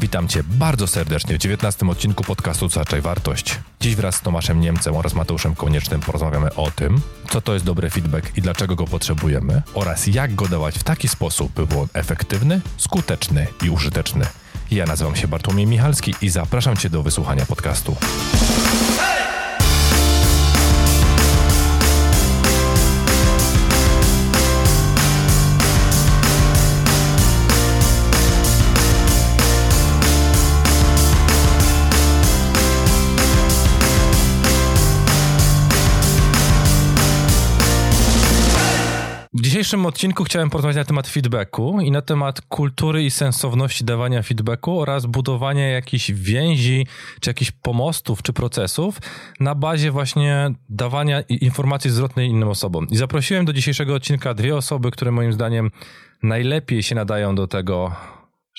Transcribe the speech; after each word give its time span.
Witam 0.00 0.28
Cię 0.28 0.42
bardzo 0.42 0.86
serdecznie 0.86 1.34
w 1.34 1.38
19 1.38 1.86
odcinku 1.86 2.24
podcastu 2.24 2.68
Zaczaj 2.68 3.00
Wartość. 3.00 3.58
Dziś 3.80 3.96
wraz 3.96 4.14
z 4.14 4.20
Tomaszem 4.20 4.60
Niemcem 4.60 4.96
oraz 4.96 5.14
Mateuszem 5.14 5.54
Koniecznym 5.54 6.00
porozmawiamy 6.00 6.54
o 6.54 6.70
tym, 6.70 7.00
co 7.30 7.40
to 7.40 7.54
jest 7.54 7.64
dobry 7.64 7.90
feedback 7.90 8.38
i 8.38 8.42
dlaczego 8.42 8.76
go 8.76 8.84
potrzebujemy 8.84 9.62
oraz 9.74 10.06
jak 10.06 10.34
go 10.34 10.48
dawać 10.48 10.78
w 10.78 10.84
taki 10.84 11.08
sposób, 11.08 11.52
by 11.52 11.66
był 11.66 11.80
on 11.80 11.88
efektywny, 11.92 12.60
skuteczny 12.76 13.46
i 13.62 13.70
użyteczny. 13.70 14.26
Ja 14.70 14.86
nazywam 14.86 15.16
się 15.16 15.28
Bartłomiej 15.28 15.66
Michalski 15.66 16.14
i 16.22 16.28
zapraszam 16.28 16.76
Cię 16.76 16.90
do 16.90 17.02
wysłuchania 17.02 17.46
podcastu. 17.46 17.94
W 17.94 19.39
dzisiejszym 39.70 39.86
odcinku 39.86 40.24
chciałem 40.24 40.50
porozmawiać 40.50 40.76
na 40.76 40.84
temat 40.84 41.08
feedbacku 41.08 41.80
i 41.80 41.90
na 41.90 42.02
temat 42.02 42.40
kultury 42.40 43.04
i 43.04 43.10
sensowności 43.10 43.84
dawania 43.84 44.22
feedbacku 44.22 44.80
oraz 44.80 45.06
budowania 45.06 45.68
jakichś 45.68 46.10
więzi, 46.10 46.86
czy 47.20 47.30
jakichś 47.30 47.50
pomostów, 47.50 48.22
czy 48.22 48.32
procesów 48.32 48.98
na 49.40 49.54
bazie 49.54 49.90
właśnie 49.90 50.50
dawania 50.68 51.20
informacji 51.20 51.90
zwrotnej 51.90 52.28
innym 52.28 52.48
osobom. 52.48 52.86
I 52.90 52.96
zaprosiłem 52.96 53.44
do 53.44 53.52
dzisiejszego 53.52 53.94
odcinka 53.94 54.34
dwie 54.34 54.56
osoby, 54.56 54.90
które 54.90 55.10
moim 55.10 55.32
zdaniem 55.32 55.70
najlepiej 56.22 56.82
się 56.82 56.94
nadają 56.94 57.34
do 57.34 57.46
tego, 57.46 57.92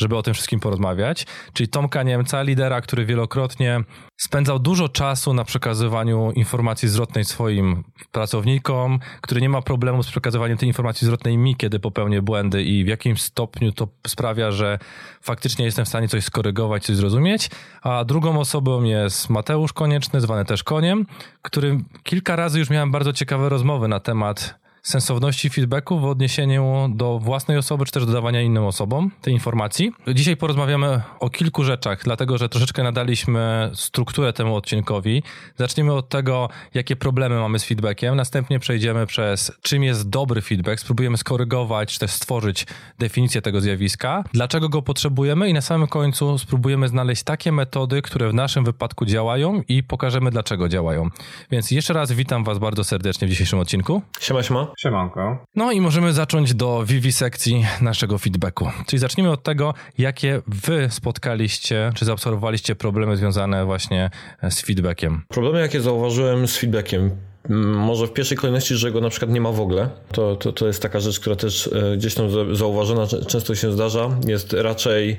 żeby 0.02 0.18
o 0.18 0.24
tym 0.24 0.34
wszystkim 0.34 0.60
porozmawiać, 0.60 1.26
czyli 1.54 1.70
Tomka 1.70 2.04
Niemca, 2.04 2.42
lidera, 2.42 2.82
który 2.82 3.06
wielokrotnie 3.06 3.84
spędzał 4.18 4.60
dużo 4.60 4.90
czasu 4.90 5.34
na 5.34 5.44
przekazywaniu 5.44 6.32
informacji 6.32 6.90
zwrotnej 6.90 7.26
swoim 7.26 7.84
pracownikom, 8.12 9.00
który 9.22 9.42
nie 9.42 9.50
ma 9.50 9.62
problemu 9.62 10.04
z 10.04 10.10
przekazywaniem 10.10 10.58
tej 10.58 10.68
informacji 10.68 11.06
zwrotnej 11.06 11.38
mi, 11.38 11.56
kiedy 11.56 11.80
popełnię 11.80 12.22
błędy 12.22 12.64
i 12.64 12.84
w 12.84 12.88
jakimś 12.88 13.22
stopniu 13.22 13.72
to 13.72 13.88
sprawia, 14.08 14.52
że 14.52 14.80
faktycznie 15.22 15.66
jestem 15.66 15.86
w 15.86 15.88
stanie 15.88 16.08
coś 16.08 16.24
skorygować, 16.24 16.84
coś 16.84 16.96
zrozumieć. 16.96 17.50
A 17.82 18.06
drugą 18.06 18.40
osobą 18.40 18.84
jest 18.84 19.30
Mateusz 19.30 19.74
Konieczny, 19.74 20.22
zwany 20.22 20.46
też 20.46 20.64
Koniem, 20.64 21.06
którym 21.42 21.86
kilka 22.04 22.36
razy 22.36 22.60
już 22.60 22.70
miałem 22.70 22.92
bardzo 22.92 23.14
ciekawe 23.14 23.50
rozmowy 23.50 23.88
na 23.88 24.00
temat 24.00 24.61
sensowności 24.84 25.50
feedbacku 25.50 26.00
w 26.00 26.06
odniesieniu 26.06 26.88
do 26.96 27.20
własnej 27.20 27.58
osoby, 27.58 27.86
czy 27.86 27.92
też 27.92 28.06
dodawania 28.06 28.42
innym 28.42 28.66
osobom 28.66 29.12
tej 29.22 29.34
informacji. 29.34 29.92
Dzisiaj 30.14 30.38
porozmawiamy 30.38 31.02
o 31.20 31.30
kilku 31.30 31.64
rzeczach, 31.64 32.04
dlatego 32.04 32.38
że 32.38 32.50
troszeczkę 32.50 32.84
nadaliśmy 32.84 33.72
strukturę 33.74 34.34
temu 34.34 34.56
odcinkowi. 34.56 35.24
Zaczniemy 35.58 35.94
od 35.94 36.10
tego, 36.10 36.50
jakie 36.74 36.96
problemy 36.96 37.40
mamy 37.40 37.60
z 37.60 37.66
feedbackiem, 37.66 38.16
następnie 38.16 38.60
przejdziemy 38.60 39.06
przez 39.06 39.52
czym 39.62 39.84
jest 39.84 40.10
dobry 40.10 40.42
feedback, 40.42 40.82
spróbujemy 40.82 41.18
skorygować, 41.18 41.94
czy 41.94 42.00
też 42.00 42.12
stworzyć 42.12 42.68
definicję 43.00 43.42
tego 43.42 43.62
zjawiska, 43.62 44.24
dlaczego 44.34 44.70
go 44.70 44.82
potrzebujemy 44.82 45.50
i 45.50 45.54
na 45.54 45.62
samym 45.62 45.88
końcu 45.88 46.38
spróbujemy 46.38 46.88
znaleźć 46.88 47.24
takie 47.24 47.52
metody, 47.52 48.02
które 48.02 48.30
w 48.30 48.34
naszym 48.34 48.64
wypadku 48.64 49.06
działają 49.06 49.62
i 49.68 49.84
pokażemy, 49.84 50.32
dlaczego 50.32 50.70
działają. 50.70 51.10
Więc 51.52 51.72
jeszcze 51.72 51.94
raz 51.94 52.12
witam 52.12 52.44
Was 52.44 52.60
bardzo 52.60 52.84
serdecznie 52.84 53.28
w 53.28 53.32
dzisiejszym 53.32 53.60
odcinku. 53.60 54.02
Siema, 54.20 54.44
siema. 54.44 54.71
Siemanko. 54.80 55.46
No 55.56 55.72
i 55.72 55.82
możemy 55.82 56.14
zacząć 56.14 56.54
do 56.54 56.86
sekcji 57.12 57.66
naszego 57.82 58.18
feedbacku. 58.18 58.70
Czyli 58.88 59.00
zacznijmy 59.00 59.32
od 59.32 59.44
tego, 59.44 59.74
jakie 59.98 60.42
wy 60.48 60.88
spotkaliście, 60.90 61.92
czy 61.96 62.06
zaobserwowaliście 62.06 62.76
problemy 62.76 63.18
związane 63.18 63.66
właśnie 63.66 64.10
z 64.50 64.62
feedbackiem. 64.62 65.22
Problemy, 65.28 65.60
jakie 65.60 65.82
zauważyłem 65.82 66.48
z 66.48 66.58
feedbackiem. 66.58 67.12
Może 67.50 68.08
w 68.08 68.14
pierwszej 68.14 68.38
kolejności, 68.38 68.76
że 68.76 68.92
go 68.92 69.02
na 69.02 69.10
przykład 69.10 69.32
nie 69.32 69.42
ma 69.42 69.52
w 69.52 69.60
ogóle. 69.60 69.90
To, 70.12 70.36
to, 70.36 70.52
to 70.52 70.68
jest 70.68 70.82
taka 70.82 71.00
rzecz, 71.00 71.20
która 71.20 71.36
też 71.36 71.68
e, 71.68 71.98
gdzieś 71.98 72.16
tam 72.16 72.56
zauważona, 72.56 73.08
często 73.28 73.56
się 73.56 73.72
zdarza. 73.72 74.10
Jest 74.28 74.54
raczej 74.54 75.18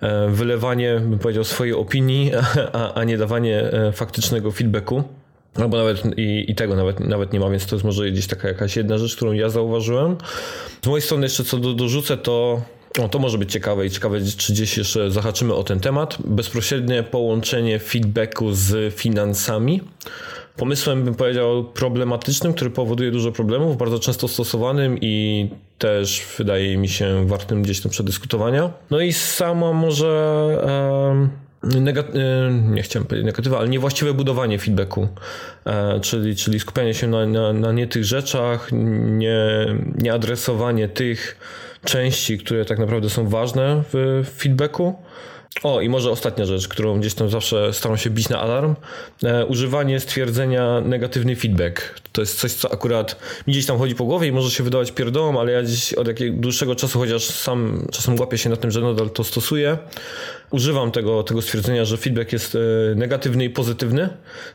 e, 0.00 0.28
wylewanie, 0.28 1.00
bym 1.00 1.18
powiedział, 1.18 1.44
swojej 1.44 1.74
opinii, 1.74 2.32
a, 2.72 2.94
a 2.94 3.04
nie 3.04 3.18
dawanie 3.18 3.60
e, 3.60 3.92
faktycznego 3.92 4.52
feedbacku. 4.52 5.04
Albo 5.54 5.76
nawet 5.76 6.02
i, 6.18 6.44
i, 6.48 6.54
tego 6.54 6.76
nawet, 6.76 7.00
nawet 7.00 7.32
nie 7.32 7.40
ma, 7.40 7.50
więc 7.50 7.66
to 7.66 7.76
jest 7.76 7.84
może 7.84 8.10
gdzieś 8.10 8.26
taka 8.26 8.48
jakaś 8.48 8.76
jedna 8.76 8.98
rzecz, 8.98 9.16
którą 9.16 9.32
ja 9.32 9.48
zauważyłem. 9.48 10.16
Z 10.82 10.86
mojej 10.86 11.02
strony 11.02 11.26
jeszcze 11.26 11.44
co 11.44 11.58
do, 11.58 11.74
dorzucę, 11.74 12.16
to 12.16 12.62
o, 13.00 13.08
to 13.08 13.18
może 13.18 13.38
być 13.38 13.52
ciekawe 13.52 13.86
i 13.86 13.90
ciekawe, 13.90 14.18
czy 14.36 14.52
gdzieś 14.52 14.78
jeszcze 14.78 15.10
zahaczymy 15.10 15.54
o 15.54 15.64
ten 15.64 15.80
temat. 15.80 16.18
Bezpośrednie 16.24 17.02
połączenie 17.02 17.78
feedbacku 17.78 18.52
z 18.52 18.94
finansami. 18.94 19.80
Pomysłem, 20.56 21.04
bym 21.04 21.14
powiedział, 21.14 21.64
problematycznym, 21.64 22.54
który 22.54 22.70
powoduje 22.70 23.10
dużo 23.10 23.32
problemów, 23.32 23.76
bardzo 23.76 23.98
często 23.98 24.28
stosowanym 24.28 24.98
i 25.00 25.48
też 25.78 26.26
wydaje 26.38 26.76
mi 26.76 26.88
się 26.88 27.26
wartym 27.26 27.62
gdzieś 27.62 27.80
tam 27.80 27.90
przedyskutowania. 27.90 28.70
No 28.90 29.00
i 29.00 29.12
sama 29.12 29.72
może... 29.72 30.08
Um, 31.08 31.30
negat- 31.64 32.16
e, 32.16 32.52
nie 32.52 32.82
chciałem 32.82 33.06
powiedzieć 33.06 33.26
negatywa, 33.26 33.58
ale 33.58 33.68
niewłaściwe 33.68 34.14
budowanie 34.14 34.58
feedbacku, 34.58 35.08
e, 35.66 36.00
czyli, 36.00 36.36
czyli 36.36 36.60
skupianie 36.60 36.94
się 36.94 37.06
na, 37.06 37.26
na, 37.26 37.52
na 37.52 37.72
nie 37.72 37.86
tych 37.86 38.04
rzeczach, 38.04 38.68
nie, 38.72 39.66
nie 39.98 40.12
adresowanie 40.12 40.88
tych 40.88 41.36
części, 41.84 42.38
które 42.38 42.64
tak 42.64 42.78
naprawdę 42.78 43.10
są 43.10 43.28
ważne 43.28 43.82
w 43.92 44.24
feedbacku. 44.38 44.94
O, 45.62 45.80
i 45.80 45.88
może 45.88 46.10
ostatnia 46.10 46.44
rzecz, 46.44 46.68
którą 46.68 47.00
gdzieś 47.00 47.14
tam 47.14 47.30
zawsze 47.30 47.72
staram 47.72 47.98
się 47.98 48.10
bić 48.10 48.28
na 48.28 48.40
alarm. 48.40 48.74
E, 49.24 49.46
używanie 49.46 50.00
stwierdzenia 50.00 50.80
negatywny 50.80 51.36
feedback. 51.36 52.00
To 52.12 52.22
jest 52.22 52.40
coś, 52.40 52.52
co 52.52 52.72
akurat 52.72 53.16
mi 53.46 53.52
gdzieś 53.52 53.66
tam 53.66 53.78
chodzi 53.78 53.94
po 53.94 54.04
głowie 54.04 54.28
i 54.28 54.32
może 54.32 54.50
się 54.50 54.64
wydawać 54.64 54.92
pierdołom, 54.92 55.36
ale 55.36 55.52
ja 55.52 55.62
gdzieś 55.62 55.92
od 55.92 56.08
jakiegoś 56.08 56.40
dłuższego 56.40 56.74
czasu, 56.74 56.98
chociaż 56.98 57.24
sam 57.24 57.86
czasem 57.92 58.20
łapię 58.20 58.38
się 58.38 58.50
na 58.50 58.56
tym, 58.56 58.70
że 58.70 58.80
nadal 58.80 59.10
to 59.10 59.24
stosuję, 59.24 59.78
używam 60.50 60.90
tego, 60.90 61.22
tego 61.22 61.42
stwierdzenia, 61.42 61.84
że 61.84 61.96
feedback 61.96 62.32
jest 62.32 62.54
e, 62.54 62.58
negatywny 62.94 63.44
i 63.44 63.50
pozytywny. 63.50 64.08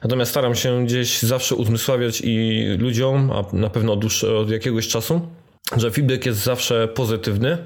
Natomiast 0.04 0.32
staram 0.32 0.56
się 0.56 0.86
gdzieś 0.86 1.22
zawsze 1.22 1.56
uzmysławiać 1.56 2.22
i 2.24 2.66
ludziom, 2.80 3.32
a 3.32 3.56
na 3.56 3.70
pewno 3.70 3.94
od, 3.94 4.24
od 4.24 4.50
jakiegoś 4.50 4.88
czasu, 4.88 5.22
że 5.78 5.92
feedback 5.92 6.26
jest 6.26 6.40
zawsze 6.40 6.88
pozytywny 6.88 7.58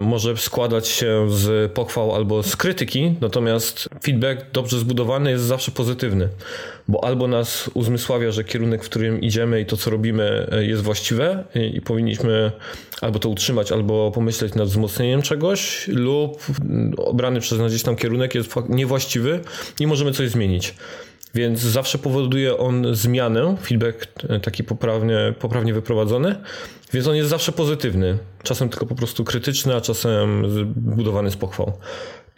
może 0.00 0.36
składać 0.36 0.88
się 0.88 1.26
z 1.30 1.72
pochwał 1.72 2.14
albo 2.14 2.42
z 2.42 2.56
krytyki, 2.56 3.14
natomiast 3.20 3.88
feedback 4.02 4.46
dobrze 4.52 4.78
zbudowany 4.78 5.30
jest 5.30 5.44
zawsze 5.44 5.70
pozytywny, 5.70 6.28
bo 6.88 7.04
albo 7.04 7.28
nas 7.28 7.70
uzmysławia, 7.74 8.30
że 8.30 8.44
kierunek, 8.44 8.84
w 8.84 8.88
którym 8.88 9.20
idziemy 9.20 9.60
i 9.60 9.66
to, 9.66 9.76
co 9.76 9.90
robimy 9.90 10.50
jest 10.60 10.82
właściwe 10.82 11.44
i 11.74 11.80
powinniśmy 11.80 12.52
albo 13.00 13.18
to 13.18 13.28
utrzymać, 13.28 13.72
albo 13.72 14.10
pomyśleć 14.10 14.54
nad 14.54 14.68
wzmocnieniem 14.68 15.22
czegoś, 15.22 15.88
lub 15.88 16.46
obrany 16.96 17.40
przez 17.40 17.58
nas 17.58 17.72
gdzieś 17.72 17.82
tam 17.82 17.96
kierunek 17.96 18.34
jest 18.34 18.54
niewłaściwy 18.68 19.40
i 19.80 19.86
możemy 19.86 20.12
coś 20.12 20.28
zmienić. 20.28 20.74
Więc 21.34 21.60
zawsze 21.60 21.98
powoduje 21.98 22.58
on 22.58 22.94
zmianę, 22.94 23.56
feedback 23.62 24.08
taki 24.42 24.64
poprawnie, 24.64 25.34
poprawnie 25.40 25.74
wyprowadzony, 25.74 26.36
więc 26.92 27.06
on 27.06 27.16
jest 27.16 27.30
zawsze 27.30 27.52
pozytywny. 27.52 28.18
Czasem 28.42 28.68
tylko 28.68 28.86
po 28.86 28.94
prostu 28.94 29.24
krytyczny, 29.24 29.74
a 29.74 29.80
czasem 29.80 30.42
budowany 30.76 31.30
z 31.30 31.36
pochwał. 31.36 31.72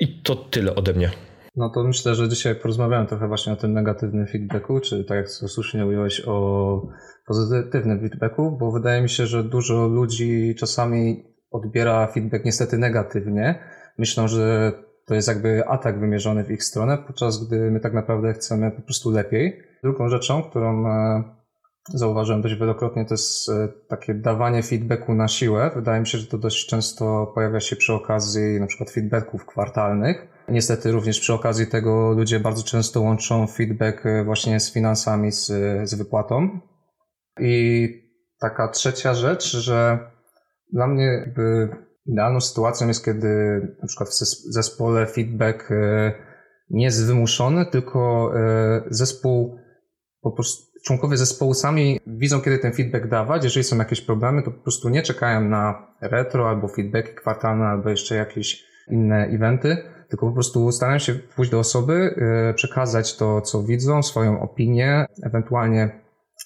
I 0.01 0.23
to 0.23 0.37
tyle 0.37 0.75
ode 0.75 0.93
mnie. 0.93 1.11
No 1.57 1.71
to 1.75 1.85
myślę, 1.85 2.15
że 2.15 2.29
dzisiaj 2.29 2.55
porozmawiałem 2.55 3.07
trochę 3.07 3.29
właśnie 3.29 3.53
o 3.53 3.57
tym 3.57 3.73
negatywnym 3.73 4.27
feedbacku, 4.27 4.81
czy 4.81 5.05
tak 5.05 5.17
jak 5.17 5.31
słusznie 5.31 5.87
ująłeś 5.87 6.23
o 6.27 6.87
pozytywnym 7.27 8.01
feedbacku, 8.01 8.57
bo 8.61 8.73
wydaje 8.73 9.03
mi 9.03 9.09
się, 9.09 9.27
że 9.27 9.45
dużo 9.45 9.87
ludzi 9.87 10.55
czasami 10.59 11.25
odbiera 11.51 12.07
feedback 12.07 12.45
niestety 12.45 12.79
negatywnie. 12.79 13.59
Myślą, 13.99 14.29
że 14.29 14.73
to 15.11 15.15
jest 15.15 15.29
jakby 15.29 15.69
atak 15.69 16.01
wymierzony 16.01 16.45
w 16.45 16.51
ich 16.51 16.65
stronę, 16.65 16.99
podczas 16.99 17.47
gdy 17.47 17.71
my 17.71 17.81
tak 17.81 17.93
naprawdę 17.93 18.33
chcemy 18.33 18.71
po 18.71 18.83
prostu 18.83 19.11
lepiej. 19.11 19.63
Drugą 19.83 20.09
rzeczą, 20.09 20.43
którą 20.43 20.89
e, 20.89 21.25
zauważyłem 21.89 22.43
dość 22.43 22.55
wielokrotnie, 22.55 23.05
to 23.05 23.15
jest 23.15 23.49
e, 23.49 23.69
takie 23.89 24.15
dawanie 24.15 24.63
feedbacku 24.63 25.15
na 25.15 25.29
siłę. 25.29 25.71
Wydaje 25.75 26.01
mi 26.01 26.07
się, 26.07 26.19
że 26.19 26.27
to 26.27 26.39
dość 26.39 26.67
często 26.67 27.33
pojawia 27.35 27.61
się 27.61 27.77
przy 27.77 27.93
okazji 27.93 28.61
na 28.61 28.67
przykład 28.67 28.91
feedbacków 28.91 29.47
kwartalnych. 29.47 30.29
Niestety 30.49 30.93
również 30.93 31.21
przy 31.21 31.33
okazji 31.33 31.67
tego 31.67 32.13
ludzie 32.13 32.41
bardzo 32.41 32.63
często 32.63 33.01
łączą 33.01 33.47
feedback 33.47 34.07
e, 34.07 34.25
właśnie 34.25 34.61
z 34.61 34.73
finansami, 34.73 35.33
z, 35.33 35.47
z 35.91 35.95
wypłatą. 35.95 36.61
I 37.41 37.89
taka 38.41 38.69
trzecia 38.69 39.15
rzecz, 39.15 39.57
że 39.57 39.99
dla 40.73 40.87
mnie 40.87 41.05
jakby 41.05 41.69
idealną 42.13 42.41
sytuacją 42.41 42.89
jest, 42.89 43.05
kiedy 43.05 43.29
na 43.83 43.87
przykład 43.87 44.09
w 44.09 44.13
zespole 44.55 45.07
feedback 45.07 45.71
e, 45.71 46.13
nie 46.71 46.85
jest 46.85 47.07
wymuszony, 47.07 47.67
tylko 47.67 48.33
zespół 48.91 49.59
po 50.21 50.33
prostu 50.33 50.71
członkowie 50.85 51.17
zespołu 51.17 51.55
sami 51.55 52.01
widzą, 52.07 52.41
kiedy 52.41 52.59
ten 52.59 52.73
feedback 52.73 53.07
dawać. 53.07 53.45
Jeżeli 53.45 53.65
są 53.65 53.79
jakieś 53.79 54.01
problemy, 54.01 54.43
to 54.43 54.51
po 54.51 54.63
prostu 54.63 54.89
nie 54.89 55.03
czekają 55.03 55.41
na 55.41 55.87
retro 56.01 56.49
albo 56.49 56.69
feedbacki 56.69 57.15
kwartalne 57.15 57.65
albo 57.65 57.91
jeszcze 57.91 58.15
jakieś 58.15 58.65
inne 58.91 59.27
eventy, 59.27 59.77
tylko 60.09 60.27
po 60.27 60.33
prostu 60.33 60.73
starają 60.73 60.99
się 60.99 61.15
pójść 61.15 61.51
do 61.51 61.59
osoby, 61.59 62.15
przekazać 62.55 63.17
to, 63.17 63.41
co 63.41 63.63
widzą, 63.63 64.03
swoją 64.03 64.41
opinię, 64.41 65.07
ewentualnie 65.23 66.01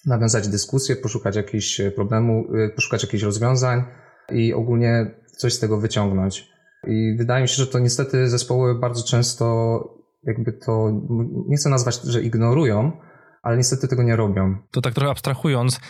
nawiązać 0.07 0.49
dyskusję, 0.49 0.97
poszukać 0.97 1.37
jakichś 1.37 1.81
problemu, 1.97 2.45
poszukać 2.75 3.03
jakichś 3.03 3.23
rozwiązań 3.23 3.85
i 4.33 4.55
ogólnie 4.55 5.24
coś 5.37 5.53
z 5.53 5.59
tego 5.59 5.81
wyciągnąć. 5.81 6.49
I 6.87 7.17
wydaje 7.19 7.43
mi 7.43 7.49
się, 7.49 7.55
że 7.55 7.67
to 7.67 7.79
niestety 7.79 8.29
zespoły 8.29 8.79
bardzo 8.79 9.05
często 9.05 9.79
jakby 10.27 10.53
to, 10.53 10.91
nie 11.49 11.57
chcę 11.57 11.71
nazwać, 11.71 12.03
że 12.03 12.23
ignorują, 12.23 12.93
ale 13.43 13.57
niestety 13.57 13.89
tego 13.89 14.03
nie 14.03 14.17
robią. 14.17 14.57
To 14.71 14.81
tak 14.81 14.95
trochę 14.95 15.11
abstrahując, 15.11 15.81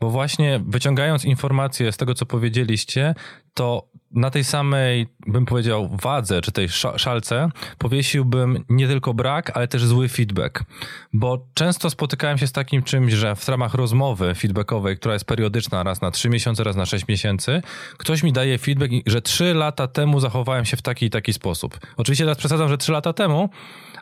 bo 0.00 0.10
właśnie 0.10 0.60
wyciągając 0.68 1.24
informacje 1.24 1.92
z 1.92 1.96
tego, 1.96 2.14
co 2.14 2.26
powiedzieliście, 2.26 3.14
to 3.54 3.88
na 4.14 4.30
tej 4.30 4.44
samej, 4.44 5.06
bym 5.26 5.46
powiedział, 5.46 5.90
wadze, 6.02 6.40
czy 6.40 6.52
tej 6.52 6.68
szalce, 6.96 7.48
powiesiłbym 7.78 8.64
nie 8.68 8.88
tylko 8.88 9.14
brak, 9.14 9.56
ale 9.56 9.68
też 9.68 9.84
zły 9.84 10.08
feedback. 10.08 10.64
Bo 11.12 11.46
często 11.54 11.90
spotykałem 11.90 12.38
się 12.38 12.46
z 12.46 12.52
takim 12.52 12.82
czymś, 12.82 13.12
że 13.12 13.36
w 13.36 13.48
ramach 13.48 13.74
rozmowy 13.74 14.34
feedbackowej, 14.34 14.96
która 14.96 15.14
jest 15.14 15.24
periodyczna, 15.24 15.82
raz 15.82 16.00
na 16.00 16.10
3 16.10 16.28
miesiące, 16.28 16.64
raz 16.64 16.76
na 16.76 16.86
6 16.86 17.08
miesięcy, 17.08 17.62
ktoś 17.98 18.22
mi 18.22 18.32
daje 18.32 18.58
feedback, 18.58 18.92
że 19.06 19.22
3 19.22 19.54
lata 19.54 19.86
temu 19.86 20.20
zachowałem 20.20 20.64
się 20.64 20.76
w 20.76 20.82
taki 20.82 21.06
i 21.06 21.10
taki 21.10 21.32
sposób. 21.32 21.78
Oczywiście 21.96 22.24
teraz 22.24 22.38
przesadzam, 22.38 22.68
że 22.68 22.78
3 22.78 22.92
lata 22.92 23.12
temu, 23.12 23.48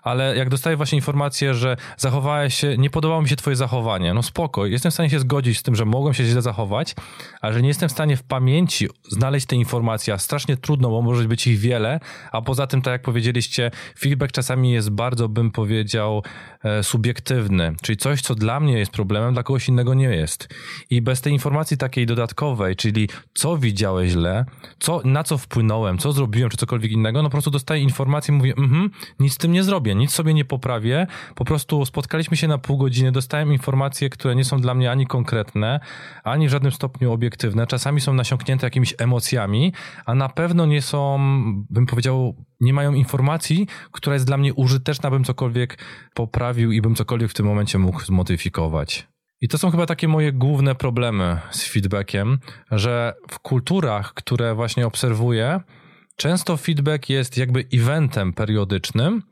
ale 0.02 0.37
jak 0.37 0.49
dostaję 0.49 0.76
właśnie 0.76 0.96
informację, 0.96 1.54
że 1.54 1.76
zachowałeś 1.96 2.54
się, 2.54 2.76
nie 2.78 2.90
podobało 2.90 3.22
mi 3.22 3.28
się 3.28 3.37
twoje 3.37 3.56
zachowanie, 3.56 4.14
no 4.14 4.22
spoko, 4.22 4.66
jestem 4.66 4.90
w 4.90 4.94
stanie 4.94 5.10
się 5.10 5.19
zgodzić 5.19 5.58
z 5.58 5.62
tym, 5.62 5.75
że 5.75 5.84
mogłem 5.84 6.14
się 6.14 6.25
źle 6.25 6.43
zachować, 6.43 6.94
ale 7.40 7.54
że 7.54 7.62
nie 7.62 7.69
jestem 7.69 7.88
w 7.88 7.93
stanie 7.93 8.16
w 8.16 8.22
pamięci 8.22 8.88
znaleźć 9.08 9.46
te 9.46 9.56
informacje, 9.56 10.14
a 10.14 10.19
strasznie 10.19 10.56
trudno, 10.56 10.90
bo 10.90 11.02
może 11.02 11.28
być 11.28 11.46
ich 11.46 11.58
wiele, 11.58 12.00
a 12.32 12.43
poza 12.43 12.66
tym, 12.66 12.82
tak 12.82 12.93
jak 12.93 13.02
powiedzieliście, 13.02 13.70
feedback 13.99 14.32
czasami 14.32 14.72
jest 14.72 14.90
bardzo, 14.90 15.28
bym 15.28 15.50
powiedział, 15.50 16.22
e, 16.64 16.82
subiektywny, 16.82 17.75
czyli 17.82 17.96
coś, 17.96 18.20
co 18.22 18.34
dla 18.34 18.60
mnie 18.60 18.78
jest 18.78 18.93
problemem, 18.93 19.32
dla 19.32 19.43
kogoś 19.43 19.69
innego 19.69 19.94
nie 19.94 20.16
jest. 20.16 20.49
I 20.90 21.02
bez 21.02 21.20
tej 21.20 21.32
informacji 21.32 21.76
takiej 21.76 22.06
dodatkowej, 22.06 22.76
czyli 22.76 23.08
co 23.34 23.58
widziałeś 23.58 24.10
źle, 24.10 24.44
co, 24.78 25.00
na 25.04 25.25
co 25.25 25.38
wpłynąłem, 25.38 25.99
co 25.99 26.12
zrobiłem, 26.12 26.50
czy 26.50 26.56
cokolwiek 26.56 26.93
innego, 26.93 27.22
no 27.22 27.28
po 27.28 27.32
prostu 27.32 27.50
dostaję 27.50 27.82
informację 27.82 28.34
i 28.34 28.37
mówię, 28.37 28.54
mhm, 28.58 28.90
nic 29.20 29.34
z 29.34 29.37
tym 29.37 29.52
nie 29.52 29.62
zrobię, 29.62 29.91
nic 29.94 30.10
sobie 30.10 30.34
nie 30.34 30.44
poprawię, 30.44 31.06
po 31.34 31.44
prostu 31.44 31.84
spotkaliśmy 31.84 32.36
się 32.36 32.48
na 32.48 32.58
pół 32.58 32.76
godziny, 32.76 33.12
dostałem 33.12 33.52
informacje, 33.52 34.10
które 34.10 34.34
nie 34.34 34.44
są 34.44 34.60
dla 34.60 34.74
mnie 34.74 34.90
ani 34.90 35.06
konkretne, 35.06 35.80
ani 36.24 36.48
w 36.48 36.50
żadnym 36.50 36.72
stopniu 36.72 37.12
obiektywne, 37.12 37.66
czasami 37.66 38.00
są 38.00 38.14
nasiąknięte 38.14 38.66
jakimiś 38.66 38.94
emocjami, 38.98 39.72
a 40.06 40.14
na 40.14 40.28
pewno 40.28 40.66
nie 40.66 40.82
są, 40.82 41.18
bym 41.70 41.86
powiedział, 41.86 42.36
nie 42.60 42.72
mają 42.72 42.94
informacji, 42.94 43.66
która 43.90 44.14
jest 44.14 44.26
dla 44.26 44.36
mnie 44.36 44.54
użyteczna, 44.54 45.10
bym 45.10 45.24
cokolwiek 45.24 45.78
poprawił 46.14 46.72
i 46.72 46.80
bym 46.80 46.94
cokolwiek 46.94 47.30
w 47.30 47.34
tym 47.34 47.46
momencie 47.46 47.78
mógł 47.78 48.00
zmodyfikować. 48.00 49.08
I 49.40 49.48
to 49.48 49.58
są 49.58 49.70
chyba 49.70 49.86
takie 49.86 50.08
moje 50.08 50.32
główne 50.32 50.74
problemy 50.74 51.40
z 51.50 51.68
feedbackiem, 51.68 52.38
że 52.70 53.14
w 53.30 53.38
kulturach, 53.38 54.14
które 54.14 54.54
właśnie 54.54 54.86
obserwuję, 54.86 55.60
często 56.16 56.56
feedback 56.56 57.08
jest 57.08 57.36
jakby 57.38 57.64
eventem 57.74 58.32
periodycznym, 58.32 59.22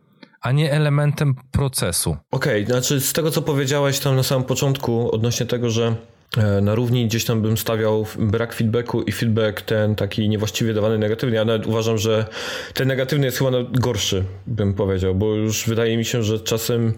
a 0.40 0.52
nie 0.52 0.72
elementem 0.72 1.34
procesu. 1.50 2.16
Okej, 2.31 2.62
okay, 2.62 2.72
znaczy 2.72 3.00
z 3.00 3.12
tego 3.12 3.31
co 3.31 3.42
powiedziałeś 3.42 3.98
tam 3.98 4.16
na 4.16 4.22
samym 4.22 4.44
początku 4.44 5.14
odnośnie 5.14 5.46
tego, 5.46 5.70
że 5.70 5.94
e, 6.37 6.60
na 6.60 6.75
równi 6.75 7.06
gdzieś 7.06 7.25
tam 7.25 7.42
bym 7.42 7.56
stawiał 7.56 8.06
brak 8.19 8.54
feedbacku 8.54 9.02
i 9.02 9.12
feedback 9.12 9.60
ten 9.60 9.94
taki 9.94 10.28
niewłaściwie 10.28 10.75
dawany 10.75 10.98
negatywnie. 10.98 11.37
Ja 11.37 11.44
nawet 11.44 11.66
uważam, 11.66 11.98
że 11.98 12.26
ten 12.75 12.88
negatywny 12.88 13.26
jest 13.26 13.38
chyba 13.38 13.50
gorszy, 13.72 14.25
bym 14.46 14.75
powiedział, 14.75 15.14
bo 15.14 15.34
już 15.34 15.69
wydaje 15.69 15.96
mi 15.96 16.04
się, 16.04 16.22
że 16.22 16.40
czasem 16.40 16.94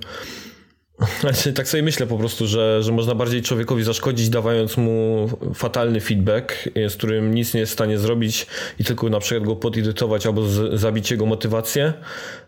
znaczy, 1.20 1.52
tak 1.52 1.68
sobie 1.68 1.82
myślę 1.82 2.06
po 2.06 2.18
prostu, 2.18 2.46
że, 2.46 2.82
że 2.82 2.92
można 2.92 3.14
bardziej 3.14 3.42
człowiekowi 3.42 3.82
zaszkodzić, 3.82 4.28
dawając 4.28 4.76
mu 4.76 5.28
fatalny 5.54 6.00
feedback, 6.00 6.68
z 6.88 6.96
którym 6.96 7.34
nic 7.34 7.54
nie 7.54 7.60
jest 7.60 7.72
w 7.72 7.74
stanie 7.74 7.98
zrobić 7.98 8.46
i 8.78 8.84
tylko 8.84 9.08
na 9.08 9.20
przykład 9.20 9.44
go 9.48 9.56
podirytować 9.56 10.26
albo 10.26 10.44
z, 10.44 10.80
zabić 10.80 11.10
jego 11.10 11.26
motywację, 11.26 11.92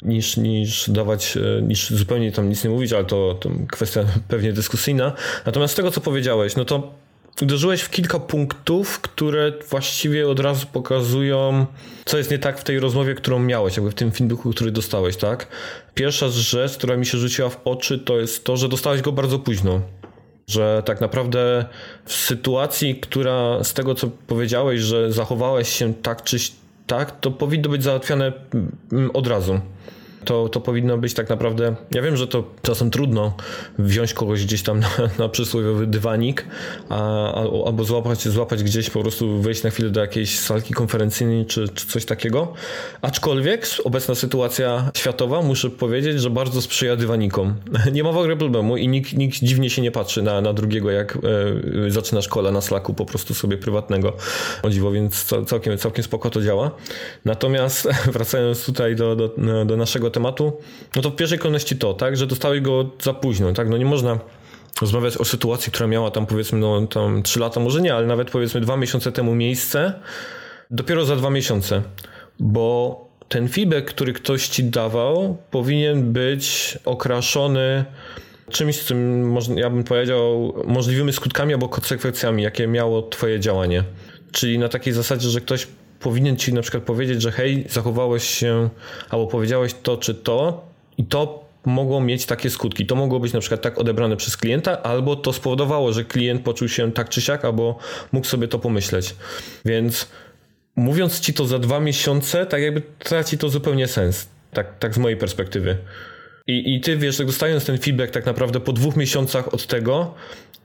niż, 0.02 0.36
niż 0.36 0.90
dawać, 0.90 1.36
e, 1.36 1.62
niż 1.62 1.90
zupełnie 1.90 2.32
tam 2.32 2.48
nic 2.48 2.64
nie 2.64 2.70
mówić, 2.70 2.92
ale 2.92 3.04
to, 3.04 3.34
to 3.40 3.50
kwestia 3.70 4.04
pewnie 4.28 4.52
dyskusyjna. 4.52 5.12
Natomiast 5.46 5.72
z 5.72 5.76
tego, 5.76 5.90
co 5.90 6.00
powiedziałeś, 6.00 6.56
no 6.56 6.64
to 6.64 6.94
uderzyłeś 7.42 7.80
w 7.80 7.90
kilka 7.90 8.18
punktów, 8.18 9.00
które 9.00 9.52
właściwie 9.70 10.28
od 10.28 10.40
razu 10.40 10.66
pokazują, 10.72 11.66
co 12.04 12.18
jest 12.18 12.30
nie 12.30 12.38
tak 12.38 12.58
w 12.58 12.64
tej 12.64 12.80
rozmowie, 12.80 13.14
którą 13.14 13.38
miałeś, 13.38 13.76
jakby 13.76 13.90
w 13.90 13.94
tym 13.94 14.12
feedbacku, 14.12 14.50
który 14.50 14.70
dostałeś, 14.70 15.16
tak? 15.16 15.48
Pierwsza 15.94 16.28
rzecz, 16.28 16.76
która 16.76 16.96
mi 16.96 17.06
się 17.06 17.18
rzuciła 17.18 17.48
w 17.48 17.60
oczy, 17.64 17.98
to 17.98 18.20
jest 18.20 18.44
to, 18.44 18.56
że 18.56 18.68
dostałeś 18.68 19.00
go 19.00 19.12
bardzo 19.12 19.38
późno. 19.38 19.80
Że 20.46 20.82
tak 20.84 21.00
naprawdę 21.00 21.64
w 22.04 22.12
sytuacji, 22.12 23.00
która 23.00 23.64
z 23.64 23.74
tego, 23.74 23.94
co 23.94 24.10
powiedziałeś, 24.26 24.80
że 24.80 25.12
zachowałeś 25.12 25.68
się 25.68 25.94
tak 25.94 26.24
czy 26.24 26.36
tak, 26.86 27.20
to 27.20 27.30
powinno 27.30 27.68
być 27.68 27.82
załatwiane 27.82 28.32
mm, 28.92 29.10
od 29.14 29.26
razu 29.26 29.60
to, 30.24 30.48
to 30.48 30.60
powinno 30.60 30.98
być 30.98 31.14
tak 31.14 31.28
naprawdę. 31.28 31.74
Ja 31.90 32.02
wiem, 32.02 32.16
że 32.16 32.28
to 32.28 32.44
czasem 32.62 32.90
trudno 32.90 33.36
wziąć 33.78 34.14
kogoś 34.14 34.44
gdzieś 34.44 34.62
tam 34.62 34.80
na, 34.80 34.88
na 35.18 35.28
przysłowiowy 35.28 35.86
dywanik, 35.86 36.46
a, 36.88 37.32
albo 37.66 37.84
złapać, 37.84 38.28
złapać 38.28 38.62
gdzieś, 38.62 38.90
po 38.90 39.00
prostu 39.00 39.42
wejść 39.42 39.62
na 39.62 39.70
chwilę 39.70 39.90
do 39.90 40.00
jakiejś 40.00 40.38
salki 40.38 40.74
konferencyjnej 40.74 41.46
czy, 41.46 41.68
czy 41.68 41.86
coś 41.86 42.04
takiego. 42.04 42.52
Aczkolwiek 43.02 43.66
obecna 43.84 44.14
sytuacja 44.14 44.90
światowa, 44.96 45.42
muszę 45.42 45.70
powiedzieć, 45.70 46.20
że 46.20 46.30
bardzo 46.30 46.62
sprzyja 46.62 46.96
dywanikom. 46.96 47.54
Nie 47.92 48.04
ma 48.04 48.12
w 48.12 48.16
ogóle 48.18 48.36
problemu 48.36 48.76
i 48.76 48.88
nikt, 48.88 49.12
nikt 49.12 49.38
dziwnie 49.38 49.70
się 49.70 49.82
nie 49.82 49.90
patrzy 49.90 50.22
na, 50.22 50.40
na 50.40 50.52
drugiego, 50.52 50.90
jak 50.90 51.18
e, 51.86 51.90
zaczyna 51.90 52.22
szkoła 52.22 52.50
na 52.50 52.60
slaku 52.60 52.94
po 52.94 53.04
prostu 53.04 53.34
sobie 53.34 53.56
prywatnego. 53.56 54.12
O 54.62 54.70
dziwo, 54.70 54.92
więc 54.92 55.24
całkiem, 55.46 55.78
całkiem 55.78 56.04
spoko 56.04 56.30
to 56.30 56.42
działa. 56.42 56.70
Natomiast 57.24 57.88
wracając 58.14 58.66
tutaj 58.66 58.96
do, 58.96 59.16
do, 59.16 59.34
do 59.66 59.76
naszego 59.76 60.10
tematu, 60.14 60.52
no 60.96 61.02
to 61.02 61.10
w 61.10 61.16
pierwszej 61.16 61.38
kolejności 61.38 61.76
to, 61.76 61.94
tak, 61.94 62.16
że 62.16 62.26
dostałeś 62.26 62.60
go 62.60 62.90
za 63.02 63.14
późno, 63.14 63.52
tak, 63.52 63.68
no 63.68 63.76
nie 63.76 63.84
można 63.84 64.18
rozmawiać 64.80 65.16
o 65.16 65.24
sytuacji, 65.24 65.72
która 65.72 65.86
miała 65.86 66.10
tam 66.10 66.26
powiedzmy, 66.26 66.58
no 66.58 66.86
tam 66.86 67.22
3 67.22 67.40
lata, 67.40 67.60
może 67.60 67.82
nie, 67.82 67.94
ale 67.94 68.06
nawet 68.06 68.30
powiedzmy 68.30 68.60
dwa 68.60 68.76
miesiące 68.76 69.12
temu 69.12 69.34
miejsce, 69.34 69.92
dopiero 70.70 71.04
za 71.04 71.16
dwa 71.16 71.30
miesiące, 71.30 71.82
bo 72.38 73.04
ten 73.28 73.48
feedback, 73.48 73.88
który 73.88 74.12
ktoś 74.12 74.48
ci 74.48 74.64
dawał, 74.64 75.36
powinien 75.50 76.12
być 76.12 76.78
okraszony 76.84 77.84
czymś, 78.50 78.80
z 78.80 78.84
czym 78.84 79.36
ja 79.56 79.70
bym 79.70 79.84
powiedział 79.84 80.54
możliwymi 80.66 81.12
skutkami 81.12 81.52
albo 81.52 81.68
konsekwencjami, 81.68 82.42
jakie 82.42 82.66
miało 82.66 83.02
twoje 83.02 83.40
działanie. 83.40 83.84
Czyli 84.32 84.58
na 84.58 84.68
takiej 84.68 84.92
zasadzie, 84.92 85.28
że 85.28 85.40
ktoś 85.40 85.66
powinien 86.04 86.36
ci 86.36 86.52
na 86.52 86.62
przykład 86.62 86.82
powiedzieć, 86.82 87.22
że 87.22 87.32
hej, 87.32 87.64
zachowałeś 87.70 88.24
się 88.24 88.68
albo 89.10 89.26
powiedziałeś 89.26 89.74
to 89.82 89.96
czy 89.96 90.14
to 90.14 90.66
i 90.98 91.04
to 91.04 91.44
mogło 91.64 92.00
mieć 92.00 92.26
takie 92.26 92.50
skutki. 92.50 92.86
To 92.86 92.94
mogło 92.94 93.20
być 93.20 93.32
na 93.32 93.40
przykład 93.40 93.62
tak 93.62 93.78
odebrane 93.78 94.16
przez 94.16 94.36
klienta, 94.36 94.82
albo 94.82 95.16
to 95.16 95.32
spowodowało, 95.32 95.92
że 95.92 96.04
klient 96.04 96.42
poczuł 96.42 96.68
się 96.68 96.92
tak 96.92 97.08
czy 97.08 97.20
siak, 97.20 97.44
albo 97.44 97.78
mógł 98.12 98.26
sobie 98.26 98.48
to 98.48 98.58
pomyśleć. 98.58 99.14
Więc 99.64 100.08
mówiąc 100.76 101.20
ci 101.20 101.34
to 101.34 101.46
za 101.46 101.58
dwa 101.58 101.80
miesiące, 101.80 102.46
tak 102.46 102.62
jakby 102.62 102.82
traci 102.98 103.38
to 103.38 103.48
zupełnie 103.48 103.88
sens. 103.88 104.28
Tak, 104.52 104.78
tak 104.78 104.94
z 104.94 104.98
mojej 104.98 105.18
perspektywy. 105.18 105.76
I, 106.46 106.74
I 106.74 106.80
ty 106.80 106.96
wiesz, 106.96 107.16
że 107.16 107.24
dostając 107.24 107.64
ten 107.64 107.78
feedback 107.78 108.12
tak 108.12 108.26
naprawdę 108.26 108.60
po 108.60 108.72
dwóch 108.72 108.96
miesiącach 108.96 109.54
od 109.54 109.66
tego, 109.66 110.14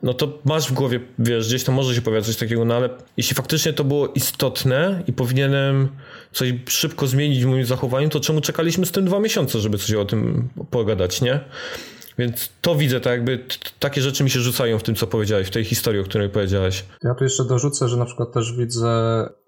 no 0.03 0.13
to 0.13 0.39
masz 0.45 0.69
w 0.69 0.73
głowie, 0.73 0.99
wiesz, 1.19 1.47
gdzieś 1.47 1.63
tam 1.63 1.75
może 1.75 1.95
się 1.95 2.01
pojawiać 2.01 2.25
coś 2.25 2.37
takiego, 2.37 2.65
no 2.65 2.75
ale 2.75 2.89
jeśli 3.17 3.35
faktycznie 3.35 3.73
to 3.73 3.83
było 3.83 4.07
istotne 4.07 5.03
i 5.07 5.13
powinienem 5.13 5.89
coś 6.31 6.53
szybko 6.67 7.07
zmienić 7.07 7.43
w 7.43 7.47
moim 7.47 7.65
zachowaniu, 7.65 8.09
to 8.09 8.19
czemu 8.19 8.41
czekaliśmy 8.41 8.85
z 8.85 8.91
tym 8.91 9.05
dwa 9.05 9.19
miesiące, 9.19 9.59
żeby 9.59 9.77
coś 9.77 9.93
o 9.93 10.05
tym 10.05 10.49
pogadać, 10.71 11.21
nie? 11.21 11.39
Więc 12.19 12.49
to 12.61 12.75
widzę, 12.75 12.99
tak 12.99 13.11
jakby 13.11 13.45
takie 13.79 14.01
rzeczy 14.01 14.23
mi 14.23 14.29
się 14.29 14.39
rzucają 14.39 14.79
w 14.79 14.83
tym, 14.83 14.95
co 14.95 15.07
powiedziałeś, 15.07 15.47
w 15.47 15.51
tej 15.51 15.63
historii, 15.63 16.01
o 16.01 16.03
której 16.03 16.29
powiedziałeś. 16.29 16.85
Ja 17.03 17.15
tu 17.15 17.23
jeszcze 17.23 17.45
dorzucę, 17.45 17.87
że 17.87 17.97
na 17.97 18.05
przykład 18.05 18.31
też 18.33 18.57
widzę 18.57 18.89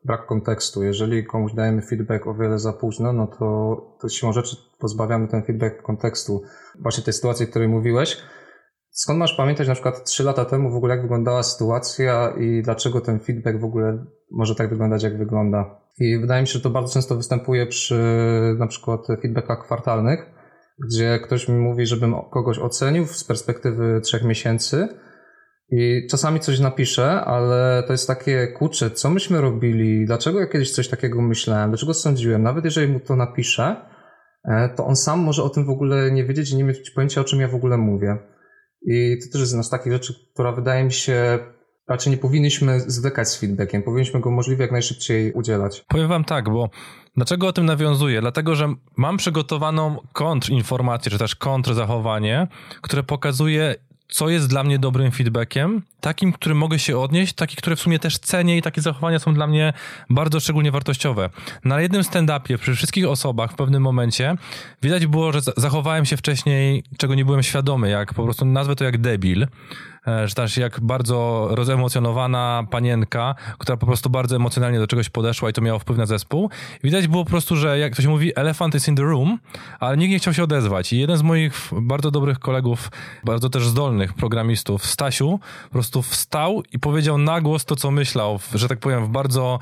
brak 0.05 0.25
kontekstu. 0.25 0.84
Jeżeli 0.84 1.25
komuś 1.25 1.53
dajemy 1.53 1.81
feedback 1.81 2.27
o 2.27 2.34
wiele 2.34 2.60
za 2.60 2.74
późno, 2.74 3.13
no 3.13 3.27
to, 3.27 3.75
to 4.01 4.10
siłą 4.10 4.34
rzeczy 4.34 4.55
pozbawiamy 4.79 5.27
ten 5.27 5.43
feedback 5.43 5.81
kontekstu. 5.81 6.43
Właśnie 6.79 7.03
tej 7.03 7.13
sytuacji, 7.13 7.46
o 7.46 7.50
której 7.50 7.67
mówiłeś, 7.67 8.17
Skąd 8.91 9.19
masz 9.19 9.33
pamiętać 9.33 9.67
na 9.67 9.74
przykład 9.74 10.03
3 10.03 10.24
lata 10.24 10.45
temu 10.45 10.71
w 10.71 10.75
ogóle 10.75 10.93
jak 10.93 11.01
wyglądała 11.01 11.43
sytuacja 11.43 12.33
i 12.39 12.62
dlaczego 12.62 13.01
ten 13.01 13.19
feedback 13.19 13.60
w 13.60 13.65
ogóle 13.65 14.05
może 14.31 14.55
tak 14.55 14.69
wyglądać 14.69 15.03
jak 15.03 15.17
wygląda? 15.17 15.81
I 16.00 16.19
wydaje 16.19 16.41
mi 16.41 16.48
się, 16.48 16.53
że 16.53 16.62
to 16.62 16.69
bardzo 16.69 16.93
często 16.93 17.15
występuje 17.15 17.67
przy 17.67 18.00
na 18.60 18.67
przykład 18.67 19.07
feedbackach 19.21 19.63
kwartalnych, 19.63 20.19
gdzie 20.79 21.19
ktoś 21.24 21.48
mi 21.48 21.55
mówi, 21.55 21.86
żebym 21.86 22.15
kogoś 22.31 22.60
ocenił 22.60 23.05
z 23.05 23.24
perspektywy 23.24 24.01
trzech 24.01 24.24
miesięcy 24.24 24.88
i 25.69 26.07
czasami 26.12 26.39
coś 26.39 26.60
napiszę, 26.60 27.21
ale 27.21 27.83
to 27.88 27.93
jest 27.93 28.07
takie, 28.07 28.48
kurczę, 28.48 28.91
co 28.91 29.10
myśmy 29.10 29.41
robili, 29.41 30.05
dlaczego 30.05 30.39
ja 30.39 30.48
kiedyś 30.48 30.71
coś 30.71 30.88
takiego 30.88 31.21
myślałem, 31.21 31.69
dlaczego 31.69 31.93
sądziłem, 31.93 32.43
nawet 32.43 32.65
jeżeli 32.65 32.93
mu 32.93 33.00
to 33.00 33.15
napiszę, 33.15 33.75
e, 34.45 34.69
to 34.69 34.86
on 34.86 34.95
sam 34.95 35.19
może 35.19 35.43
o 35.43 35.50
tym 35.50 35.65
w 35.65 35.69
ogóle 35.69 36.12
nie 36.12 36.25
wiedzieć 36.25 36.51
i 36.51 36.57
nie 36.57 36.63
mieć 36.63 36.91
pojęcia, 36.91 37.21
o 37.21 37.24
czym 37.24 37.39
ja 37.39 37.48
w 37.48 37.55
ogóle 37.55 37.77
mówię. 37.77 38.31
I 38.82 39.18
to 39.24 39.32
też 39.32 39.42
jest 39.42 39.52
jedna 39.52 39.64
z 39.64 39.70
takich 39.70 39.94
rzeczy, 39.94 40.14
która 40.34 40.52
wydaje 40.52 40.84
mi 40.84 40.94
się 40.94 41.40
raczej 41.88 42.12
nie 42.12 42.18
powinniśmy 42.18 42.80
zwlekać 42.80 43.30
z 43.30 43.40
feedbackiem, 43.40 43.84
powinniśmy 43.84 44.20
go 44.20 44.32
możliwie 44.32 44.62
jak 44.62 44.72
najszybciej 44.72 45.34
udzielać. 45.34 45.86
Powiem 45.88 46.08
wam 46.08 46.24
tak, 46.24 46.50
bo 46.50 46.70
dlaczego 47.16 47.48
o 47.48 47.54
tym 47.54 47.66
nawiązuję? 47.66 48.22
Dlatego, 48.22 48.56
że 48.56 48.74
mam 48.98 49.18
przygotowaną 49.18 49.98
kontrinformację, 50.14 51.12
czy 51.12 51.18
też 51.18 51.36
kontrzachowanie, 51.36 52.48
które 52.82 53.04
pokazuje, 53.04 53.76
co 54.12 54.30
jest 54.30 54.48
dla 54.48 54.63
mnie 54.63 54.80
dobrym 54.80 55.12
feedbackiem, 55.12 55.82
takim, 56.01 56.34
którym 56.34 56.58
mogę 56.58 56.80
się 56.80 56.98
odnieść, 56.98 57.34
taki, 57.34 57.56
które 57.56 57.75
w 57.75 57.80
sumie 57.80 58.00
też 58.00 58.18
cenię 58.18 58.58
i 58.58 58.62
takie 58.62 58.82
zachowania 58.82 59.20
są 59.20 59.34
dla 59.34 59.48
mnie 59.48 59.74
bardzo 60.10 60.39
szczególnie 60.39 60.72
wartościowe. 60.72 61.30
Na 61.63 61.82
jednym 61.82 62.01
stand-upie 62.01 62.58
przy 62.58 62.75
wszystkich 62.75 63.08
osobach 63.08 63.51
w 63.51 63.56
pewnym 63.56 63.84
momencie 63.84 64.36
widać 64.82 65.08
było, 65.08 65.32
że 65.32 65.39
zachowałem 65.58 66.06
się 66.06 66.18
wcześniej, 66.18 66.84
czego 66.98 67.15
nie 67.15 67.25
byłem 67.25 67.44
świadomy, 67.44 67.89
jak 67.89 68.13
po 68.13 68.24
prostu 68.24 68.46
nazwę 68.46 68.75
to 68.75 68.84
jak 68.84 68.98
debil, 68.98 69.48
że 70.25 70.36
też 70.36 70.58
jak 70.58 70.79
bardzo 70.79 71.48
rozemocjonowana 71.51 72.63
panienka, 72.72 73.36
która 73.58 73.77
po 73.77 73.86
prostu 73.86 74.10
bardzo 74.10 74.36
emocjonalnie 74.36 74.79
do 74.79 74.88
czegoś 74.88 75.10
podeszła 75.10 75.50
i 75.50 75.53
to 75.53 75.62
miało 75.62 75.79
wpływ 75.79 75.98
na 75.98 76.05
zespół. 76.05 76.50
Widać 76.84 77.08
było 77.08 77.24
po 77.24 77.29
prostu, 77.29 77.55
że 77.55 77.79
jak 77.79 77.93
ktoś 77.93 78.05
mówi 78.05 78.31
elephant 78.36 78.75
is 78.75 78.88
in 78.88 78.96
the 78.96 79.03
room, 79.03 79.39
ale 79.79 79.98
nikt 79.98 80.12
nie 80.12 80.20
chciał 80.20 80.34
się 80.34 80.43
odezwać. 80.43 80.93
I 80.93 81.00
jeden 81.00 81.17
z 81.17 81.22
moich 81.22 81.53
bardzo 81.81 82.12
dobrych 82.12 82.39
kolegów, 82.39 82.91
bardzo 83.24 83.50
też 83.50 83.67
zdolnych 83.67 84.13
programistów, 84.13 84.86
Stasiu, 84.86 85.39
po 85.63 85.70
prostu 85.70 86.01
wstał 86.01 86.63
i 86.72 86.79
powiedział 86.79 87.17
na 87.17 87.41
głos 87.41 87.65
to, 87.65 87.75
co 87.75 87.91
myślał, 87.91 88.39
że 88.53 88.67
tak 88.67 88.79
powiem, 88.79 89.05
w 89.05 89.10
bardzo 89.10 89.60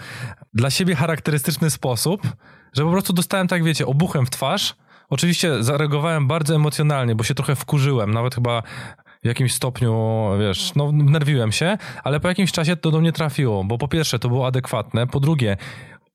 dla 0.54 0.70
siebie 0.70 0.96
charakterystyczny 0.96 1.70
sposób, 1.70 2.22
że 2.74 2.84
po 2.84 2.92
prostu 2.92 3.14
dostałem, 3.14 3.48
tak 3.48 3.64
wiecie, 3.64 3.86
obuchem 3.86 4.26
w 4.26 4.30
twarz, 4.30 4.76
Oczywiście 5.10 5.64
zareagowałem 5.64 6.28
bardzo 6.28 6.56
emocjonalnie, 6.56 7.16
bo 7.16 7.24
się 7.24 7.36
trochę 7.36 7.56
wkurzyłem, 7.56 8.12
nawet 8.12 8.36
chyba 8.36 8.64
w 9.24 9.28
jakimś 9.28 9.54
stopniu, 9.54 10.26
wiesz, 10.40 10.76
no 10.76 10.92
nerwiłem 10.92 11.52
się, 11.52 11.78
ale 12.04 12.20
po 12.20 12.28
jakimś 12.28 12.52
czasie 12.52 12.76
to 12.76 12.92
do 12.92 13.02
mnie 13.02 13.12
trafiło, 13.12 13.64
bo 13.64 13.78
po 13.78 13.88
pierwsze 13.88 14.20
to 14.20 14.30
było 14.30 14.48
adekwatne, 14.48 15.08
po 15.08 15.20
drugie 15.20 15.58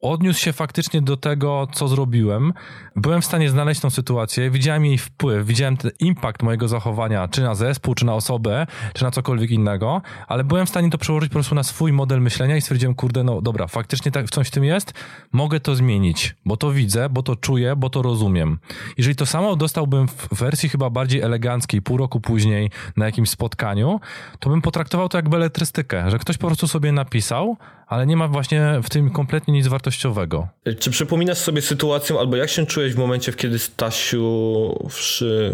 odniósł 0.04 0.40
się 0.40 0.52
faktycznie 0.52 1.02
do 1.02 1.16
tego, 1.16 1.68
co 1.72 1.88
zrobiłem. 1.88 2.52
Byłem 2.96 3.22
w 3.22 3.24
stanie 3.24 3.50
znaleźć 3.50 3.80
tą 3.80 3.90
sytuację, 3.90 4.50
widziałem 4.50 4.84
jej 4.84 4.98
wpływ, 4.98 5.46
widziałem 5.46 5.76
ten 5.76 5.90
impact 6.00 6.42
mojego 6.42 6.68
zachowania, 6.68 7.28
czy 7.28 7.42
na 7.42 7.54
zespół, 7.54 7.94
czy 7.94 8.06
na 8.06 8.14
osobę, 8.14 8.66
czy 8.94 9.04
na 9.04 9.10
cokolwiek 9.10 9.50
innego, 9.50 10.02
ale 10.28 10.44
byłem 10.44 10.66
w 10.66 10.68
stanie 10.68 10.90
to 10.90 10.98
przełożyć 10.98 11.30
po 11.30 11.34
prostu 11.34 11.54
na 11.54 11.62
swój 11.62 11.92
model 11.92 12.20
myślenia 12.20 12.56
i 12.56 12.60
stwierdziłem, 12.60 12.94
kurde, 12.94 13.24
no 13.24 13.42
dobra, 13.42 13.66
faktycznie 13.66 14.12
tak, 14.12 14.30
coś 14.30 14.48
w 14.48 14.50
tym 14.50 14.64
jest, 14.64 14.92
mogę 15.32 15.60
to 15.60 15.74
zmienić, 15.74 16.36
bo 16.44 16.56
to 16.56 16.72
widzę, 16.72 17.08
bo 17.08 17.22
to 17.22 17.36
czuję, 17.36 17.76
bo 17.76 17.90
to 17.90 18.02
rozumiem. 18.02 18.58
Jeżeli 18.96 19.16
to 19.16 19.26
samo 19.26 19.56
dostałbym 19.56 20.08
w 20.08 20.28
wersji 20.34 20.68
chyba 20.68 20.90
bardziej 20.90 21.20
eleganckiej, 21.20 21.82
pół 21.82 21.96
roku 21.96 22.20
później 22.20 22.70
na 22.96 23.06
jakimś 23.06 23.30
spotkaniu, 23.30 24.00
to 24.38 24.50
bym 24.50 24.62
potraktował 24.62 25.08
to 25.08 25.18
jak 25.18 25.28
beletrystykę, 25.28 26.10
że 26.10 26.18
ktoś 26.18 26.38
po 26.38 26.46
prostu 26.46 26.68
sobie 26.68 26.92
napisał, 26.92 27.56
ale 27.86 28.06
nie 28.06 28.16
ma 28.16 28.28
właśnie 28.28 28.80
w 28.82 28.90
tym 28.90 29.10
kompletnie 29.10 29.54
nic 29.54 29.66
wartościowego. 29.66 30.48
Czy 30.78 30.90
przypominasz 30.90 31.38
sobie 31.38 31.62
sytuację, 31.62 32.18
albo 32.18 32.36
jak 32.36 32.50
się 32.50 32.66
czułeś 32.66 32.94
w 32.94 32.98
momencie, 32.98 33.32
kiedy 33.32 33.58
Stasiu 33.58 34.88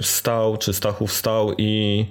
wstał, 0.03 0.57
czy 0.57 0.73
Stachu 0.73 1.07
wstał 1.07 1.55
i 1.59 2.07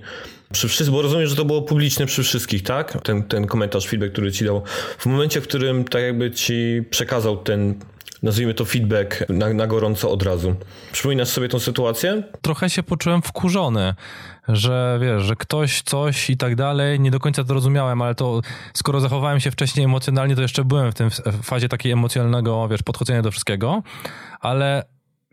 przy 0.51 0.67
wszystkich, 0.67 0.95
bo 0.95 1.01
rozumiem, 1.01 1.27
że 1.27 1.35
to 1.35 1.45
było 1.45 1.61
publiczne 1.61 2.05
przy 2.05 2.23
wszystkich, 2.23 2.63
tak? 2.63 3.01
Ten, 3.03 3.23
ten 3.23 3.47
komentarz, 3.47 3.87
feedback, 3.87 4.11
który 4.11 4.31
ci 4.31 4.45
dał. 4.45 4.61
W 4.97 5.05
momencie, 5.05 5.41
w 5.41 5.47
którym 5.47 5.83
tak 5.83 6.01
jakby 6.01 6.31
ci 6.31 6.83
przekazał 6.89 7.37
ten 7.37 7.75
nazwijmy 8.23 8.53
to 8.53 8.65
feedback 8.65 9.29
na, 9.29 9.53
na 9.53 9.67
gorąco 9.67 10.11
od 10.11 10.23
razu. 10.23 10.55
Przypominasz 10.91 11.27
sobie 11.27 11.47
tą 11.47 11.59
sytuację? 11.59 12.23
Trochę 12.41 12.69
się 12.69 12.83
poczułem 12.83 13.21
wkurzony, 13.21 13.93
że 14.49 14.99
wiesz, 15.01 15.23
że 15.23 15.35
ktoś 15.35 15.81
coś 15.81 16.29
i 16.29 16.37
tak 16.37 16.55
dalej, 16.55 16.99
nie 16.99 17.11
do 17.11 17.19
końca 17.19 17.43
to 17.43 17.53
rozumiałem, 17.53 18.01
ale 18.01 18.15
to 18.15 18.41
skoro 18.73 18.99
zachowałem 18.99 19.39
się 19.39 19.51
wcześniej 19.51 19.85
emocjonalnie, 19.85 20.35
to 20.35 20.41
jeszcze 20.41 20.65
byłem 20.65 20.91
w 20.91 20.95
tym 20.95 21.09
fazie 21.43 21.69
takiej 21.69 21.91
emocjonalnego, 21.91 22.67
wiesz, 22.67 22.83
podchodzenia 22.83 23.21
do 23.21 23.31
wszystkiego, 23.31 23.83
ale 24.39 24.83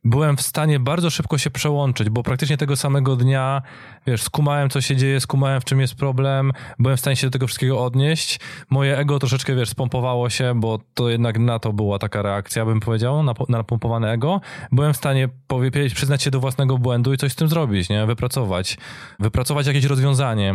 byłem 0.07 0.37
w 0.37 0.43
stanie 0.43 0.81
bardzo 0.81 1.11
szybko 1.11 1.39
się 1.39 1.51
przełączyć, 1.51 2.11
bo 2.11 2.23
praktycznie 2.23 2.57
tego 2.57 2.77
samego 2.77 3.17
dnia, 3.17 3.63
wiesz, 4.07 4.23
skumałem, 4.23 4.71
co 4.71 4.81
się 4.81 4.97
dzieje, 4.97 5.21
skumałem, 5.21 5.61
w 5.61 5.65
czym 5.65 5.81
jest 5.81 5.95
problem, 5.95 6.53
byłem 6.79 6.97
w 6.97 7.01
stanie 7.01 7.17
się 7.17 7.27
do 7.27 7.31
tego 7.31 7.47
wszystkiego 7.47 7.85
odnieść. 7.85 8.41
Moje 8.71 8.99
ego 8.99 9.19
troszeczkę, 9.19 9.55
wiesz, 9.55 9.69
spompowało 9.69 10.31
się, 10.31 10.61
bo 10.61 10.79
to 10.95 11.09
jednak 11.09 11.39
na 11.39 11.59
to 11.59 11.73
była 11.73 11.99
taka 11.99 12.23
reakcja, 12.23 12.65
bym 12.65 12.81
powiedział, 12.81 13.23
na, 13.23 13.35
na 13.49 13.59
napompowane 13.59 14.13
ego. 14.13 14.41
Byłem 14.73 14.93
w 14.93 14.97
stanie 14.97 15.29
powiedzieć, 15.47 15.95
przyznać 15.95 16.23
się 16.23 16.31
do 16.31 16.41
własnego 16.41 16.79
błędu 16.79 17.13
i 17.13 17.17
coś 17.17 17.33
z 17.33 17.37
tym 17.37 17.49
zrobić, 17.49 17.89
nie? 17.89 18.07
Wypracować. 18.07 18.79
Wypracować 19.21 19.67
jakieś 19.67 19.85
rozwiązanie, 19.85 20.55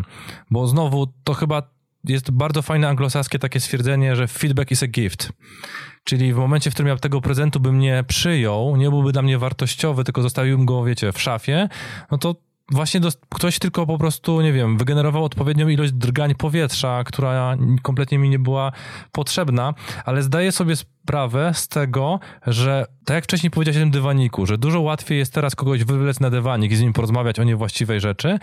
bo 0.51 0.67
znowu 0.67 1.08
to 1.24 1.34
chyba 1.34 1.80
jest 2.03 2.31
bardzo 2.31 2.62
fajne 2.62 2.89
anglosaskie 2.89 3.39
takie 3.39 3.60
stwierdzenie, 3.60 4.15
że 4.15 4.27
feedback 4.27 4.72
is 4.72 4.84
a 4.84 4.88
gift. 4.88 5.34
Czyli 6.03 6.34
w 6.34 6.38
momencie, 6.38 6.72
w 6.72 6.74
którym 6.74 6.89
ja 6.89 6.98
tego 6.98 7.22
prezentu 7.22 7.60
bym 7.60 7.79
nie 7.79 8.03
przyjął, 8.08 8.75
nie 8.77 8.89
byłby 8.89 9.12
dla 9.12 9.22
mnie 9.22 9.38
wartościowy, 9.38 10.03
tylko 10.03 10.22
zostawiłbym 10.22 10.65
go, 10.65 10.84
wiecie, 10.84 11.12
w 11.12 11.22
szafie, 11.22 11.70
no 12.12 12.17
to 12.17 12.36
właśnie 12.72 13.00
do, 13.00 13.10
ktoś 13.29 13.60
tylko 13.60 13.86
po 13.86 13.98
prostu, 13.98 14.41
nie 14.41 14.53
wiem, 14.53 14.77
wygenerował 14.77 15.24
odpowiednią 15.24 15.67
ilość 15.67 15.91
drgań 15.91 16.36
powietrza, 16.36 17.03
która 17.03 17.58
kompletnie 17.81 18.17
mi 18.17 18.29
nie 18.29 18.39
była 18.39 18.72
potrzebna, 19.12 19.74
ale 20.05 20.24
zdaję 20.24 20.51
sobie 20.51 20.75
sprawę 20.75 21.51
z 21.53 21.67
tego, 21.67 22.20
że 22.48 22.86
tak 23.05 23.15
jak 23.15 23.24
wcześniej 23.24 23.51
powiedziałeś 23.51 23.77
o 23.77 23.79
tym 23.79 23.91
dywaniku, 23.91 24.46
że 24.46 24.58
dużo 24.58 24.81
łatwiej 24.81 25.17
jest 25.17 25.34
teraz 25.34 25.55
kogoś 25.55 25.84
wywlec 25.84 26.20
na 26.20 26.29
dywanik 26.29 26.72
i 26.72 26.75
z 26.75 26.81
nim 26.81 26.93
porozmawiać 26.93 27.39
o 27.39 27.43
niewłaściwej 27.43 28.00
rzeczy, 28.00 28.39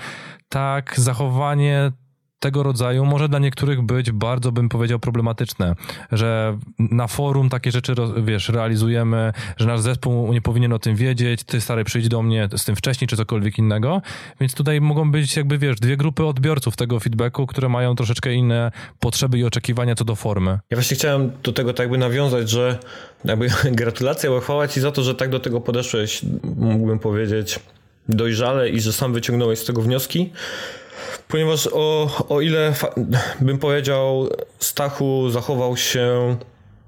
tak 0.48 1.00
zachowanie 1.00 1.92
tego 2.40 2.62
rodzaju 2.62 3.04
może 3.04 3.28
dla 3.28 3.38
niektórych 3.38 3.82
być 3.82 4.12
bardzo, 4.12 4.52
bym 4.52 4.68
powiedział, 4.68 4.98
problematyczne, 4.98 5.74
że 6.12 6.58
na 6.78 7.06
forum 7.06 7.48
takie 7.48 7.70
rzeczy, 7.70 7.94
wiesz, 8.22 8.48
realizujemy, 8.48 9.32
że 9.56 9.66
nasz 9.66 9.80
zespół 9.80 10.32
nie 10.32 10.42
powinien 10.42 10.72
o 10.72 10.78
tym 10.78 10.96
wiedzieć, 10.96 11.44
ty 11.44 11.60
stary 11.60 11.84
przyjdź 11.84 12.08
do 12.08 12.22
mnie 12.22 12.48
z 12.56 12.64
tym 12.64 12.76
wcześniej, 12.76 13.08
czy 13.08 13.16
cokolwiek 13.16 13.58
innego, 13.58 14.02
więc 14.40 14.54
tutaj 14.54 14.80
mogą 14.80 15.10
być 15.10 15.36
jakby, 15.36 15.58
wiesz, 15.58 15.80
dwie 15.80 15.96
grupy 15.96 16.24
odbiorców 16.24 16.76
tego 16.76 17.00
feedbacku, 17.00 17.46
które 17.46 17.68
mają 17.68 17.94
troszeczkę 17.94 18.34
inne 18.34 18.72
potrzeby 19.00 19.38
i 19.38 19.44
oczekiwania 19.44 19.94
co 19.94 20.04
do 20.04 20.16
formy. 20.16 20.58
Ja 20.70 20.76
właśnie 20.76 20.96
chciałem 20.96 21.30
do 21.42 21.52
tego 21.52 21.72
tak 21.72 21.84
jakby 21.84 21.98
nawiązać, 21.98 22.50
że 22.50 22.78
jakby 23.24 23.48
gratulacje, 23.80 24.30
bo 24.30 24.40
chwała 24.40 24.68
ci 24.68 24.80
za 24.80 24.92
to, 24.92 25.02
że 25.02 25.14
tak 25.14 25.30
do 25.30 25.40
tego 25.40 25.60
podeszłeś, 25.60 26.22
mógłbym 26.56 26.98
powiedzieć, 26.98 27.60
dojrzale 28.08 28.68
i 28.68 28.80
że 28.80 28.92
sam 28.92 29.12
wyciągnąłeś 29.12 29.58
z 29.58 29.64
tego 29.64 29.82
wnioski, 29.82 30.32
Ponieważ 31.28 31.68
o, 31.72 32.10
o 32.28 32.40
ile 32.40 32.74
bym 33.40 33.58
powiedział, 33.58 34.28
Stachu 34.58 35.30
zachował 35.30 35.76
się 35.76 36.36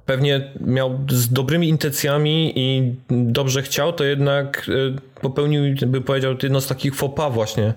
pewnie 0.07 0.51
miał 0.61 1.01
z 1.09 1.33
dobrymi 1.33 1.69
intencjami 1.69 2.53
i 2.57 2.95
dobrze 3.11 3.63
chciał, 3.63 3.93
to 3.93 4.05
jednak 4.05 4.69
y, 4.69 5.21
popełnił, 5.21 5.63
bym 5.87 6.03
powiedział, 6.03 6.35
jedno 6.43 6.61
z 6.61 6.67
takich 6.67 6.93
pas 7.17 7.35
właśnie 7.35 7.75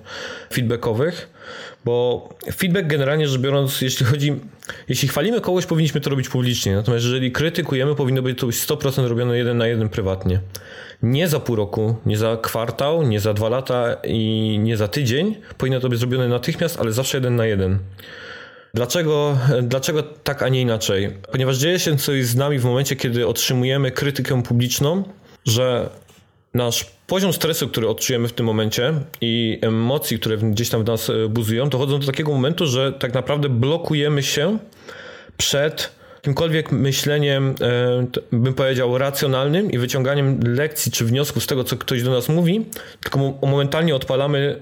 feedbackowych, 0.54 1.30
bo 1.86 2.30
feedback 2.54 2.88
generalnie 2.88 3.28
rzecz 3.28 3.42
biorąc, 3.42 3.82
jeśli 3.82 4.06
chodzi, 4.06 4.34
jeśli 4.90 5.08
chwalimy 5.08 5.42
kogoś, 5.42 5.66
powinniśmy 5.66 6.02
to 6.02 6.10
robić 6.10 6.30
publicznie, 6.30 6.76
natomiast 6.76 7.06
jeżeli 7.06 7.32
krytykujemy, 7.32 7.96
powinno 7.96 8.22
być 8.22 8.40
to 8.40 8.48
być 8.48 8.56
100% 8.56 9.08
robione 9.08 9.38
jeden 9.38 9.58
na 9.58 9.68
jeden 9.68 9.90
prywatnie 9.90 10.40
nie 11.04 11.28
za 11.28 11.40
pół 11.40 11.56
roku, 11.56 11.96
nie 12.06 12.18
za 12.18 12.38
kwartał, 12.38 13.04
nie 13.04 13.20
za 13.20 13.34
dwa 13.34 13.50
lata 13.50 13.98
i 14.04 14.60
nie 14.62 14.78
za 14.78 14.88
tydzień. 14.88 15.36
Powinno 15.58 15.80
to 15.80 15.90
być 15.90 16.00
zrobione 16.00 16.28
natychmiast, 16.28 16.80
ale 16.80 16.92
zawsze 16.92 17.18
jeden 17.18 17.36
na 17.36 17.46
jeden. 17.46 17.80
Dlaczego, 18.74 19.38
dlaczego 19.62 20.04
tak, 20.04 20.44
a 20.44 20.50
nie 20.50 20.62
inaczej? 20.62 21.10
Ponieważ 21.32 21.58
dzieje 21.58 21.80
się 21.80 21.98
coś 21.98 22.26
z 22.26 22.36
nami 22.36 22.60
w 22.60 22.66
momencie, 22.66 22.96
kiedy 22.96 23.28
otrzymujemy 23.28 23.92
krytykę 23.92 24.44
publiczną, 24.44 25.04
że 25.46 25.90
nasz 26.54 26.86
poziom 27.08 27.34
stresu, 27.34 27.68
który 27.68 27.88
odczujemy 27.88 28.28
w 28.28 28.34
tym 28.34 28.46
momencie 28.46 28.94
i 29.22 29.60
emocji, 29.62 30.20
które 30.20 30.38
gdzieś 30.38 30.70
tam 30.70 30.84
w 30.84 30.88
nas 30.88 31.12
buzują, 31.30 31.70
dochodzą 31.70 32.00
do 32.00 32.06
takiego 32.06 32.32
momentu, 32.32 32.68
że 32.68 32.94
tak 32.94 33.14
naprawdę 33.14 33.50
blokujemy 33.50 34.24
się 34.24 34.58
przed 35.38 35.92
jakimkolwiek 36.24 36.72
myśleniem, 36.72 37.56
e, 38.32 38.38
bym 38.38 38.54
powiedział, 38.54 38.98
racjonalnym 38.98 39.72
i 39.72 39.78
wyciąganiem 39.78 40.40
lekcji 40.44 40.92
czy 40.92 41.06
wniosków 41.06 41.44
z 41.44 41.48
tego, 41.48 41.64
co 41.64 41.78
ktoś 41.78 42.04
do 42.04 42.12
nas 42.12 42.30
mówi, 42.30 42.66
tylko 43.02 43.20
momentalnie 43.42 43.96
odpalamy 43.96 44.60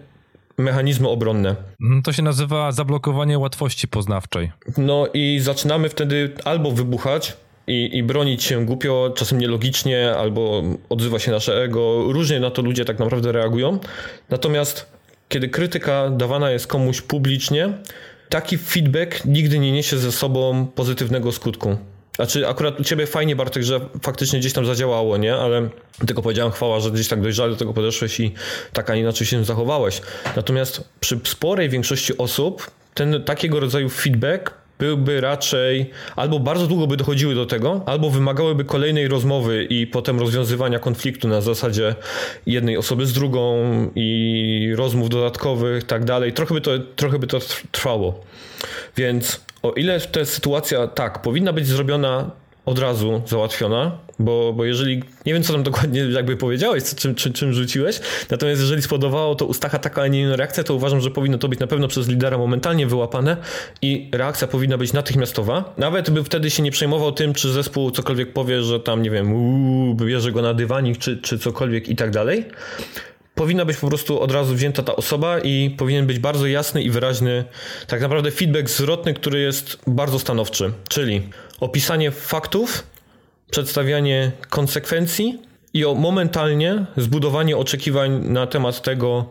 mechanizmy 0.58 1.10
obronne. 1.10 1.56
Mm, 1.82 2.02
to 2.02 2.14
się 2.14 2.24
nazywa 2.24 2.72
zablokowanie 2.72 3.40
łatwości 3.40 3.88
poznawczej. 3.88 4.52
No 4.78 5.08
i 5.14 5.40
zaczynamy 5.42 5.90
wtedy 5.90 6.32
albo 6.46 6.72
wybuchać, 6.72 7.38
i, 7.68 7.98
i, 7.98 8.04
bronić 8.04 8.44
się 8.44 8.66
głupio, 8.66 9.14
czasem 9.16 9.38
nielogicznie, 9.38 10.16
albo 10.16 10.64
odzywa 10.90 11.20
się 11.20 11.32
nasze 11.32 11.64
ego. 11.64 12.04
Różnie 12.14 12.40
na 12.40 12.52
to 12.52 12.62
ludzie 12.62 12.86
tak 12.86 13.00
naprawdę 13.00 13.32
reagują. 13.32 13.80
Natomiast 14.30 14.86
kiedy 15.30 15.50
krytyka 15.50 16.10
dawana 16.10 16.52
jest 16.52 16.68
komuś 16.68 17.02
publicznie, 17.02 17.70
taki 18.32 18.58
feedback 18.58 19.26
nigdy 19.26 19.60
nie 19.60 19.72
niesie 19.72 19.98
ze 19.98 20.12
sobą 20.12 20.68
pozytywnego 20.76 21.32
skutku. 21.32 21.78
Znaczy 22.16 22.48
akurat 22.48 22.80
u 22.80 22.84
ciebie 22.84 23.08
fajnie 23.08 23.36
Bartek, 23.36 23.64
że 23.64 23.80
faktycznie 24.02 24.40
gdzieś 24.40 24.54
tam 24.54 24.66
zadziałało, 24.66 25.18
nie? 25.18 25.36
Ale 25.36 25.70
tylko 26.08 26.22
powiedziałem 26.22 26.52
chwała, 26.52 26.80
że 26.80 26.92
gdzieś 26.92 27.08
tak 27.08 27.22
dojrzale 27.22 27.52
do 27.52 27.58
tego 27.58 27.74
podeszłeś 27.74 28.20
i 28.20 28.34
tak, 28.74 28.90
a 28.90 28.96
inaczej 28.96 29.28
się 29.28 29.46
zachowałeś. 29.46 30.02
Natomiast 30.36 30.84
przy 31.00 31.20
sporej 31.24 31.70
większości 31.70 32.18
osób 32.18 32.72
ten 32.94 33.24
takiego 33.24 33.60
rodzaju 33.60 33.90
feedback 33.90 34.54
byłby 34.82 35.22
raczej 35.22 35.90
albo 36.16 36.40
bardzo 36.40 36.68
długo 36.68 36.88
by 36.88 36.98
dochodziły 36.98 37.36
do 37.36 37.46
tego, 37.46 37.82
albo 37.86 38.10
wymagałyby 38.10 38.66
kolejnej 38.66 39.08
rozmowy 39.08 39.64
i 39.64 39.88
potem 39.88 40.20
rozwiązywania 40.20 40.80
konfliktu 40.80 41.28
na 41.28 41.42
zasadzie 41.42 41.96
jednej 42.46 42.78
osoby 42.78 43.06
z 43.06 43.14
drugą 43.14 43.62
i 43.96 44.74
rozmów 44.76 45.10
dodatkowych, 45.10 45.84
tak 45.84 46.06
dalej. 46.06 46.34
Trochę 46.34 46.54
by 46.54 46.62
to, 46.62 46.72
trochę 46.96 47.20
by 47.20 47.28
to 47.28 47.40
trwało. 47.72 48.20
Więc 48.98 49.42
o 49.64 49.72
ile 49.72 50.00
ta 50.00 50.26
sytuacja 50.26 50.88
tak 50.88 51.22
powinna 51.22 51.54
być 51.54 51.68
zrobiona 51.68 52.32
od 52.66 52.80
razu 52.80 53.22
załatwiona, 53.26 53.98
bo, 54.22 54.54
bo 54.54 54.66
jeżeli, 54.66 55.04
nie 55.26 55.34
wiem 55.34 55.44
co 55.44 55.54
tam 55.54 55.64
dokładnie 55.64 56.02
jakby 56.02 56.38
powiedziałeś, 56.38 56.84
czym, 56.96 57.16
czym, 57.16 57.34
czym 57.34 57.54
rzuciłeś, 57.54 58.00
natomiast 58.30 58.62
jeżeli 58.62 58.82
spodobało 58.82 59.36
to 59.36 59.46
Ustacha 59.46 59.80
taka, 59.80 60.02
a 60.02 60.08
nie 60.08 60.22
inna 60.22 60.36
reakcja, 60.36 60.64
to 60.64 60.76
uważam, 60.76 61.02
że 61.02 61.12
powinno 61.12 61.38
to 61.38 61.48
być 61.48 61.60
na 61.60 61.68
pewno 61.68 61.88
przez 61.88 62.08
lidera 62.08 62.38
momentalnie 62.38 62.88
wyłapane 62.88 63.38
i 63.82 64.10
reakcja 64.12 64.48
powinna 64.48 64.78
być 64.78 64.94
natychmiastowa. 64.94 65.74
Nawet 65.78 66.10
by 66.10 66.24
wtedy 66.24 66.50
się 66.50 66.64
nie 66.64 66.72
przejmował 66.72 67.12
tym, 67.12 67.34
czy 67.34 67.52
zespół 67.52 67.92
cokolwiek 67.92 68.34
powie, 68.34 68.62
że 68.62 68.80
tam, 68.80 69.02
nie 69.02 69.12
wiem, 69.12 69.34
uuu, 69.34 69.96
bierze 69.96 70.32
go 70.32 70.42
na 70.42 70.54
dywanik, 70.54 70.98
czy, 70.98 71.18
czy 71.18 71.40
cokolwiek 71.40 71.90
i 71.90 71.96
tak 71.96 72.12
dalej 72.12 72.46
powinna 73.36 73.66
być 73.66 73.78
po 73.78 73.88
prostu 73.88 74.20
od 74.20 74.32
razu 74.32 74.56
wzięta 74.56 74.84
ta 74.84 74.96
osoba 74.96 75.40
i 75.40 75.76
powinien 75.78 76.08
być 76.08 76.20
bardzo 76.20 76.48
jasny 76.48 76.84
i 76.84 76.90
wyraźny, 76.90 77.44
tak 77.88 78.02
naprawdę 78.02 78.32
feedback 78.32 78.70
zwrotny, 78.70 79.14
który 79.14 79.40
jest 79.40 79.78
bardzo 79.88 80.20
stanowczy, 80.20 80.72
czyli 80.90 81.22
opisanie 81.60 82.12
faktów, 82.12 82.84
przedstawianie 83.52 84.32
konsekwencji 84.50 85.40
i 85.74 85.86
o 85.86 85.96
momentalnie 85.96 86.86
zbudowanie 86.98 87.58
oczekiwań 87.58 88.12
na 88.26 88.48
temat 88.48 88.82
tego, 88.82 89.26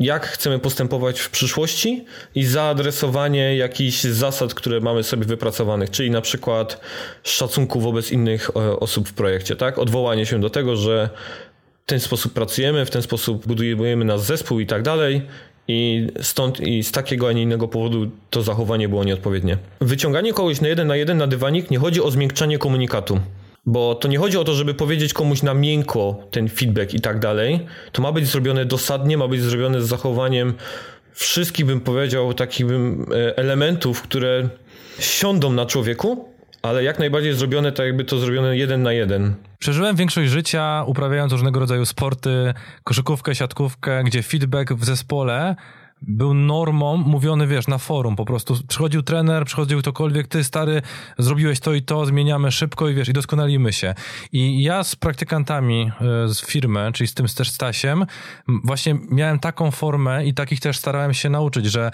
jak 0.00 0.26
chcemy 0.26 0.58
postępować 0.58 1.20
w 1.20 1.30
przyszłości 1.30 2.04
i 2.34 2.44
zaadresowanie 2.44 3.56
jakichś 3.56 4.02
zasad, 4.02 4.54
które 4.54 4.80
mamy 4.80 5.02
sobie 5.02 5.24
wypracowanych, 5.24 5.90
czyli 5.90 6.10
na 6.10 6.20
przykład 6.20 6.80
szacunku 7.22 7.80
wobec 7.80 8.12
innych 8.12 8.50
e, 8.50 8.80
osób 8.80 9.08
w 9.08 9.12
projekcie, 9.12 9.56
tak? 9.56 9.78
Odwołanie 9.78 10.26
się 10.26 10.40
do 10.40 10.50
tego, 10.50 10.76
że 10.76 11.10
w 11.84 11.88
ten 11.88 12.00
sposób 12.00 12.32
pracujemy, 12.32 12.86
w 12.86 12.90
ten 12.90 13.02
sposób 13.02 13.46
budujemy 13.46 14.04
nasz 14.04 14.20
zespół 14.20 14.60
i 14.60 14.66
tak 14.66 14.82
dalej. 14.82 15.22
I 15.70 16.06
stąd 16.22 16.60
i 16.60 16.84
z 16.84 16.92
takiego, 16.92 17.28
a 17.28 17.32
nie 17.32 17.42
innego 17.42 17.68
powodu 17.68 18.10
to 18.30 18.42
zachowanie 18.42 18.88
było 18.88 19.04
nieodpowiednie. 19.04 19.58
Wyciąganie 19.80 20.32
kogoś 20.32 20.60
na 20.60 20.68
jeden 20.68 20.86
na 20.86 20.96
jeden 20.96 21.16
na 21.16 21.26
dywanik 21.26 21.70
nie 21.70 21.78
chodzi 21.78 22.02
o 22.02 22.10
zmiękczanie 22.10 22.58
komunikatu. 22.58 23.20
Bo 23.68 23.94
to 23.94 24.08
nie 24.08 24.18
chodzi 24.18 24.38
o 24.38 24.44
to, 24.44 24.54
żeby 24.54 24.74
powiedzieć 24.74 25.12
komuś 25.12 25.42
na 25.42 25.54
miękko 25.54 26.16
ten 26.30 26.48
feedback 26.48 26.94
i 26.94 27.00
tak 27.00 27.18
dalej. 27.18 27.66
To 27.92 28.02
ma 28.02 28.12
być 28.12 28.26
zrobione 28.26 28.64
dosadnie, 28.64 29.18
ma 29.18 29.28
być 29.28 29.42
zrobione 29.42 29.82
z 29.82 29.88
zachowaniem 29.88 30.54
wszystkich, 31.12 31.66
bym 31.66 31.80
powiedział, 31.80 32.34
takich 32.34 32.66
bym, 32.66 33.06
e, 33.12 33.38
elementów, 33.38 34.02
które 34.02 34.48
siądą 34.98 35.52
na 35.52 35.66
człowieku, 35.66 36.28
ale 36.62 36.84
jak 36.84 36.98
najbardziej 36.98 37.34
zrobione 37.34 37.72
tak 37.72 37.86
jakby 37.86 38.04
to 38.04 38.18
zrobione 38.18 38.56
jeden 38.56 38.82
na 38.82 38.92
jeden. 38.92 39.34
Przeżyłem 39.58 39.96
większość 39.96 40.30
życia 40.30 40.84
uprawiając 40.86 41.32
różnego 41.32 41.60
rodzaju 41.60 41.86
sporty, 41.86 42.54
koszykówkę, 42.84 43.34
siatkówkę, 43.34 44.04
gdzie 44.04 44.22
feedback 44.22 44.72
w 44.72 44.84
zespole 44.84 45.56
był 46.02 46.34
normą 46.34 46.96
mówiony, 46.96 47.46
wiesz, 47.46 47.68
na 47.68 47.78
forum 47.78 48.16
po 48.16 48.24
prostu. 48.24 48.56
Przychodził 48.68 49.02
trener, 49.02 49.44
przychodził 49.44 49.78
ktokolwiek, 49.78 50.28
ty 50.28 50.44
stary, 50.44 50.82
zrobiłeś 51.18 51.60
to 51.60 51.74
i 51.74 51.82
to, 51.82 52.06
zmieniamy 52.06 52.52
szybko 52.52 52.88
i 52.88 52.94
wiesz, 52.94 53.08
i 53.08 53.12
doskonalimy 53.12 53.72
się. 53.72 53.94
I 54.32 54.62
ja 54.62 54.84
z 54.84 54.96
praktykantami 54.96 55.90
e, 56.00 56.28
z 56.28 56.46
firmy, 56.46 56.90
czyli 56.94 57.08
z 57.08 57.14
tym 57.14 57.26
też 57.26 57.50
Stasiem, 57.50 58.06
właśnie 58.64 58.96
miałem 59.10 59.38
taką 59.38 59.70
formę 59.70 60.26
i 60.26 60.34
takich 60.34 60.60
też 60.60 60.78
starałem 60.78 61.14
się 61.14 61.30
nauczyć, 61.30 61.66
że 61.66 61.90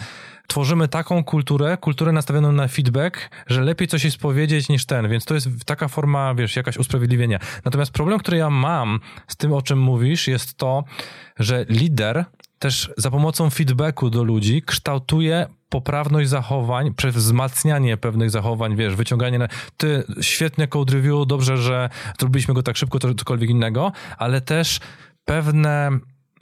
tworzymy 0.47 0.89
taką 0.89 1.25
kulturę, 1.25 1.77
kulturę 1.77 2.13
nastawioną 2.13 2.53
na 2.53 2.69
feedback, 2.69 3.31
że 3.47 3.63
lepiej 3.63 3.89
coś 3.89 4.05
jest 4.05 4.19
powiedzieć 4.19 4.69
niż 4.69 4.87
ten, 4.87 5.09
więc 5.09 5.25
to 5.25 5.35
jest 5.35 5.49
taka 5.67 5.89
forma, 5.89 6.35
wiesz, 6.35 6.57
jakaś 6.57 6.77
usprawiedliwienia. 6.77 7.39
Natomiast 7.65 7.93
problem, 7.93 8.19
który 8.19 8.37
ja 8.37 8.51
mam 8.51 9.01
z 9.29 9.37
tym, 9.37 9.53
o 9.53 9.63
czym 9.63 9.79
mówisz, 9.79 10.29
jest 10.29 10.57
to, 10.57 10.85
że 11.39 11.67
lider 11.69 12.25
też 12.59 12.91
za 12.97 13.11
pomocą 13.11 13.51
feedbacku 13.51 14.11
do 14.11 14.25
ludzi 14.25 14.63
kształtuje 14.63 15.47
poprawność 15.69 16.29
zachowań 16.29 16.95
przez 16.95 17.15
wzmacnianie 17.15 17.97
pewnych 17.97 18.31
zachowań, 18.31 18.77
wiesz, 18.77 18.97
wyciąganie 18.97 19.39
na, 19.39 19.49
ty, 19.77 20.05
świetne 20.21 20.69
code 20.69 20.95
review, 20.95 21.27
dobrze, 21.27 21.57
że 21.57 21.91
zrobiliśmy 22.21 22.55
go 22.55 22.63
tak 22.63 22.77
szybko, 22.77 22.99
to 22.99 23.15
cokolwiek 23.15 23.51
innego, 23.51 23.93
ale 24.19 24.41
też 24.41 24.81
pewne 25.25 25.91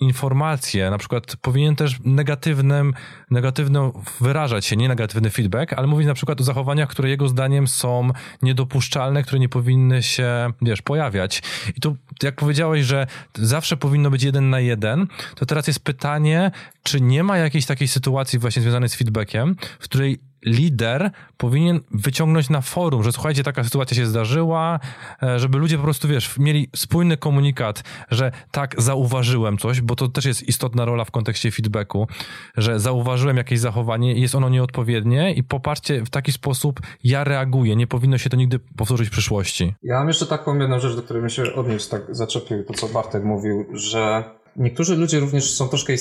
informacje, 0.03 0.91
na 0.91 0.99
przykład 0.99 1.37
powinien 1.37 1.77
też 1.77 1.99
negatywnym, 2.05 2.95
negatywno 3.31 3.93
wyrażać 4.21 4.67
się, 4.67 4.77
nie 4.77 4.89
negatywny 4.89 5.31
feedback, 5.31 5.73
ale 5.73 5.87
mówić 5.87 6.07
na 6.07 6.15
przykład 6.15 6.41
o 6.41 6.45
zachowaniach, 6.45 6.89
które 6.89 7.09
jego 7.09 7.29
zdaniem 7.29 7.69
są 7.69 8.11
niedopuszczalne, 8.43 9.23
które 9.23 9.39
nie 9.39 9.49
powinny 9.49 10.03
się, 10.03 10.53
wiesz, 10.63 10.83
pojawiać. 10.83 11.43
I 11.77 11.81
tu, 11.81 11.97
jak 12.23 12.35
powiedziałeś, 12.35 12.85
że 12.85 13.07
zawsze 13.35 13.77
powinno 13.77 14.11
być 14.11 14.23
jeden 14.23 14.51
na 14.51 14.61
jeden, 14.61 15.07
to 15.35 15.47
teraz 15.47 15.67
jest 15.67 15.81
pytanie, 15.81 16.51
czy 16.83 17.01
nie 17.01 17.23
ma 17.23 17.39
jakiejś 17.39 17.67
takiej 17.67 17.89
sytuacji 17.89 18.39
właśnie 18.39 18.63
związanej 18.63 18.89
z 18.89 18.95
feedbackiem, 18.95 19.57
w 19.81 19.85
której 19.85 20.32
lider 20.47 21.11
powinien 21.37 21.81
wyciągnąć 21.91 22.51
na 22.51 22.61
forum, 22.61 23.03
że 23.03 23.13
słuchajcie, 23.13 23.43
taka 23.43 23.65
sytuacja 23.65 23.97
się 23.97 24.07
zdarzyła, 24.07 24.81
e, 25.23 25.39
żeby 25.39 25.59
ludzie 25.59 25.77
po 25.77 25.83
prostu, 25.83 26.09
wiesz, 26.09 26.39
mieli 26.39 26.69
spójny 26.77 27.17
komunikat, 27.17 27.85
że 28.11 28.33
tak, 28.51 28.83
zauważyłem 28.83 29.59
coś, 29.59 29.81
bo 29.81 29.97
to 29.97 30.09
też 30.09 30.25
jest 30.25 30.49
istotna 30.49 30.85
rola 30.85 31.05
w 31.05 31.11
kontekście 31.11 31.51
feedbacku, 31.51 32.09
że 32.57 32.81
zauważyłem 32.81 33.37
jakieś 33.37 33.61
zachowanie, 33.61 34.15
jest 34.15 34.35
ono 34.35 34.49
nieodpowiednie 34.49 35.35
i 35.35 35.43
popatrzcie, 35.43 36.05
w 36.05 36.11
taki 36.11 36.33
sposób 36.33 36.81
ja 37.05 37.25
reaguję, 37.25 37.77
nie 37.77 37.87
powinno 37.87 38.19
się 38.19 38.31
to 38.31 38.37
nigdy 38.37 38.59
powtórzyć 38.59 39.09
w 39.09 39.13
przyszłości. 39.13 39.75
Ja 39.83 39.99
mam 39.99 40.09
jeszcze 40.09 40.27
taką 40.27 40.59
jedną 40.59 40.81
rzecz, 40.81 40.97
do 40.97 41.03
której 41.03 41.23
mi 41.23 41.31
się 41.31 41.55
odnieść, 41.55 41.89
tak 41.89 42.03
zaczepił 42.11 42.65
to, 42.65 42.75
co 42.75 42.89
Bartek 42.89 43.25
mówił, 43.25 43.67
że 43.73 44.25
Niektórzy 44.57 44.97
ludzie 44.97 45.21
również 45.21 45.55
są 45.55 45.69
troszkę 45.69 45.93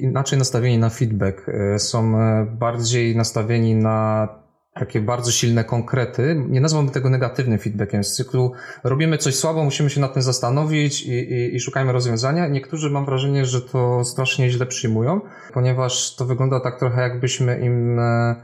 inaczej 0.00 0.38
nastawieni 0.38 0.78
na 0.78 0.90
feedback. 0.90 1.48
E, 1.48 1.78
są 1.78 2.18
e, 2.18 2.46
bardziej 2.58 3.16
nastawieni 3.16 3.74
na 3.74 4.28
takie 4.74 5.00
bardzo 5.00 5.30
silne 5.30 5.64
konkrety. 5.64 6.44
Nie 6.48 6.60
nazwałbym 6.60 6.92
tego 6.92 7.10
negatywnym 7.10 7.58
feedbackiem 7.58 8.04
z 8.04 8.14
cyklu 8.14 8.52
robimy 8.84 9.18
coś 9.18 9.34
słabo, 9.34 9.64
musimy 9.64 9.90
się 9.90 10.00
nad 10.00 10.14
tym 10.14 10.22
zastanowić 10.22 11.02
i, 11.02 11.12
i, 11.12 11.56
i 11.56 11.60
szukajmy 11.60 11.92
rozwiązania. 11.92 12.48
Niektórzy 12.48 12.90
mam 12.90 13.04
wrażenie, 13.04 13.44
że 13.44 13.60
to 13.60 14.04
strasznie 14.04 14.50
źle 14.50 14.66
przyjmują, 14.66 15.20
ponieważ 15.54 16.16
to 16.16 16.24
wygląda 16.24 16.60
tak 16.60 16.78
trochę 16.78 17.02
jakbyśmy 17.02 17.60
im 17.60 17.98
e, 17.98 18.36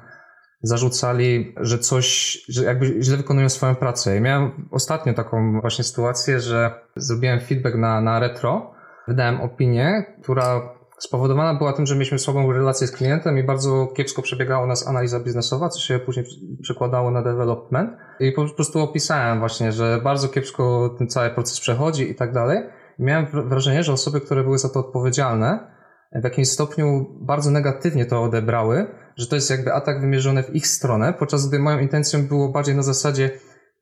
zarzucali, 0.62 1.54
że 1.60 1.78
coś, 1.78 2.38
że 2.48 2.64
jakby 2.64 3.02
źle 3.02 3.16
wykonują 3.16 3.48
swoją 3.48 3.74
pracę. 3.74 4.14
Ja 4.14 4.20
miałem 4.20 4.68
ostatnio 4.70 5.14
taką 5.14 5.60
właśnie 5.60 5.84
sytuację, 5.84 6.40
że 6.40 6.74
zrobiłem 6.96 7.40
feedback 7.40 7.76
na, 7.76 8.00
na 8.00 8.20
retro 8.20 8.72
wydałem 9.08 9.40
opinię, 9.40 10.04
która 10.22 10.74
spowodowana 10.98 11.54
była 11.54 11.72
tym, 11.72 11.86
że 11.86 11.94
mieliśmy 11.94 12.18
słabą 12.18 12.52
relację 12.52 12.86
z 12.86 12.92
klientem 12.92 13.38
i 13.38 13.42
bardzo 13.42 13.86
kiepsko 13.86 14.22
przebiegała 14.22 14.64
u 14.64 14.68
nas 14.68 14.88
analiza 14.88 15.20
biznesowa, 15.20 15.68
co 15.68 15.80
się 15.80 15.98
później 15.98 16.26
przekładało 16.62 17.10
na 17.10 17.22
development. 17.22 17.90
I 18.20 18.32
po 18.32 18.46
prostu 18.54 18.80
opisałem 18.80 19.38
właśnie, 19.38 19.72
że 19.72 20.00
bardzo 20.04 20.28
kiepsko 20.28 20.94
ten 20.98 21.08
cały 21.08 21.30
proces 21.30 21.60
przechodzi 21.60 22.10
i 22.10 22.14
tak 22.14 22.32
dalej. 22.32 22.58
Miałem 22.98 23.26
wrażenie, 23.48 23.82
że 23.82 23.92
osoby, 23.92 24.20
które 24.20 24.42
były 24.42 24.58
za 24.58 24.68
to 24.68 24.80
odpowiedzialne, 24.80 25.72
w 26.14 26.24
jakimś 26.24 26.48
stopniu 26.48 27.06
bardzo 27.20 27.50
negatywnie 27.50 28.06
to 28.06 28.22
odebrały, 28.22 28.86
że 29.16 29.26
to 29.26 29.34
jest 29.34 29.50
jakby 29.50 29.72
atak 29.72 30.00
wymierzony 30.00 30.42
w 30.42 30.54
ich 30.54 30.66
stronę, 30.66 31.14
podczas 31.18 31.48
gdy 31.48 31.58
moją 31.58 31.78
intencją 31.78 32.26
było 32.26 32.48
bardziej 32.48 32.74
na 32.74 32.82
zasadzie 32.82 33.30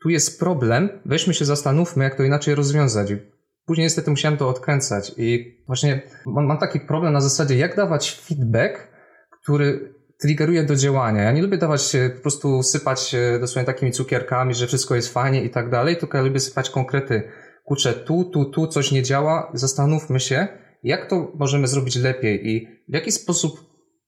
tu 0.02 0.08
jest 0.08 0.40
problem, 0.40 0.88
weźmy 1.06 1.34
się 1.34 1.44
zastanówmy, 1.44 2.04
jak 2.04 2.14
to 2.14 2.22
inaczej 2.22 2.54
rozwiązać. 2.54 3.12
Później 3.70 3.84
niestety 3.84 4.10
musiałem 4.10 4.38
to 4.38 4.48
odkręcać 4.48 5.12
i 5.16 5.58
właśnie 5.66 6.02
mam, 6.26 6.46
mam 6.46 6.58
taki 6.58 6.80
problem 6.80 7.12
na 7.12 7.20
zasadzie, 7.20 7.56
jak 7.56 7.76
dawać 7.76 8.10
feedback, 8.10 8.88
który 9.42 9.94
triggeruje 10.20 10.64
do 10.64 10.76
działania. 10.76 11.22
Ja 11.22 11.32
nie 11.32 11.42
lubię 11.42 11.58
dawać, 11.58 11.96
po 12.16 12.22
prostu 12.22 12.62
sypać 12.62 13.14
dosłownie 13.40 13.66
takimi 13.66 13.92
cukierkami, 13.92 14.54
że 14.54 14.66
wszystko 14.66 14.94
jest 14.94 15.12
fajnie 15.12 15.44
i 15.44 15.50
tak 15.50 15.70
dalej, 15.70 15.96
tylko 15.96 16.18
ja 16.18 16.24
lubię 16.24 16.40
sypać 16.40 16.70
konkrety. 16.70 17.22
Kurczę, 17.64 17.92
tu, 17.92 18.24
tu, 18.24 18.44
tu 18.44 18.66
coś 18.66 18.92
nie 18.92 19.02
działa, 19.02 19.50
zastanówmy 19.54 20.20
się, 20.20 20.48
jak 20.82 21.10
to 21.10 21.32
możemy 21.34 21.66
zrobić 21.66 21.96
lepiej 21.96 22.48
i 22.48 22.68
w 22.88 22.94
jaki 22.94 23.12
sposób 23.12 23.60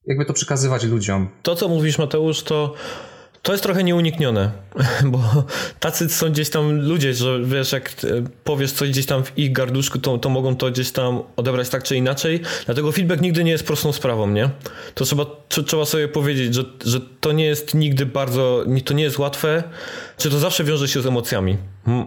jakby 0.06 0.24
to 0.24 0.32
przekazywać 0.32 0.84
ludziom. 0.84 1.28
To, 1.42 1.56
co 1.56 1.68
mówisz 1.68 1.98
Mateusz, 1.98 2.42
to 2.42 2.74
To 3.42 3.52
jest 3.52 3.64
trochę 3.64 3.84
nieuniknione, 3.84 4.50
bo 5.12 5.18
tacy 5.80 6.08
są 6.08 6.30
gdzieś 6.30 6.50
tam 6.50 6.80
ludzie, 6.80 7.14
że 7.14 7.40
wiesz, 7.44 7.72
jak 7.72 7.92
powiesz 8.44 8.72
coś 8.72 8.90
gdzieś 8.90 9.06
tam 9.06 9.24
w 9.24 9.38
ich 9.38 9.52
garduszku, 9.52 9.98
to, 9.98 10.18
to 10.18 10.28
mogą 10.28 10.56
to 10.56 10.70
gdzieś 10.70 10.90
tam 10.90 11.22
odebrać 11.36 11.68
tak 11.68 11.82
czy 11.82 11.96
inaczej. 11.96 12.40
Dlatego 12.66 12.92
feedback 12.92 13.22
nigdy 13.22 13.44
nie 13.44 13.50
jest 13.50 13.66
prostą 13.66 13.92
sprawą, 13.92 14.30
nie? 14.30 14.50
To 14.94 15.04
trzeba, 15.04 15.26
trzeba 15.48 15.84
sobie 15.84 16.08
powiedzieć, 16.08 16.54
że, 16.54 16.64
że 16.84 17.00
to 17.20 17.32
nie 17.32 17.44
jest 17.44 17.74
nigdy 17.74 18.06
bardzo, 18.06 18.64
to 18.84 18.94
nie 18.94 19.02
jest 19.02 19.18
łatwe, 19.18 19.62
czy 20.16 20.30
to 20.30 20.38
zawsze 20.38 20.64
wiąże 20.64 20.88
się 20.88 21.02
z 21.02 21.06
emocjami. 21.06 21.56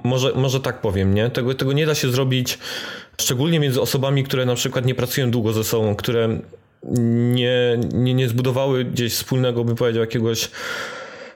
może, 0.04 0.32
może 0.36 0.60
tak 0.60 0.82
powiem, 0.82 1.14
nie? 1.14 1.30
Tego, 1.30 1.54
tego 1.54 1.74
nie 1.74 1.86
da 1.86 1.96
się 1.96 2.10
zrobić, 2.10 2.58
szczególnie 3.22 3.60
między 3.60 3.82
osobami, 3.82 4.24
które 4.24 4.46
na 4.46 4.56
przykład 4.56 4.86
nie 4.86 4.96
pracują 4.96 5.32
długo 5.32 5.54
ze 5.54 5.64
sobą, 5.64 5.96
które 5.96 6.40
nie, 7.34 7.80
nie, 7.94 8.14
nie 8.14 8.30
zbudowały 8.30 8.86
gdzieś 8.86 9.14
wspólnego, 9.14 9.64
bym 9.64 9.76
powiedział, 9.76 10.02
jakiegoś 10.02 10.50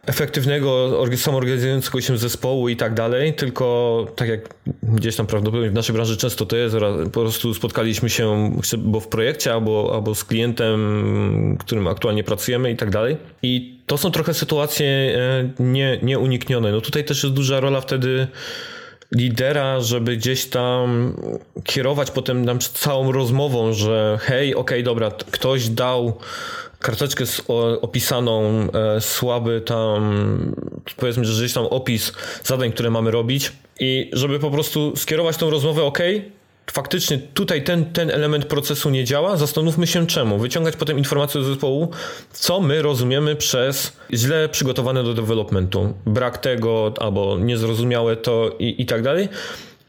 efektywnego, 0.09 1.03
samoorganizującego 1.15 2.01
się 2.01 2.17
zespołu 2.17 2.69
i 2.69 2.75
tak 2.75 2.93
dalej, 2.93 3.33
tylko 3.33 4.07
tak 4.15 4.29
jak 4.29 4.55
gdzieś 4.83 5.15
tam 5.15 5.27
prawdopodobnie 5.27 5.69
w 5.69 5.73
naszej 5.73 5.93
branży 5.93 6.17
często 6.17 6.45
to 6.45 6.55
jest, 6.55 6.75
po 7.03 7.21
prostu 7.21 7.53
spotkaliśmy 7.53 8.09
się 8.09 8.51
bo 8.77 8.99
w 8.99 9.07
projekcie 9.07 9.53
albo, 9.53 9.91
albo 9.93 10.15
z 10.15 10.23
klientem, 10.23 11.57
którym 11.59 11.87
aktualnie 11.87 12.23
pracujemy 12.23 12.71
i 12.71 12.75
tak 12.75 12.89
dalej. 12.89 13.17
I 13.43 13.79
to 13.85 13.97
są 13.97 14.11
trochę 14.11 14.33
sytuacje 14.33 14.87
e, 14.87 15.49
nie, 15.59 15.99
nieuniknione. 16.03 16.71
No 16.71 16.81
tutaj 16.81 17.03
też 17.03 17.23
jest 17.23 17.35
duża 17.35 17.59
rola 17.59 17.81
wtedy 17.81 18.27
lidera, 19.15 19.81
żeby 19.81 20.17
gdzieś 20.17 20.45
tam 20.45 21.13
kierować 21.63 22.11
potem 22.11 22.45
nam 22.45 22.59
całą 22.59 23.11
rozmową, 23.11 23.73
że 23.73 24.19
hej, 24.21 24.55
okej, 24.55 24.55
okay, 24.55 24.83
dobra, 24.83 25.11
ktoś 25.31 25.69
dał 25.69 26.19
karteczkę 26.79 27.25
z 27.25 27.41
opisaną 27.81 28.43
e, 28.73 29.01
słaby 29.01 29.61
tam, 29.61 30.53
powiedzmy, 30.97 31.25
że 31.25 31.41
gdzieś 31.41 31.53
tam 31.53 31.65
opis 31.65 32.13
zadań, 32.43 32.71
które 32.71 32.89
mamy 32.89 33.11
robić. 33.11 33.51
I 33.79 34.09
żeby 34.13 34.39
po 34.39 34.51
prostu 34.51 34.95
skierować 34.95 35.37
tą 35.37 35.49
rozmowę, 35.49 35.83
ok, 35.83 35.99
faktycznie 36.71 37.17
tutaj 37.17 37.63
ten, 37.63 37.85
ten 37.85 38.11
element 38.11 38.45
procesu 38.45 38.89
nie 38.89 39.03
działa, 39.03 39.37
zastanówmy 39.37 39.87
się 39.87 40.07
czemu. 40.07 40.37
Wyciągać 40.37 40.75
potem 40.75 40.97
informacje 40.97 41.43
z 41.43 41.45
zespołu, 41.45 41.91
co 42.31 42.59
my 42.59 42.81
rozumiemy 42.81 43.35
przez 43.35 43.97
źle 44.13 44.49
przygotowane 44.49 45.03
do 45.03 45.13
developmentu, 45.13 45.93
brak 46.05 46.37
tego 46.37 46.93
albo 46.99 47.37
niezrozumiałe 47.37 48.15
to 48.15 48.55
i, 48.59 48.81
i 48.81 48.85
tak 48.85 49.01
dalej 49.01 49.29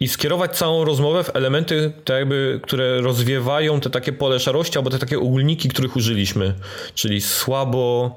i 0.00 0.08
skierować 0.08 0.58
całą 0.58 0.84
rozmowę 0.84 1.24
w 1.24 1.36
elementy, 1.36 1.92
tak 2.04 2.18
jakby, 2.18 2.60
które 2.62 3.00
rozwiewają 3.00 3.80
te 3.80 3.90
takie 3.90 4.12
pole 4.12 4.40
szarości 4.40 4.78
albo 4.78 4.90
te 4.90 4.98
takie 4.98 5.18
ogólniki, 5.18 5.68
których 5.68 5.96
użyliśmy, 5.96 6.54
czyli 6.94 7.20
słabo, 7.20 8.16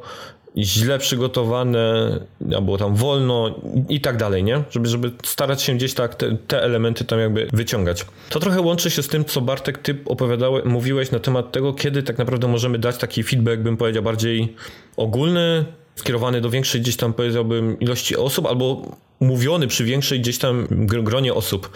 źle 0.58 1.00
przygotowane, 1.00 2.20
albo 2.56 2.78
tam 2.78 2.96
wolno 2.96 3.60
i 3.90 4.02
tak 4.02 4.18
dalej, 4.18 4.44
nie? 4.44 4.64
Żeby, 4.72 4.88
żeby 4.88 5.12
starać 5.24 5.62
się 5.62 5.74
gdzieś 5.74 5.94
tak 5.94 6.16
te, 6.16 6.38
te, 6.48 6.64
elementy 6.64 7.06
tam 7.06 7.20
jakby 7.20 7.48
wyciągać. 7.54 8.06
To 8.30 8.40
trochę 8.40 8.62
łączy 8.62 8.92
się 8.92 9.04
z 9.04 9.08
tym, 9.08 9.26
co 9.26 9.42
Bartek, 9.42 9.78
ty 9.78 9.98
opowiadałeś, 10.06 10.66
mówiłeś 10.66 11.12
na 11.12 11.20
temat 11.20 11.52
tego, 11.52 11.74
kiedy 11.74 12.04
tak 12.04 12.18
naprawdę 12.18 12.48
możemy 12.48 12.80
dać 12.80 12.98
taki 12.98 13.24
feedback, 13.24 13.62
bym 13.62 13.78
powiedział, 13.78 14.04
bardziej 14.04 14.56
ogólny, 14.98 15.66
skierowany 15.96 16.42
do 16.42 16.50
większej 16.50 16.82
gdzieś 16.82 16.98
tam 16.98 17.14
powiedziałbym 17.14 17.80
ilości 17.80 18.18
osób, 18.18 18.46
albo 18.46 18.96
mówiony 19.20 19.68
przy 19.68 19.84
większej 19.84 20.20
gdzieś 20.20 20.38
tam 20.38 20.68
gronie 20.80 21.34
osób. 21.34 21.70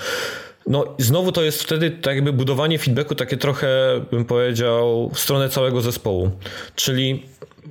No 0.67 0.95
znowu 0.97 1.31
to 1.31 1.43
jest 1.43 1.63
wtedy 1.63 1.91
tak 1.91 2.15
jakby 2.15 2.33
budowanie 2.33 2.79
feedbacku 2.79 3.15
takie 3.15 3.37
trochę, 3.37 3.67
bym 4.11 4.25
powiedział, 4.25 5.11
w 5.13 5.19
stronę 5.19 5.49
całego 5.49 5.81
zespołu. 5.81 6.31
Czyli 6.75 7.23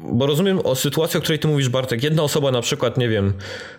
bo 0.03 0.27
rozumiem 0.27 0.61
o 0.65 0.75
sytuacji, 0.75 1.19
o 1.19 1.21
której 1.21 1.39
ty 1.39 1.49
mówisz, 1.49 1.69
Bartek. 1.69 2.03
Jedna 2.03 2.23
osoba 2.23 2.51
na 2.51 2.61
przykład, 2.61 2.99
nie 2.99 3.09
wiem, 3.09 3.33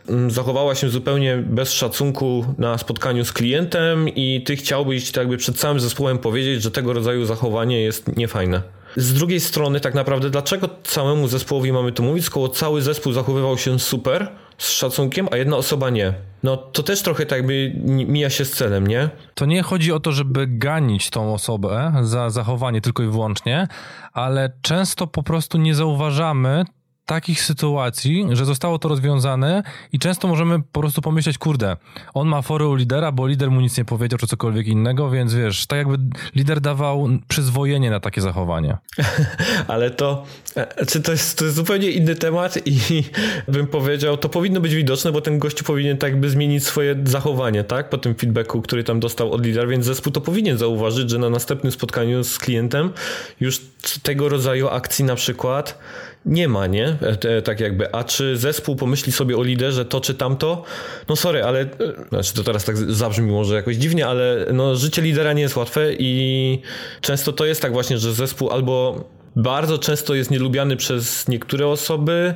mm, 0.10 0.32
zachowała 0.32 0.76
się 0.76 0.90
zupełnie 0.90 1.38
bez 1.38 1.74
szacunku 1.74 2.46
na 2.58 2.78
spotkaniu 2.78 3.26
z 3.26 3.34
klientem 3.34 4.10
i 4.10 4.44
ty 4.46 4.56
chciałbyś 4.56 5.12
tak 5.12 5.22
jakby 5.22 5.38
przed 5.38 5.58
całym 5.58 5.80
zespołem 5.80 6.18
powiedzieć, 6.18 6.62
że 6.62 6.72
tego 6.72 6.94
rodzaju 6.94 7.26
zachowanie 7.26 7.82
jest 7.82 8.18
niefajne. 8.18 8.62
Z 8.98 9.14
drugiej 9.14 9.40
strony, 9.40 9.80
tak 9.80 9.94
naprawdę, 9.94 10.30
dlaczego 10.30 10.70
całemu 10.84 11.28
zespołowi 11.28 11.72
mamy 11.72 11.92
to 11.92 12.04
mówić, 12.04 12.26
skoro 12.26 12.50
cały 12.50 12.82
zespół 12.82 13.14
zachowywał 13.14 13.58
się 13.58 13.80
super, 13.80 14.32
z 14.58 14.70
szacunkiem, 14.70 15.28
a 15.32 15.38
jedna 15.38 15.58
osoba 15.58 15.90
nie? 15.90 16.14
No 16.44 16.58
to 16.58 16.84
też 16.84 17.02
trochę 17.02 17.26
tak 17.26 17.38
jakby 17.38 17.74
mija 17.86 18.30
się 18.30 18.46
z 18.46 18.52
celem, 18.52 18.88
nie? 18.88 19.10
To 19.34 19.46
nie 19.46 19.64
chodzi 19.64 19.92
o 19.92 20.00
to, 20.00 20.12
żeby 20.12 20.48
ganić 20.48 21.10
tą 21.10 21.34
osobę 21.34 21.94
za 22.02 22.30
zachowanie 22.30 22.82
tylko 22.82 23.04
i 23.04 23.08
wyłącznie, 23.08 23.68
ale 24.14 24.52
często 24.62 25.08
po 25.08 25.24
prostu 25.24 25.58
nie 25.58 25.76
zauważamy 25.76 26.66
takich 27.08 27.44
sytuacji, 27.44 28.26
że 28.32 28.46
zostało 28.46 28.80
to 28.80 28.90
rozwiązane 28.90 29.64
i 29.94 30.00
często 30.00 30.28
możemy 30.28 30.60
po 30.72 30.80
prostu 30.80 31.02
pomyśleć, 31.02 31.38
kurde, 31.38 31.78
on 32.14 32.28
ma 32.28 32.42
fory 32.42 32.68
u 32.68 32.76
lidera, 32.76 33.12
bo 33.12 33.28
lider 33.28 33.52
mu 33.52 33.62
nic 33.62 33.78
nie 33.78 33.86
powiedział, 33.86 34.20
czy 34.20 34.28
cokolwiek 34.28 34.68
innego, 34.68 35.10
więc 35.10 35.34
wiesz, 35.34 35.68
tak 35.68 35.78
jakby 35.78 35.98
lider 36.36 36.62
dawał 36.62 37.10
przyzwolenie 37.28 37.90
na 37.90 38.00
takie 38.00 38.22
zachowanie. 38.22 38.78
Ale 39.68 39.92
to, 39.92 40.26
czy 40.88 41.02
to 41.02 41.12
jest, 41.12 41.38
to 41.38 41.46
jest 41.46 41.56
zupełnie 41.56 41.92
inny 41.92 42.16
temat 42.16 42.60
i 42.66 43.04
bym 43.54 43.68
powiedział, 43.68 44.18
to 44.18 44.30
powinno 44.30 44.60
być 44.62 44.76
widoczne, 44.76 45.12
bo 45.12 45.22
ten 45.22 45.40
gościu 45.40 45.64
powinien 45.64 45.98
tak 45.98 46.12
jakby 46.12 46.30
zmienić 46.30 46.66
swoje 46.66 46.96
zachowanie, 47.04 47.64
tak, 47.64 47.90
po 47.90 47.98
tym 47.98 48.16
feedbacku, 48.16 48.62
który 48.62 48.84
tam 48.84 49.00
dostał 49.00 49.32
od 49.32 49.46
lidera, 49.46 49.68
więc 49.68 49.86
zespół 49.86 50.14
to 50.14 50.22
powinien 50.22 50.58
zauważyć, 50.58 51.10
że 51.10 51.20
na 51.20 51.30
następnym 51.30 51.72
spotkaniu 51.72 52.24
z 52.24 52.38
klientem 52.38 52.90
już 53.40 53.62
tego 54.04 54.30
rodzaju 54.30 54.68
akcji 54.68 55.06
na 55.06 55.16
przykład 55.16 55.80
nie 56.28 56.48
ma, 56.48 56.68
nie? 56.68 56.96
E, 57.02 57.42
tak 57.42 57.60
jakby. 57.60 57.96
A 57.96 58.04
czy 58.04 58.38
zespół 58.38 58.76
pomyśli 58.76 59.12
sobie 59.12 59.38
o 59.38 59.44
liderze 59.44 59.86
to 59.86 60.02
czy 60.02 60.14
tamto? 60.14 60.64
No 61.10 61.16
sorry, 61.16 61.44
ale 61.44 61.62
e, 61.62 61.68
znaczy 62.10 62.34
to 62.34 62.44
teraz 62.44 62.66
tak 62.66 62.78
zabrzmi 62.78 63.32
może 63.32 63.56
jakoś 63.56 63.76
dziwnie, 63.76 64.08
ale 64.08 64.46
no 64.54 64.76
życie 64.76 65.02
lidera 65.02 65.34
nie 65.34 65.42
jest 65.42 65.56
łatwe 65.56 65.94
i 65.94 66.62
często 67.02 67.34
to 67.34 67.46
jest 67.46 67.62
tak 67.62 67.72
właśnie, 67.72 67.98
że 67.98 68.14
zespół 68.14 68.50
albo 68.50 69.04
bardzo 69.38 69.78
często 69.78 70.16
jest 70.16 70.32
nielubiany 70.32 70.76
przez 70.76 71.28
niektóre 71.28 71.68
osoby, 71.68 72.36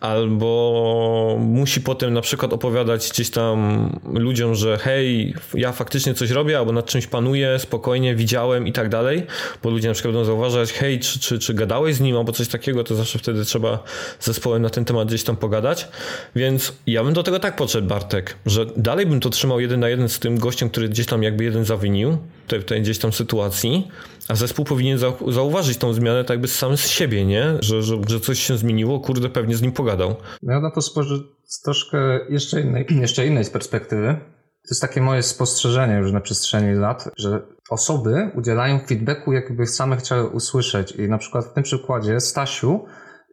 albo 0.00 1.36
musi 1.40 1.80
potem 1.80 2.14
na 2.14 2.20
przykład 2.20 2.52
opowiadać 2.52 3.10
gdzieś 3.10 3.30
tam 3.30 3.88
ludziom, 4.14 4.54
że 4.54 4.78
hej, 4.78 5.34
ja 5.54 5.72
faktycznie 5.72 6.14
coś 6.14 6.30
robię, 6.30 6.58
albo 6.58 6.72
nad 6.72 6.86
czymś 6.86 7.06
panuję, 7.06 7.58
spokojnie, 7.58 8.14
widziałem 8.14 8.66
i 8.66 8.72
tak 8.72 8.88
dalej, 8.88 9.26
bo 9.62 9.70
ludzie 9.70 9.88
na 9.88 9.94
przykład 9.94 10.14
będą 10.14 10.24
zauważać, 10.24 10.72
hej, 10.72 11.00
czy, 11.00 11.20
czy, 11.20 11.38
czy 11.38 11.54
gadałeś 11.54 11.94
z 11.94 12.00
nim, 12.00 12.16
albo 12.16 12.32
coś 12.32 12.48
takiego, 12.48 12.84
to 12.84 12.94
zawsze 12.94 13.18
wtedy 13.18 13.44
trzeba 13.44 13.82
z 14.18 14.26
zespołem 14.26 14.62
na 14.62 14.70
ten 14.70 14.84
temat 14.84 15.08
gdzieś 15.08 15.24
tam 15.24 15.36
pogadać, 15.36 15.88
więc 16.36 16.72
ja 16.86 17.04
bym 17.04 17.12
do 17.12 17.22
tego 17.22 17.38
tak 17.38 17.56
podszedł, 17.56 17.88
Bartek, 17.88 18.36
że 18.46 18.66
dalej 18.76 19.06
bym 19.06 19.20
to 19.20 19.30
trzymał 19.30 19.60
jeden 19.60 19.80
na 19.80 19.88
jeden 19.88 20.08
z 20.08 20.18
tym 20.18 20.38
gościem, 20.38 20.70
który 20.70 20.88
gdzieś 20.88 21.06
tam 21.06 21.22
jakby 21.22 21.44
jeden 21.44 21.64
zawinił 21.64 22.18
w 22.56 22.64
tej 22.64 22.82
gdzieś 22.82 22.98
tam 22.98 23.12
sytuacji, 23.12 23.88
a 24.28 24.34
zespół 24.34 24.64
powinien 24.64 24.98
zauważyć 25.28 25.78
tą 25.78 25.92
zmianę 25.92 26.24
tak 26.24 26.30
jakby 26.30 26.48
sam 26.48 26.76
z 26.76 26.88
siebie, 26.88 27.24
nie? 27.24 27.54
Że, 27.60 27.82
że, 27.82 27.96
że 28.08 28.20
coś 28.20 28.38
się 28.38 28.56
zmieniło, 28.56 29.00
kurde, 29.00 29.28
pewnie 29.28 29.56
z 29.56 29.62
nim 29.62 29.72
pogadał. 29.72 30.16
No 30.42 30.52
ja 30.52 30.60
na 30.60 30.70
to 30.70 30.82
spojrzę 30.82 31.14
z 31.44 31.60
troszkę 31.60 31.98
jeszcze 32.28 32.60
innej, 32.60 32.86
jeszcze 33.00 33.26
innej 33.26 33.44
perspektywy. 33.44 34.16
To 34.62 34.72
jest 34.72 34.82
takie 34.82 35.00
moje 35.00 35.22
spostrzeżenie 35.22 35.94
już 35.94 36.12
na 36.12 36.20
przestrzeni 36.20 36.74
lat, 36.74 37.10
że 37.16 37.42
osoby 37.70 38.30
udzielają 38.34 38.78
feedbacku, 38.78 39.32
jakby 39.32 39.66
same 39.66 39.96
chciały 39.96 40.26
usłyszeć. 40.26 40.92
I 40.92 41.08
na 41.08 41.18
przykład 41.18 41.44
w 41.44 41.52
tym 41.52 41.62
przykładzie 41.62 42.20
Stasiu, 42.20 42.84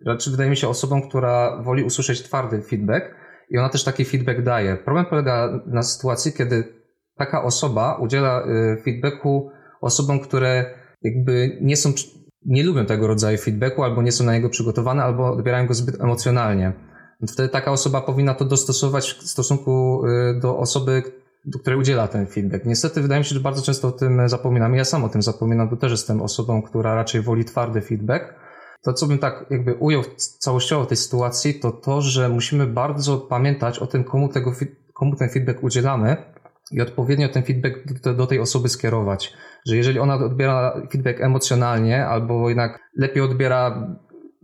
raczej 0.05 0.31
wydaje 0.31 0.49
mi 0.49 0.57
się 0.57 0.67
osobą, 0.67 1.09
która 1.09 1.61
woli 1.63 1.83
usłyszeć 1.83 2.23
twardy 2.23 2.61
feedback 2.61 3.05
i 3.49 3.57
ona 3.57 3.69
też 3.69 3.83
taki 3.83 4.05
feedback 4.05 4.41
daje. 4.41 4.77
Problem 4.77 5.05
polega 5.05 5.49
na 5.67 5.83
sytuacji, 5.83 6.33
kiedy 6.33 6.63
taka 7.17 7.43
osoba 7.43 7.97
udziela 8.01 8.43
y, 8.45 8.81
feedbacku 8.83 9.51
osobom, 9.81 10.19
które 10.19 10.65
jakby 11.01 11.57
nie 11.61 11.77
są, 11.77 11.93
nie 12.45 12.63
lubią 12.63 12.85
tego 12.85 13.07
rodzaju 13.07 13.37
feedbacku, 13.37 13.83
albo 13.83 14.01
nie 14.01 14.11
są 14.11 14.23
na 14.23 14.33
niego 14.33 14.49
przygotowane, 14.49 15.03
albo 15.03 15.31
odbierają 15.31 15.67
go 15.67 15.73
zbyt 15.73 16.01
emocjonalnie. 16.01 16.73
Wtedy 17.27 17.49
taka 17.49 17.71
osoba 17.71 18.01
powinna 18.01 18.33
to 18.33 18.45
dostosować 18.45 19.13
w 19.13 19.27
stosunku 19.27 20.05
y, 20.05 20.39
do 20.39 20.57
osoby, 20.57 21.03
do 21.45 21.59
której 21.59 21.79
udziela 21.79 22.07
ten 22.07 22.27
feedback. 22.27 22.65
Niestety 22.65 23.01
wydaje 23.01 23.19
mi 23.19 23.25
się, 23.25 23.35
że 23.35 23.41
bardzo 23.41 23.61
często 23.61 23.87
o 23.87 23.91
tym 23.91 24.29
zapominam. 24.29 24.75
Ja 24.75 24.85
sam 24.85 25.03
o 25.03 25.09
tym 25.09 25.21
zapominam, 25.21 25.69
bo 25.69 25.75
też 25.75 25.91
jestem 25.91 26.21
osobą, 26.21 26.61
która 26.61 26.95
raczej 26.95 27.21
woli 27.21 27.45
twardy 27.45 27.81
feedback. 27.81 28.33
To, 28.81 28.93
co 28.93 29.07
bym 29.07 29.17
tak 29.17 29.45
jakby 29.49 29.73
ujął 29.73 30.03
całościowo 30.39 30.85
tej 30.85 30.97
sytuacji, 30.97 31.59
to 31.59 31.71
to, 31.71 32.01
że 32.01 32.29
musimy 32.29 32.67
bardzo 32.67 33.17
pamiętać 33.17 33.79
o 33.79 33.87
tym, 33.87 34.03
komu, 34.03 34.29
tego, 34.29 34.53
komu 34.93 35.15
ten 35.15 35.29
feedback 35.29 35.63
udzielamy 35.63 36.34
i 36.71 36.81
odpowiednio 36.81 37.29
ten 37.29 37.43
feedback 37.43 38.01
do, 38.01 38.13
do 38.13 38.27
tej 38.27 38.39
osoby 38.39 38.69
skierować 38.69 39.33
że 39.65 39.77
jeżeli 39.77 39.99
ona 39.99 40.15
odbiera 40.15 40.87
feedback 40.91 41.21
emocjonalnie, 41.21 42.05
albo 42.05 42.49
jednak 42.49 42.79
lepiej 42.97 43.23
odbiera, 43.23 43.87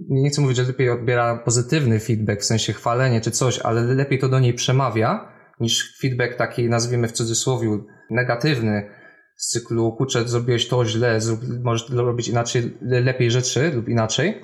nie 0.10 0.30
chcę 0.30 0.42
mówić, 0.42 0.58
że 0.58 0.64
lepiej 0.64 0.90
odbiera 0.90 1.38
pozytywny 1.38 2.00
feedback, 2.00 2.42
w 2.42 2.46
sensie 2.46 2.74
chwalenie 2.74 3.22
czy 3.22 3.32
coś, 3.32 3.60
ale 3.60 3.82
lepiej 3.82 4.20
to 4.20 4.30
do 4.30 4.40
niej 4.40 4.54
przemawia, 4.54 5.32
niż 5.60 5.98
feedback 6.02 6.36
taki, 6.36 6.70
nazwijmy 6.70 7.08
w 7.08 7.12
cudzysłowie, 7.12 7.80
negatywny, 8.10 8.90
z 9.36 9.50
cyklu, 9.50 9.92
kurczę, 9.92 10.28
zrobiłeś 10.28 10.68
to 10.68 10.86
źle, 10.86 11.22
zrób, 11.22 11.40
możesz 11.64 11.90
robić 11.90 12.28
inaczej, 12.28 12.78
lepiej 12.82 13.32
rzeczy 13.32 13.72
lub 13.76 13.90
inaczej, 13.90 14.42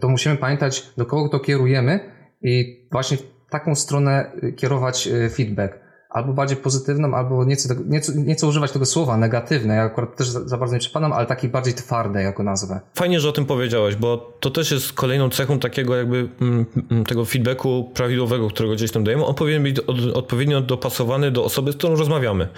to 0.00 0.08
musimy 0.08 0.36
pamiętać, 0.36 0.92
do 0.96 1.06
kogo 1.06 1.28
to 1.28 1.40
kierujemy 1.40 2.00
i 2.42 2.88
właśnie 2.92 3.16
w 3.16 3.50
taką 3.50 3.74
stronę 3.74 4.32
kierować 4.56 5.08
feedback 5.30 5.87
albo 6.08 6.32
bardziej 6.32 6.56
pozytywną, 6.56 7.14
albo 7.14 7.44
nieco, 7.44 7.74
nieco, 7.86 8.12
nieco 8.16 8.46
używać 8.46 8.72
tego 8.72 8.86
słowa 8.86 9.16
negatywne. 9.16 9.74
Ja 9.74 9.82
akurat 9.82 10.16
też 10.16 10.28
za, 10.28 10.48
za 10.48 10.56
bardzo 10.56 10.74
nie 10.74 10.80
przepadam, 10.80 11.12
ale 11.12 11.26
taki 11.26 11.48
bardziej 11.48 11.74
twarde 11.74 12.22
jako 12.22 12.42
nazwę. 12.42 12.80
Fajnie, 12.94 13.20
że 13.20 13.28
o 13.28 13.32
tym 13.32 13.46
powiedziałeś, 13.46 13.96
bo 13.96 14.36
to 14.40 14.50
też 14.50 14.70
jest 14.70 14.92
kolejną 14.92 15.30
cechą 15.30 15.58
takiego 15.58 15.96
jakby 15.96 16.28
mm, 16.40 16.66
mm, 16.90 17.04
tego 17.04 17.24
feedbacku 17.24 17.90
prawidłowego, 17.94 18.48
którego 18.48 18.74
gdzieś 18.74 18.92
tam 18.92 19.04
dajemy. 19.04 19.24
On 19.24 19.34
powinien 19.34 19.62
być 19.62 19.78
od, 19.78 19.98
odpowiednio 20.14 20.60
dopasowany 20.60 21.30
do 21.30 21.44
osoby, 21.44 21.72
z 21.72 21.76
którą 21.76 21.96
rozmawiamy. 21.96 22.48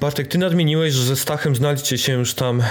Bartek, 0.00 0.28
ty 0.28 0.38
nadmieniłeś, 0.38 0.94
że 0.94 1.04
ze 1.04 1.16
Stachem 1.16 1.56
znaliście 1.56 1.98
się 1.98 2.12
już 2.12 2.34
tam 2.34 2.60
e, 2.60 2.64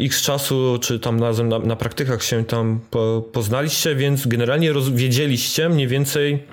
x 0.00 0.22
czasu, 0.22 0.78
czy 0.80 1.00
tam 1.00 1.22
razem 1.22 1.48
na, 1.48 1.58
na 1.58 1.76
praktykach 1.76 2.22
się 2.22 2.44
tam 2.44 2.80
po, 2.90 3.24
poznaliście, 3.32 3.94
więc 3.94 4.26
generalnie 4.26 4.72
roz, 4.72 4.88
wiedzieliście 4.88 5.68
mniej 5.68 5.88
więcej 5.88 6.46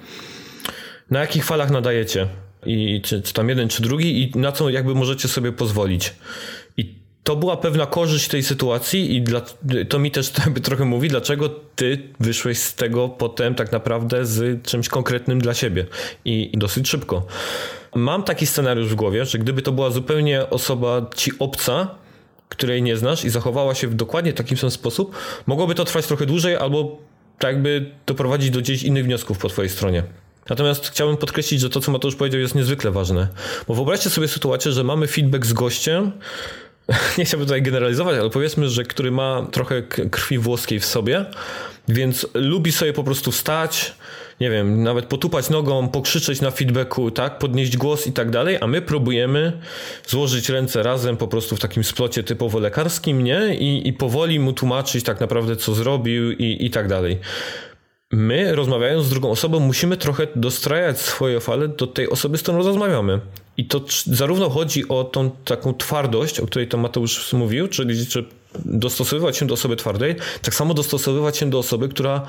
na 1.12 1.19
jakich 1.19 1.45
falach 1.45 1.71
nadajecie 1.71 2.28
i 2.65 3.01
czy, 3.01 3.21
czy 3.21 3.34
tam 3.34 3.49
jeden, 3.49 3.69
czy 3.69 3.82
drugi 3.82 4.23
i 4.23 4.39
na 4.39 4.51
co 4.51 4.69
jakby 4.69 4.95
możecie 4.95 5.28
sobie 5.28 5.51
pozwolić. 5.51 6.13
I 6.78 6.95
to 7.23 7.36
była 7.36 7.58
pewna 7.58 7.86
korzyść 7.86 8.28
tej 8.28 8.43
sytuacji 8.43 9.15
i 9.15 9.21
dla, 9.21 9.41
to 9.89 9.99
mi 9.99 10.12
też 10.12 10.32
trochę 10.63 10.86
mówi, 10.86 11.10
dlaczego 11.10 11.49
ty 11.75 11.99
wyszłeś 12.19 12.58
z 12.58 12.75
tego 12.75 13.10
potem 13.10 13.56
tak 13.56 13.71
naprawdę 13.71 14.25
z 14.25 14.63
czymś 14.63 14.89
konkretnym 14.89 15.41
dla 15.41 15.54
siebie 15.54 15.86
i, 16.25 16.51
dosyć 16.54 16.89
szybko. 16.89 17.25
Mam 17.95 18.23
taki 18.23 18.45
scenariusz 18.45 18.88
w 18.88 18.95
głowie, 18.95 19.25
że 19.25 19.38
gdyby 19.38 19.62
to 19.62 19.71
była 19.71 19.89
zupełnie 19.89 20.49
osoba 20.49 21.10
ci 21.15 21.32
obca, 21.39 21.95
której 22.49 22.82
nie 22.82 22.97
znasz 22.97 23.25
i 23.25 23.30
zachowała 23.30 23.75
się 23.75 23.88
w 23.88 23.93
dokładnie 23.93 24.34
taki 24.34 24.58
sam 24.58 24.71
sposób, 24.71 25.15
mogłoby 25.45 25.75
to 25.75 25.86
trwać 25.86 26.08
trochę 26.08 26.25
dłużej 26.25 26.56
albo 26.56 26.97
tak 27.39 27.54
jakby 27.54 27.91
doprowadzić 28.06 28.49
do 28.49 28.60
gdzieś 28.60 28.84
innych 28.84 29.06
wniosków 29.06 29.38
po 29.38 29.49
twojej 29.49 29.69
stronie. 29.69 30.04
Natomiast 30.49 30.88
chciałbym 30.88 31.17
podkreślić, 31.17 31.62
że 31.62 31.69
to, 31.69 31.81
co 31.81 31.91
Mateusz 31.91 32.15
powiedział, 32.15 32.41
jest 32.41 32.55
niezwykle 32.55 32.91
ważne. 32.91 33.27
Bo 33.67 33.73
wyobraźcie 33.73 34.10
sobie 34.10 34.27
sytuację, 34.27 34.71
że 34.71 34.84
mamy 34.84 35.08
feedback 35.08 35.45
z 35.45 35.53
gościem, 35.53 36.12
nie 37.17 37.25
chciałbym 37.25 37.47
tutaj 37.47 37.62
generalizować, 37.62 38.19
ale 38.19 38.29
powiedzmy, 38.29 38.69
że 38.69 38.84
który 38.84 39.12
ma 39.12 39.47
trochę 39.51 39.81
krwi 40.12 40.38
włoskiej 40.38 40.79
w 40.79 40.86
sobie, 40.86 41.25
więc 41.88 42.27
lubi 42.34 42.71
sobie 42.71 42.93
po 42.93 43.03
prostu 43.03 43.31
wstać, 43.31 43.95
nie 44.39 44.49
wiem, 44.49 44.84
nawet 44.84 45.05
potupać 45.05 45.49
nogą, 45.49 45.88
pokrzyczeć 45.88 46.41
na 46.41 46.51
feedbacku, 46.51 47.12
tak, 47.12 47.39
podnieść 47.39 47.77
głos 47.77 48.08
i 48.08 48.12
tak 48.12 48.29
dalej, 48.29 48.58
a 48.62 48.67
my 48.67 48.81
próbujemy 48.81 49.62
złożyć 50.08 50.49
ręce 50.49 50.84
razem 50.84 51.17
po 51.17 51.27
prostu 51.27 51.55
w 51.55 51.60
takim 51.60 51.84
splocie 51.84 52.23
typowo 52.23 52.60
lekarskim, 52.60 53.23
nie? 53.23 53.55
I, 53.55 53.88
i 53.88 53.93
powoli 53.93 54.39
mu 54.39 54.53
tłumaczyć 54.53 55.03
tak 55.03 55.19
naprawdę, 55.19 55.55
co 55.55 55.73
zrobił 55.73 56.31
i, 56.31 56.65
i 56.65 56.69
tak 56.69 56.88
dalej 56.88 57.19
my 58.12 58.56
rozmawiając 58.56 59.06
z 59.06 59.10
drugą 59.10 59.32
osobą 59.32 59.60
musimy 59.60 59.98
trochę 59.98 60.28
dostrajać 60.36 61.00
swoje 61.00 61.39
fale 61.39 61.68
do 61.68 61.88
tej 61.88 62.10
osoby, 62.10 62.38
z 62.38 62.41
którą 62.41 62.58
rozmawiamy. 62.58 63.20
I 63.58 63.65
to 63.65 63.82
zarówno 64.06 64.50
chodzi 64.50 64.88
o 64.88 65.04
tą 65.04 65.32
taką 65.32 65.74
twardość, 65.74 66.39
o 66.39 66.46
której 66.46 66.68
to 66.68 66.78
Mateusz 66.78 67.34
mówił, 67.34 67.68
czyli 67.68 68.06
czy 68.06 68.26
dostosowywać 68.65 69.38
się 69.38 69.48
do 69.48 69.54
osoby 69.54 69.76
twardej, 69.76 70.15
tak 70.41 70.56
samo 70.56 70.74
dostosowywać 70.74 71.38
się 71.38 71.50
do 71.50 71.60
osoby, 71.60 71.89
która 71.89 72.26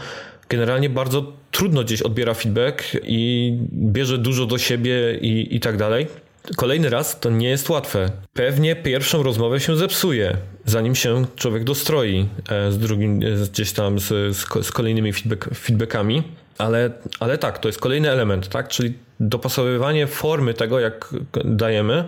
generalnie 0.49 0.91
bardzo 0.91 1.33
trudno 1.51 1.85
gdzieś 1.85 2.03
odbiera 2.03 2.35
feedback 2.35 2.97
i 3.03 3.53
bierze 3.73 4.19
dużo 4.19 4.47
do 4.47 4.59
siebie 4.59 5.19
i, 5.21 5.57
i 5.57 5.61
tak 5.61 5.77
dalej. 5.77 6.07
Kolejny 6.56 6.90
raz 6.90 7.20
to 7.20 7.30
nie 7.30 7.48
jest 7.48 7.68
łatwe. 7.68 8.11
Pewnie 8.32 8.76
pierwszą 8.76 9.22
rozmowę 9.22 9.61
się 9.61 9.76
zepsuje, 9.76 10.37
zanim 10.64 10.94
się 10.94 11.24
człowiek 11.37 11.64
dostroi 11.64 12.28
e, 12.48 12.72
z 12.72 12.78
drugim, 12.78 13.22
e, 13.22 13.48
gdzieś 13.52 13.72
tam 13.72 13.98
z, 13.98 14.37
z 14.62 14.72
kolejnymi 14.72 15.12
feedback, 15.12 15.54
feedbackami. 15.54 16.22
Ale, 16.59 16.90
ale 17.20 17.38
tak, 17.38 17.59
to 17.59 17.68
jest 17.68 17.80
kolejny 17.80 18.11
element, 18.11 18.48
tak? 18.48 18.68
Czyli 18.68 18.94
dopasowywanie 19.20 20.07
formy 20.07 20.55
tego, 20.55 20.81
jak 20.81 21.14
dajemy, 21.44 22.05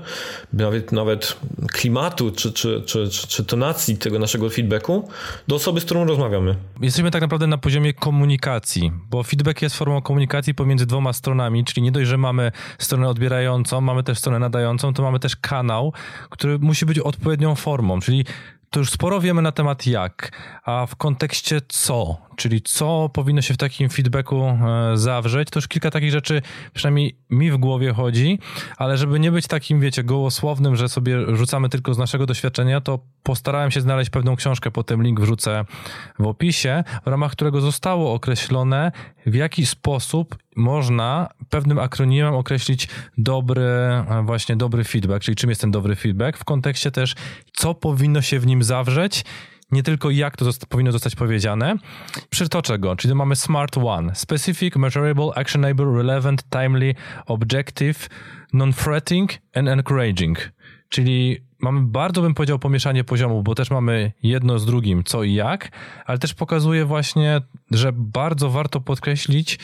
nawet, 0.52 0.92
nawet 0.92 1.36
klimatu 1.72 2.30
czy, 2.30 2.52
czy, 2.52 2.82
czy, 2.86 3.08
czy, 3.08 3.44
tonacji 3.44 3.96
tego 3.96 4.18
naszego 4.18 4.50
feedbacku 4.50 5.08
do 5.48 5.56
osoby, 5.56 5.80
z 5.80 5.84
którą 5.84 6.04
rozmawiamy. 6.04 6.56
Jesteśmy 6.80 7.10
tak 7.10 7.22
naprawdę 7.22 7.46
na 7.46 7.58
poziomie 7.58 7.94
komunikacji, 7.94 8.92
bo 9.10 9.22
feedback 9.22 9.62
jest 9.62 9.76
formą 9.76 10.02
komunikacji 10.02 10.54
pomiędzy 10.54 10.86
dwoma 10.86 11.12
stronami, 11.12 11.64
czyli 11.64 11.82
nie 11.82 11.92
dość, 11.92 12.08
że 12.08 12.18
mamy 12.18 12.52
stronę 12.78 13.08
odbierającą, 13.08 13.80
mamy 13.80 14.02
też 14.02 14.18
stronę 14.18 14.38
nadającą, 14.38 14.94
to 14.94 15.02
mamy 15.02 15.18
też 15.18 15.36
kanał, 15.36 15.92
który 16.30 16.58
musi 16.58 16.86
być 16.86 16.98
odpowiednią 16.98 17.54
formą, 17.54 18.00
czyli 18.00 18.24
to 18.70 18.80
już 18.80 18.90
sporo 18.90 19.20
wiemy 19.20 19.42
na 19.42 19.52
temat 19.52 19.86
jak, 19.86 20.32
a 20.64 20.86
w 20.86 20.96
kontekście 20.96 21.60
co, 21.68 22.16
czyli 22.36 22.62
co 22.62 23.08
powinno 23.12 23.42
się 23.42 23.54
w 23.54 23.56
takim 23.56 23.88
feedbacku 23.88 24.44
e, 24.44 24.56
zawrzeć, 24.94 25.50
to 25.50 25.58
już 25.58 25.68
kilka 25.68 25.90
takich 25.90 26.10
rzeczy 26.10 26.42
przynajmniej 26.74 27.16
mi 27.30 27.50
w 27.50 27.56
głowie 27.56 27.92
chodzi, 27.92 28.38
ale 28.76 28.96
żeby 28.96 29.20
nie 29.20 29.32
być 29.32 29.46
takim, 29.46 29.80
wiecie, 29.80 30.04
gołosłownym, 30.04 30.76
że 30.76 30.88
sobie 30.88 31.36
rzucamy 31.36 31.68
tylko 31.68 31.94
z 31.94 31.98
naszego 31.98 32.26
doświadczenia, 32.26 32.80
to 32.80 32.98
postarałem 33.22 33.70
się 33.70 33.80
znaleźć 33.80 34.10
pewną 34.10 34.36
książkę, 34.36 34.70
potem 34.70 35.02
link 35.02 35.20
wrzucę 35.20 35.64
w 36.18 36.26
opisie, 36.26 36.84
w 37.04 37.06
ramach 37.06 37.32
którego 37.32 37.60
zostało 37.60 38.14
określone, 38.14 38.92
w 39.26 39.34
jaki 39.34 39.66
sposób 39.66 40.36
można 40.58 41.28
pewnym 41.48 41.78
akronimem 41.78 42.34
określić 42.34 42.88
dobry, 43.18 43.62
e, 43.62 44.22
właśnie 44.24 44.56
dobry 44.56 44.84
feedback, 44.84 45.24
czyli 45.24 45.36
czym 45.36 45.50
jest 45.50 45.60
ten 45.60 45.70
dobry 45.70 45.96
feedback, 45.96 46.38
w 46.38 46.44
kontekście 46.44 46.90
też, 46.90 47.14
co 47.52 47.74
powinno 47.74 48.22
się 48.22 48.40
w 48.40 48.46
nim 48.46 48.62
zawrzeć, 48.62 49.24
nie 49.72 49.82
tylko 49.82 50.10
jak 50.10 50.36
to 50.36 50.44
zosta 50.44 50.66
powinno 50.66 50.92
zostać 50.92 51.16
powiedziane. 51.16 51.76
Przytoczę 52.30 52.78
go, 52.78 52.96
czyli 52.96 53.14
mamy 53.14 53.36
SMART 53.36 53.78
one: 53.78 54.14
Specific, 54.14 54.76
measurable, 54.76 55.30
actionable, 55.34 55.84
relevant, 55.96 56.44
timely, 56.50 56.94
objective, 57.26 58.08
non-threatening 58.52 59.28
and 59.54 59.68
encouraging. 59.68 60.52
Czyli 60.88 61.36
mamy 61.58 61.80
bardzo, 61.82 62.22
bym 62.22 62.34
powiedział, 62.34 62.58
pomieszanie 62.58 63.04
poziomów, 63.04 63.44
bo 63.44 63.54
też 63.54 63.70
mamy 63.70 64.12
jedno 64.22 64.58
z 64.58 64.66
drugim, 64.66 65.04
co 65.04 65.22
i 65.22 65.34
jak, 65.34 65.70
ale 66.06 66.18
też 66.18 66.34
pokazuje 66.34 66.84
właśnie, 66.84 67.40
że 67.70 67.92
bardzo 67.92 68.50
warto 68.50 68.80
podkreślić, 68.80 69.58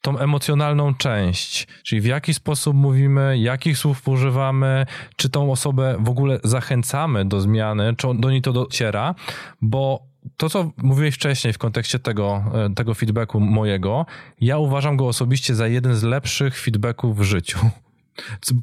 tą 0.00 0.18
emocjonalną 0.18 0.94
część, 0.94 1.66
czyli 1.82 2.00
w 2.00 2.04
jaki 2.04 2.34
sposób 2.34 2.76
mówimy, 2.76 3.38
jakich 3.38 3.78
słów 3.78 4.08
używamy, 4.08 4.86
czy 5.16 5.28
tą 5.28 5.52
osobę 5.52 5.96
w 6.00 6.08
ogóle 6.08 6.40
zachęcamy 6.44 7.24
do 7.24 7.40
zmiany, 7.40 7.94
czy 7.96 8.06
do 8.14 8.30
niej 8.30 8.42
to 8.42 8.52
dociera, 8.52 9.14
bo 9.60 10.10
to, 10.36 10.48
co 10.48 10.70
mówiłeś 10.76 11.14
wcześniej 11.14 11.52
w 11.52 11.58
kontekście 11.58 11.98
tego, 11.98 12.44
e, 12.54 12.74
tego 12.74 12.94
feedbacku 12.94 13.40
mojego, 13.40 14.06
ja 14.40 14.58
uważam 14.58 14.96
go 14.96 15.08
osobiście 15.08 15.54
za 15.54 15.66
jeden 15.66 15.94
z 15.94 16.02
lepszych 16.02 16.60
feedbacków 16.60 17.18
w 17.18 17.22
życiu. 17.22 17.58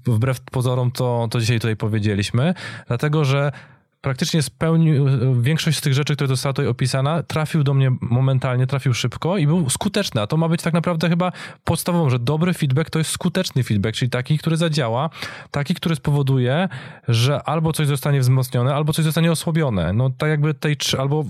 Wbrew 0.06 0.42
pozorom 0.42 0.92
to, 0.92 1.28
to 1.32 1.40
dzisiaj 1.40 1.60
tutaj 1.60 1.76
powiedzieliśmy, 1.76 2.54
dlatego 2.88 3.26
że 3.26 3.52
praktycznie 4.02 4.42
spełnił 4.42 5.06
większość 5.42 5.78
z 5.78 5.82
tych 5.82 5.94
rzeczy, 5.94 6.16
które 6.16 6.28
została 6.28 6.54
tutaj 6.54 6.68
opisana, 6.68 7.24
trafił 7.24 7.64
do 7.64 7.74
mnie 7.74 7.92
momentalnie, 8.02 8.68
trafił 8.68 8.94
szybko 8.94 9.38
i 9.38 9.48
był 9.48 9.70
skuteczny. 9.70 10.22
A 10.22 10.28
to 10.28 10.38
ma 10.38 10.50
być 10.50 10.62
tak 10.62 10.74
naprawdę 10.74 11.10
chyba 11.10 11.32
podstawową, 11.64 12.10
że 12.10 12.20
dobry 12.20 12.54
feedback 12.54 12.90
to 12.90 13.00
jest 13.00 13.12
skuteczny 13.12 13.64
feedback, 13.64 13.98
czyli 13.98 14.10
taki, 14.10 14.38
który 14.38 14.58
zadziała, 14.58 15.10
taki, 15.52 15.76
który 15.76 15.96
spowoduje, 15.96 16.70
że 17.08 17.44
albo 17.44 17.74
coś 17.74 17.88
zostanie 17.88 18.20
wzmocnione, 18.20 18.76
albo 18.76 18.94
coś 18.94 19.06
zostanie 19.06 19.32
osłabione. 19.32 19.94
No 19.94 20.10
tak 20.10 20.30
jakby 20.30 20.54
tej, 20.54 20.76
albo 21.00 21.26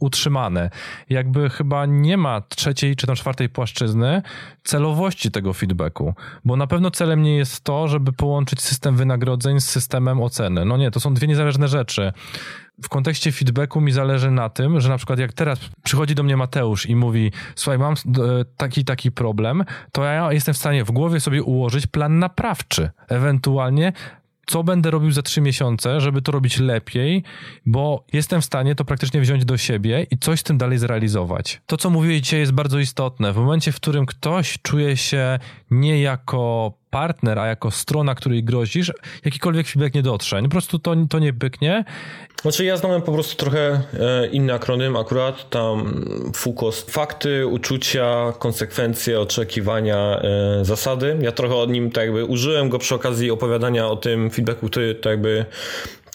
utrzymane. 0.00 0.70
Jakby 1.10 1.50
chyba 1.50 1.86
nie 1.86 2.16
ma 2.16 2.40
trzeciej 2.40 2.96
czy 2.96 3.06
tam 3.06 3.16
czwartej 3.16 3.48
płaszczyzny 3.48 4.22
celowości 4.64 5.30
tego 5.30 5.52
feedbacku, 5.52 6.14
bo 6.44 6.56
na 6.56 6.66
pewno 6.66 6.90
celem 6.90 7.22
nie 7.22 7.36
jest 7.36 7.64
to, 7.64 7.88
żeby 7.88 8.12
połączyć 8.12 8.60
system 8.60 8.96
wynagrodzeń 8.96 9.60
z 9.60 9.68
systemem 9.68 10.20
oceny. 10.20 10.64
No 10.64 10.76
nie, 10.76 10.90
to 10.90 11.00
są 11.00 11.14
dwie 11.14 11.28
niezależne 11.28 11.68
rzeczy 11.68 12.09
w 12.82 12.88
kontekście 12.88 13.32
feedbacku 13.32 13.80
mi 13.80 13.92
zależy 13.92 14.30
na 14.30 14.48
tym, 14.48 14.80
że 14.80 14.88
na 14.88 14.96
przykład 14.96 15.18
jak 15.18 15.32
teraz 15.32 15.58
przychodzi 15.82 16.14
do 16.14 16.22
mnie 16.22 16.36
Mateusz 16.36 16.86
i 16.86 16.96
mówi, 16.96 17.32
słuchaj, 17.54 17.78
mam 17.78 17.94
e, 17.94 17.96
taki, 18.56 18.84
taki 18.84 19.12
problem, 19.12 19.64
to 19.92 20.04
ja 20.04 20.32
jestem 20.32 20.54
w 20.54 20.58
stanie 20.58 20.84
w 20.84 20.90
głowie 20.90 21.20
sobie 21.20 21.42
ułożyć 21.42 21.86
plan 21.86 22.18
naprawczy. 22.18 22.90
Ewentualnie 23.08 23.92
co 24.50 24.64
będę 24.64 24.90
robił 24.90 25.12
za 25.12 25.22
trzy 25.22 25.40
miesiące, 25.40 26.00
żeby 26.00 26.22
to 26.22 26.32
robić 26.32 26.58
lepiej, 26.58 27.22
bo 27.66 28.04
jestem 28.12 28.40
w 28.40 28.44
stanie 28.44 28.74
to 28.74 28.84
praktycznie 28.84 29.20
wziąć 29.20 29.44
do 29.44 29.56
siebie 29.56 30.06
i 30.10 30.18
coś 30.18 30.40
z 30.40 30.42
tym 30.42 30.58
dalej 30.58 30.78
zrealizować. 30.78 31.62
To, 31.66 31.76
co 31.76 31.90
mówię 31.90 32.20
dzisiaj, 32.20 32.40
jest 32.40 32.52
bardzo 32.52 32.78
istotne. 32.78 33.32
W 33.32 33.36
momencie, 33.36 33.72
w 33.72 33.76
którym 33.76 34.06
ktoś 34.06 34.58
czuje 34.62 34.96
się 34.96 35.38
nie 35.70 36.00
jako 36.00 36.72
partner, 36.90 37.38
a 37.38 37.46
jako 37.46 37.70
strona, 37.70 38.14
której 38.14 38.44
grozisz, 38.44 38.92
jakikolwiek 39.24 39.66
feedback 39.66 39.94
nie 39.94 40.02
dotrze. 40.02 40.42
Po 40.42 40.48
prostu 40.48 40.78
to, 40.78 40.94
to 41.10 41.18
nie 41.18 41.32
byknie. 41.32 41.84
Znaczy 42.42 42.64
ja 42.64 42.76
znałem 42.76 43.02
po 43.02 43.12
prostu 43.12 43.36
trochę 43.36 43.82
e, 44.00 44.26
inny 44.26 44.54
akronym 44.54 44.96
akurat, 44.96 45.50
tam 45.50 46.04
FUKOS. 46.34 46.86
Fakty, 46.88 47.46
uczucia, 47.46 48.32
konsekwencje, 48.38 49.20
oczekiwania, 49.20 50.20
e, 50.22 50.64
zasady. 50.64 51.18
Ja 51.20 51.32
trochę 51.32 51.54
od 51.54 51.70
nim 51.70 51.90
tak 51.90 52.04
jakby 52.04 52.24
użyłem 52.24 52.68
go 52.68 52.78
przy 52.78 52.94
okazji 52.94 53.30
opowiadania 53.30 53.88
o 53.88 53.96
tym 53.96 54.30
feedbacku, 54.30 54.68
który 54.68 54.94
tak 54.94 55.10
jakby 55.10 55.46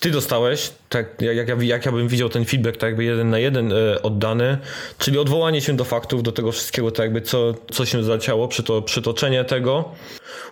ty 0.05 0.11
dostałeś, 0.11 0.71
tak 0.89 1.21
jak 1.21 1.47
ja, 1.47 1.55
jak 1.61 1.85
ja 1.85 1.91
bym 1.91 2.07
widział 2.07 2.29
ten 2.29 2.45
feedback 2.45 2.77
tak 2.77 2.87
jakby 2.87 3.03
jeden 3.03 3.29
na 3.29 3.39
jeden 3.39 3.71
e, 3.71 4.01
oddany, 4.01 4.57
czyli 4.97 5.17
odwołanie 5.17 5.61
się 5.61 5.75
do 5.75 5.83
faktów, 5.83 6.23
do 6.23 6.31
tego 6.31 6.51
wszystkiego, 6.51 6.91
tak 6.91 7.03
jakby 7.03 7.21
co, 7.21 7.53
co 7.71 7.85
się 7.85 8.03
zaciało, 8.03 8.49
to 8.65 8.81
przytoczenie 8.81 9.45
tego. 9.45 9.91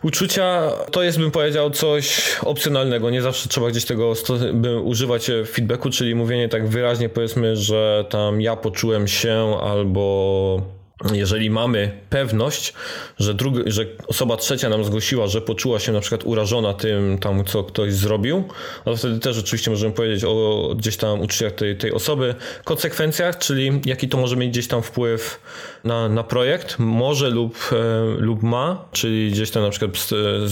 Uczucia 0.03 0.71
to 0.91 1.03
jest, 1.03 1.19
bym 1.19 1.31
powiedział, 1.31 1.69
coś 1.69 2.35
opcjonalnego. 2.41 3.09
Nie 3.09 3.21
zawsze 3.21 3.49
trzeba 3.49 3.69
gdzieś 3.69 3.85
tego 3.85 4.13
by 4.53 4.79
używać 4.79 5.31
w 5.45 5.49
feedbacku, 5.49 5.89
czyli 5.89 6.15
mówienie 6.15 6.49
tak 6.49 6.67
wyraźnie, 6.67 7.09
powiedzmy, 7.09 7.55
że 7.55 8.05
tam 8.09 8.41
ja 8.41 8.55
poczułem 8.55 9.07
się 9.07 9.57
albo 9.61 10.82
jeżeli 11.11 11.49
mamy 11.49 11.91
pewność, 12.09 12.73
że, 13.19 13.33
drugi, 13.33 13.59
że 13.65 13.85
osoba 14.07 14.37
trzecia 14.37 14.69
nam 14.69 14.83
zgłosiła, 14.83 15.27
że 15.27 15.41
poczuła 15.41 15.79
się 15.79 15.91
na 15.91 15.99
przykład 15.99 16.21
urażona 16.25 16.73
tym, 16.73 17.17
tam, 17.17 17.45
co 17.45 17.63
ktoś 17.63 17.93
zrobił, 17.93 18.43
no 18.85 18.95
wtedy 18.95 19.19
też 19.19 19.39
oczywiście 19.39 19.71
możemy 19.71 19.93
powiedzieć 19.93 20.23
o 20.23 20.69
gdzieś 20.77 20.97
tam 20.97 21.21
uczuciach 21.21 21.51
tej, 21.51 21.77
tej 21.77 21.91
osoby, 21.91 22.35
konsekwencjach, 22.63 23.37
czyli 23.37 23.81
jaki 23.85 24.09
to 24.09 24.17
może 24.17 24.35
mieć 24.35 24.49
gdzieś 24.49 24.67
tam 24.67 24.81
wpływ 24.81 25.39
na, 25.83 26.09
na 26.09 26.23
projekt, 26.23 26.75
może 26.79 27.29
lub, 27.29 27.57
e, 27.71 28.03
lub 28.17 28.43
ma, 28.43 28.85
czyli 28.91 29.31
gdzieś 29.31 29.51
tam 29.51 29.63
na 29.63 29.69
przykład 29.69 29.91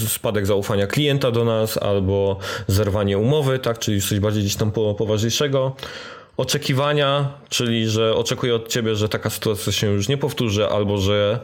spadek 0.08 0.46
zaufania 0.46 0.88
klienta 0.88 1.32
do 1.32 1.46
nas, 1.46 1.78
albo 1.78 2.40
zerwanie 2.68 3.18
umowy, 3.18 3.60
tak, 3.60 3.80
czyli 3.80 4.02
coś 4.02 4.20
bardziej 4.20 4.44
gdzieś 4.44 4.56
tam 4.56 4.72
poważniejszego 4.72 5.76
oczekiwania, 6.38 7.30
czyli 7.50 7.88
że 7.88 8.15
oczekuję 8.15 8.56
od 8.56 8.67
ciebie, 8.67 8.96
że 8.96 9.10
taka 9.10 9.30
sytuacja 9.30 9.72
się 9.72 9.88
już 9.88 10.08
nie 10.08 10.17
powtórzy, 10.17 10.67
albo 10.67 10.98
że 10.98 11.39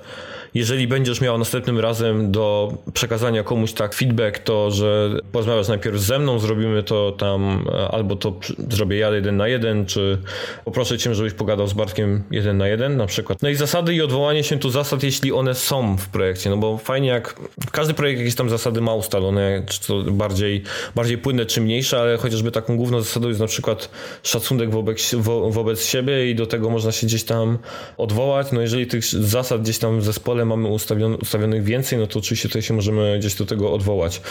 jeżeli 0.53 0.87
będziesz 0.87 1.21
miał 1.21 1.37
następnym 1.37 1.79
razem 1.79 2.31
do 2.31 2.73
przekazania 2.93 3.43
komuś 3.43 3.73
tak 3.73 3.93
feedback, 3.93 4.39
to 4.39 4.71
że 4.71 5.09
porozmawiasz 5.31 5.67
najpierw 5.67 5.99
ze 5.99 6.19
mną, 6.19 6.39
zrobimy 6.39 6.83
to 6.83 7.11
tam, 7.11 7.67
albo 7.91 8.15
to 8.15 8.33
zrobię 8.69 8.97
ja 8.97 9.09
jeden 9.09 9.37
na 9.37 9.47
jeden, 9.47 9.85
czy 9.85 10.17
poproszę 10.65 10.97
cię, 10.97 11.15
żebyś 11.15 11.33
pogadał 11.33 11.67
z 11.67 11.73
Bartkiem 11.73 12.23
jeden 12.31 12.57
na 12.57 12.67
jeden 12.67 12.97
na 12.97 13.05
przykład. 13.05 13.41
No 13.41 13.49
i 13.49 13.55
zasady 13.55 13.93
i 13.93 14.01
odwołanie 14.01 14.43
się 14.43 14.59
tu 14.59 14.69
zasad, 14.69 15.03
jeśli 15.03 15.31
one 15.31 15.55
są 15.55 15.97
w 15.97 16.07
projekcie, 16.07 16.49
no 16.49 16.57
bo 16.57 16.77
fajnie 16.77 17.07
jak 17.07 17.35
każdy 17.71 17.93
projekt 17.93 18.19
jakieś 18.19 18.35
tam 18.35 18.49
zasady 18.49 18.81
ma 18.81 18.93
ustalone, 18.93 19.63
czy 19.69 19.87
to 19.87 20.03
bardziej, 20.03 20.63
bardziej 20.95 21.17
płynne, 21.17 21.45
czy 21.45 21.61
mniejsze, 21.61 21.99
ale 21.99 22.17
chociażby 22.17 22.51
taką 22.51 22.77
główną 22.77 23.01
zasadą 23.01 23.27
jest 23.27 23.39
na 23.39 23.47
przykład 23.47 23.89
szacunek 24.23 24.69
wobec, 24.69 25.15
wo, 25.15 25.51
wobec 25.51 25.85
siebie 25.85 26.31
i 26.31 26.35
do 26.35 26.45
tego 26.45 26.69
można 26.69 26.91
się 26.91 27.07
gdzieś 27.07 27.23
tam 27.23 27.57
odwołać. 27.97 28.51
No 28.51 28.61
jeżeli 28.61 28.87
tych 28.87 29.05
zasad 29.05 29.61
gdzieś 29.61 29.77
tam 29.77 29.99
w 29.99 30.03
zespole 30.03 30.36
mamy 30.45 30.67
ustawiony, 30.67 31.17
ustawionych 31.17 31.63
więcej, 31.63 31.99
no 31.99 32.07
to 32.07 32.19
oczywiście 32.19 32.49
tutaj 32.49 32.61
się 32.61 32.73
możemy 32.73 33.19
gdzieś 33.19 33.35
do 33.35 33.45
tego 33.45 33.73
odwołać. 33.73 34.21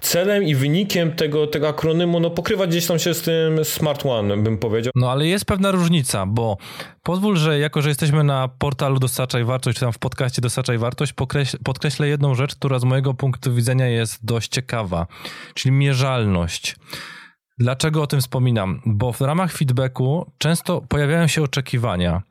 Celem 0.00 0.42
i 0.42 0.54
wynikiem 0.54 1.12
tego, 1.12 1.46
tego 1.46 1.68
akronymu, 1.68 2.20
no 2.20 2.30
pokrywa 2.30 2.66
gdzieś 2.66 2.86
tam 2.86 2.98
się 2.98 3.14
z 3.14 3.22
tym 3.22 3.64
Smart 3.64 4.06
One, 4.06 4.36
bym 4.36 4.58
powiedział. 4.58 4.92
No 4.94 5.10
ale 5.10 5.26
jest 5.26 5.44
pewna 5.44 5.70
różnica, 5.70 6.26
bo 6.26 6.56
pozwól, 7.02 7.36
że 7.36 7.58
jako, 7.58 7.82
że 7.82 7.88
jesteśmy 7.88 8.24
na 8.24 8.48
portalu 8.58 8.98
Dostarczaj 8.98 9.44
Wartość, 9.44 9.78
czy 9.78 9.84
tam 9.84 9.92
w 9.92 9.98
podcaście 9.98 10.42
Dostarczaj 10.42 10.78
Wartość, 10.78 11.12
podkreślę 11.64 12.08
jedną 12.08 12.34
rzecz, 12.34 12.54
która 12.54 12.78
z 12.78 12.84
mojego 12.84 13.14
punktu 13.14 13.54
widzenia 13.54 13.86
jest 13.86 14.24
dość 14.24 14.48
ciekawa, 14.48 15.06
czyli 15.54 15.72
mierzalność. 15.72 16.76
Dlaczego 17.58 18.02
o 18.02 18.06
tym 18.06 18.20
wspominam? 18.20 18.80
Bo 18.86 19.12
w 19.12 19.20
ramach 19.20 19.52
feedbacku 19.52 20.30
często 20.38 20.80
pojawiają 20.88 21.26
się 21.26 21.42
oczekiwania 21.42 22.22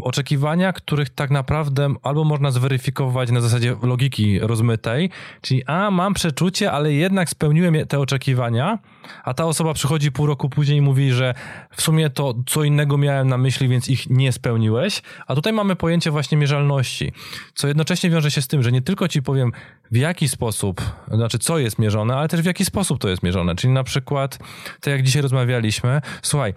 oczekiwania, 0.00 0.72
których 0.72 1.10
tak 1.10 1.30
naprawdę 1.30 1.94
albo 2.02 2.24
można 2.24 2.50
zweryfikować 2.50 3.30
na 3.30 3.40
zasadzie 3.40 3.76
logiki 3.82 4.38
rozmytej, 4.38 5.10
czyli 5.40 5.64
a, 5.66 5.90
mam 5.90 6.14
przeczucie, 6.14 6.72
ale 6.72 6.92
jednak 6.92 7.28
spełniłem 7.28 7.86
te 7.86 7.98
oczekiwania, 7.98 8.78
a 9.24 9.34
ta 9.34 9.44
osoba 9.44 9.74
przychodzi 9.74 10.12
pół 10.12 10.26
roku 10.26 10.48
później 10.48 10.78
i 10.78 10.80
mówi, 10.80 11.10
że 11.10 11.34
w 11.70 11.82
sumie 11.82 12.10
to 12.10 12.34
co 12.46 12.64
innego 12.64 12.98
miałem 12.98 13.28
na 13.28 13.38
myśli, 13.38 13.68
więc 13.68 13.88
ich 13.88 14.10
nie 14.10 14.32
spełniłeś, 14.32 15.02
a 15.26 15.34
tutaj 15.34 15.52
mamy 15.52 15.76
pojęcie 15.76 16.10
właśnie 16.10 16.38
mierzalności, 16.38 17.12
co 17.54 17.68
jednocześnie 17.68 18.10
wiąże 18.10 18.30
się 18.30 18.42
z 18.42 18.48
tym, 18.48 18.62
że 18.62 18.72
nie 18.72 18.82
tylko 18.82 19.08
ci 19.08 19.22
powiem 19.22 19.52
w 19.90 19.96
jaki 19.96 20.28
sposób, 20.28 20.82
znaczy 21.08 21.38
co 21.38 21.58
jest 21.58 21.78
mierzone, 21.78 22.16
ale 22.16 22.28
też 22.28 22.42
w 22.42 22.44
jaki 22.44 22.64
sposób 22.64 23.00
to 23.00 23.08
jest 23.08 23.22
mierzone, 23.22 23.54
czyli 23.54 23.72
na 23.72 23.84
przykład, 23.84 24.38
tak 24.80 24.86
jak 24.86 25.02
dzisiaj 25.02 25.22
rozmawialiśmy, 25.22 26.00
słuchaj, 26.22 26.54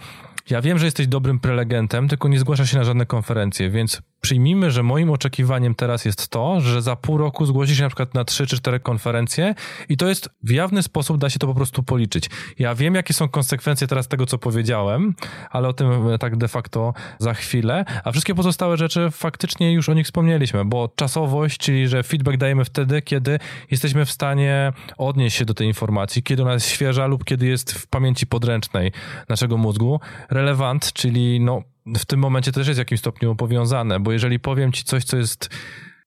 ja 0.49 0.61
wiem, 0.61 0.79
że 0.79 0.85
jesteś 0.85 1.07
dobrym 1.07 1.39
prelegentem, 1.39 2.07
tylko 2.07 2.27
nie 2.27 2.39
zgłaszasz 2.39 2.71
się 2.71 2.77
na 2.77 2.83
żadne 2.83 3.05
konferencje, 3.05 3.69
więc 3.69 4.01
przyjmijmy, 4.21 4.71
że 4.71 4.83
moim 4.83 5.09
oczekiwaniem 5.09 5.75
teraz 5.75 6.05
jest 6.05 6.27
to, 6.27 6.61
że 6.61 6.81
za 6.81 6.95
pół 6.95 7.17
roku 7.17 7.45
zgłosisz 7.45 7.77
się 7.77 7.83
na 7.83 7.89
przykład 7.89 8.13
na 8.13 8.25
trzy 8.25 8.47
czy 8.47 8.57
cztery 8.57 8.79
konferencje 8.79 9.55
i 9.89 9.97
to 9.97 10.07
jest 10.07 10.29
w 10.43 10.51
jawny 10.51 10.83
sposób, 10.83 11.17
da 11.17 11.29
się 11.29 11.39
to 11.39 11.47
po 11.47 11.53
prostu 11.53 11.83
policzyć. 11.83 12.29
Ja 12.59 12.75
wiem, 12.75 12.95
jakie 12.95 13.13
są 13.13 13.29
konsekwencje 13.29 13.87
teraz 13.87 14.07
tego, 14.07 14.25
co 14.25 14.37
powiedziałem, 14.37 15.15
ale 15.49 15.67
o 15.67 15.73
tym 15.73 15.89
tak 16.19 16.37
de 16.37 16.47
facto 16.47 16.93
za 17.19 17.33
chwilę, 17.33 17.85
a 18.03 18.11
wszystkie 18.11 18.35
pozostałe 18.35 18.77
rzeczy 18.77 19.11
faktycznie 19.11 19.73
już 19.73 19.89
o 19.89 19.93
nich 19.93 20.05
wspomnieliśmy, 20.05 20.65
bo 20.65 20.89
czasowość, 20.95 21.57
czyli 21.57 21.87
że 21.87 22.03
feedback 22.03 22.37
dajemy 22.37 22.65
wtedy, 22.65 23.01
kiedy 23.01 23.39
jesteśmy 23.71 24.05
w 24.05 24.11
stanie 24.11 24.73
odnieść 24.97 25.37
się 25.37 25.45
do 25.45 25.53
tej 25.53 25.67
informacji, 25.67 26.23
kiedy 26.23 26.41
ona 26.41 26.53
jest 26.53 26.67
świeża 26.67 27.07
lub 27.07 27.23
kiedy 27.23 27.45
jest 27.45 27.73
w 27.73 27.87
pamięci 27.87 28.27
podręcznej 28.27 28.91
naszego 29.29 29.57
mózgu. 29.57 29.99
Relevant, 30.29 30.93
czyli 30.93 31.39
no 31.39 31.63
w 31.85 32.05
tym 32.05 32.19
momencie 32.19 32.51
też 32.51 32.67
jest 32.67 32.77
w 32.77 32.79
jakimś 32.79 32.99
stopniu 32.99 33.35
powiązane, 33.35 33.99
bo 33.99 34.11
jeżeli 34.11 34.39
powiem 34.39 34.71
ci 34.71 34.83
coś, 34.83 35.03
co 35.03 35.17
jest 35.17 35.49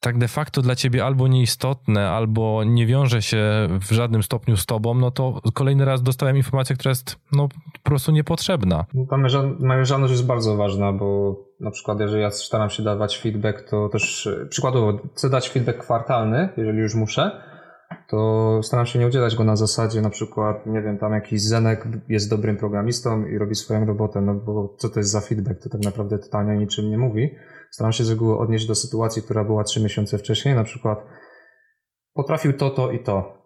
tak 0.00 0.18
de 0.18 0.28
facto 0.28 0.62
dla 0.62 0.76
ciebie 0.76 1.04
albo 1.04 1.28
nieistotne, 1.28 2.10
albo 2.10 2.64
nie 2.64 2.86
wiąże 2.86 3.22
się 3.22 3.68
w 3.80 3.92
żadnym 3.92 4.22
stopniu 4.22 4.56
z 4.56 4.66
tobą, 4.66 4.94
no 4.94 5.10
to 5.10 5.40
kolejny 5.54 5.84
raz 5.84 6.02
dostałem 6.02 6.36
informację, 6.36 6.76
która 6.76 6.90
jest 6.90 7.16
no, 7.32 7.48
po 7.82 7.90
prostu 7.90 8.12
niepotrzebna. 8.12 8.84
No, 8.94 9.06
ta 9.10 9.16
jest 10.10 10.26
bardzo 10.26 10.56
ważna, 10.56 10.92
bo 10.92 11.36
na 11.60 11.70
przykład 11.70 12.00
jeżeli 12.00 12.22
ja 12.22 12.30
staram 12.30 12.70
się 12.70 12.82
dawać 12.82 13.18
feedback, 13.18 13.70
to 13.70 13.88
też 13.88 14.28
przykładowo 14.50 14.98
chcę 15.14 15.30
dać 15.30 15.48
feedback 15.48 15.78
kwartalny, 15.78 16.48
jeżeli 16.56 16.78
już 16.78 16.94
muszę, 16.94 17.40
to 18.08 18.60
staram 18.62 18.86
się 18.86 18.98
nie 18.98 19.06
udzielać 19.06 19.36
go 19.36 19.44
na 19.44 19.56
zasadzie 19.56 20.00
na 20.00 20.10
przykład, 20.10 20.66
nie 20.66 20.82
wiem, 20.82 20.98
tam 20.98 21.12
jakiś 21.12 21.42
Zenek 21.42 21.84
jest 22.08 22.30
dobrym 22.30 22.56
programistą 22.56 23.26
i 23.26 23.38
robi 23.38 23.54
swoją 23.54 23.84
robotę, 23.84 24.20
no 24.20 24.34
bo 24.34 24.76
co 24.78 24.88
to 24.88 25.00
jest 25.00 25.10
za 25.10 25.20
feedback, 25.20 25.62
to 25.62 25.68
tak 25.68 25.80
naprawdę 25.80 26.18
totalnie 26.18 26.56
niczym 26.56 26.90
nie 26.90 26.98
mówi. 26.98 27.34
Staram 27.70 27.92
się 27.92 28.04
z 28.04 28.10
reguły 28.10 28.38
odnieść 28.38 28.66
do 28.66 28.74
sytuacji, 28.74 29.22
która 29.22 29.44
była 29.44 29.64
trzy 29.64 29.82
miesiące 29.82 30.18
wcześniej, 30.18 30.54
na 30.54 30.64
przykład 30.64 30.98
potrafił 32.14 32.52
to, 32.52 32.70
to 32.70 32.90
i 32.90 33.02
to, 33.02 33.38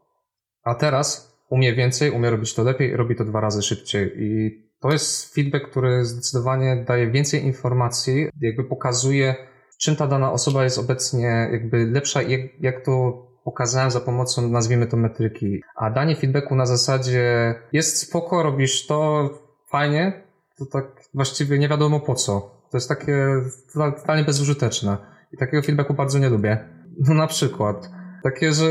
a 0.65 0.75
teraz 0.75 1.39
umie 1.51 1.75
więcej, 1.75 2.11
umie 2.11 2.31
robić 2.31 2.55
to 2.55 2.63
lepiej, 2.63 2.97
robi 2.97 3.17
to 3.17 3.25
dwa 3.25 3.41
razy 3.41 3.63
szybciej 3.63 4.13
i 4.17 4.51
to 4.81 4.93
jest 4.93 5.35
feedback, 5.35 5.71
który 5.71 6.05
zdecydowanie 6.05 6.85
daje 6.89 7.11
więcej 7.11 7.45
informacji, 7.45 8.29
jakby 8.41 8.65
pokazuje, 8.65 9.35
czym 9.81 9.97
ta 9.97 10.07
dana 10.07 10.33
osoba 10.33 10.65
jest 10.65 10.79
obecnie 10.79 11.49
jakby 11.53 11.87
lepsza, 11.87 12.23
jak, 12.23 12.41
jak 12.61 12.85
to 12.85 13.27
pokazałem 13.45 13.91
za 13.91 14.01
pomocą, 14.01 14.49
nazwijmy 14.49 14.87
to 14.87 14.97
metryki. 14.97 15.63
A 15.77 15.91
danie 15.91 16.17
feedbacku 16.17 16.55
na 16.55 16.67
zasadzie 16.67 17.55
jest 17.73 17.99
spoko, 17.99 18.43
robisz 18.43 18.87
to, 18.87 19.31
fajnie, 19.69 20.23
to 20.59 20.67
tak 20.67 20.85
właściwie 21.15 21.59
nie 21.59 21.69
wiadomo 21.69 22.01
po 22.01 22.15
co. 22.15 22.41
To 22.71 22.77
jest 22.77 22.89
takie 22.89 23.27
totalnie 23.75 24.25
bezużyteczne. 24.25 24.97
I 25.33 25.37
takiego 25.37 25.63
feedbacku 25.63 25.95
bardzo 25.95 26.19
nie 26.19 26.29
lubię. 26.29 26.69
No 26.99 27.15
na 27.15 27.27
przykład. 27.27 27.91
Takie, 28.23 28.53
że 28.53 28.65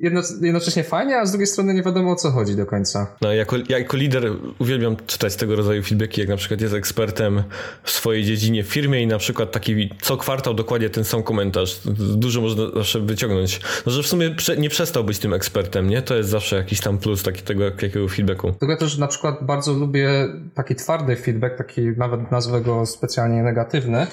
jedno, 0.00 0.20
jednocześnie 0.42 0.84
fajnie, 0.84 1.18
a 1.18 1.26
z 1.26 1.30
drugiej 1.30 1.46
strony 1.46 1.74
nie 1.74 1.82
wiadomo 1.82 2.12
o 2.12 2.16
co 2.16 2.30
chodzi 2.30 2.56
do 2.56 2.66
końca. 2.66 3.06
No, 3.20 3.32
jako, 3.32 3.56
jako 3.68 3.96
lider 3.96 4.32
uwielbiam 4.58 4.96
czytać 5.06 5.36
tego 5.36 5.56
rodzaju 5.56 5.82
feedbacki, 5.82 6.20
jak 6.20 6.30
na 6.30 6.36
przykład 6.36 6.60
jest 6.60 6.74
ekspertem 6.74 7.42
w 7.82 7.90
swojej 7.90 8.24
dziedzinie 8.24 8.64
w 8.64 8.66
firmie 8.66 9.02
i 9.02 9.06
na 9.06 9.18
przykład 9.18 9.52
taki 9.52 9.90
co 10.02 10.16
kwartał 10.16 10.54
dokładnie 10.54 10.90
ten 10.90 11.04
sam 11.04 11.22
komentarz. 11.22 11.80
Dużo 12.16 12.40
można 12.40 12.62
zawsze 12.74 13.00
wyciągnąć. 13.00 13.60
No, 13.86 13.92
że 13.92 14.02
w 14.02 14.06
sumie 14.06 14.34
nie 14.58 14.68
przestał 14.68 15.04
być 15.04 15.18
tym 15.18 15.34
ekspertem, 15.34 15.90
nie? 15.90 16.02
To 16.02 16.14
jest 16.14 16.30
zawsze 16.30 16.56
jakiś 16.56 16.80
tam 16.80 16.98
plus 16.98 17.22
taki 17.22 17.42
tego 17.42 17.64
jakiego 17.64 18.08
feedbacku. 18.08 18.52
Tego 18.52 18.76
też 18.76 18.98
na 18.98 19.06
przykład 19.06 19.36
bardzo 19.42 19.72
lubię 19.72 20.10
taki 20.54 20.74
twardy 20.74 21.16
feedback, 21.16 21.56
taki 21.58 21.80
nawet 21.96 22.30
nazwę 22.30 22.60
go 22.60 22.86
specjalnie 22.86 23.42
negatywny, 23.42 24.06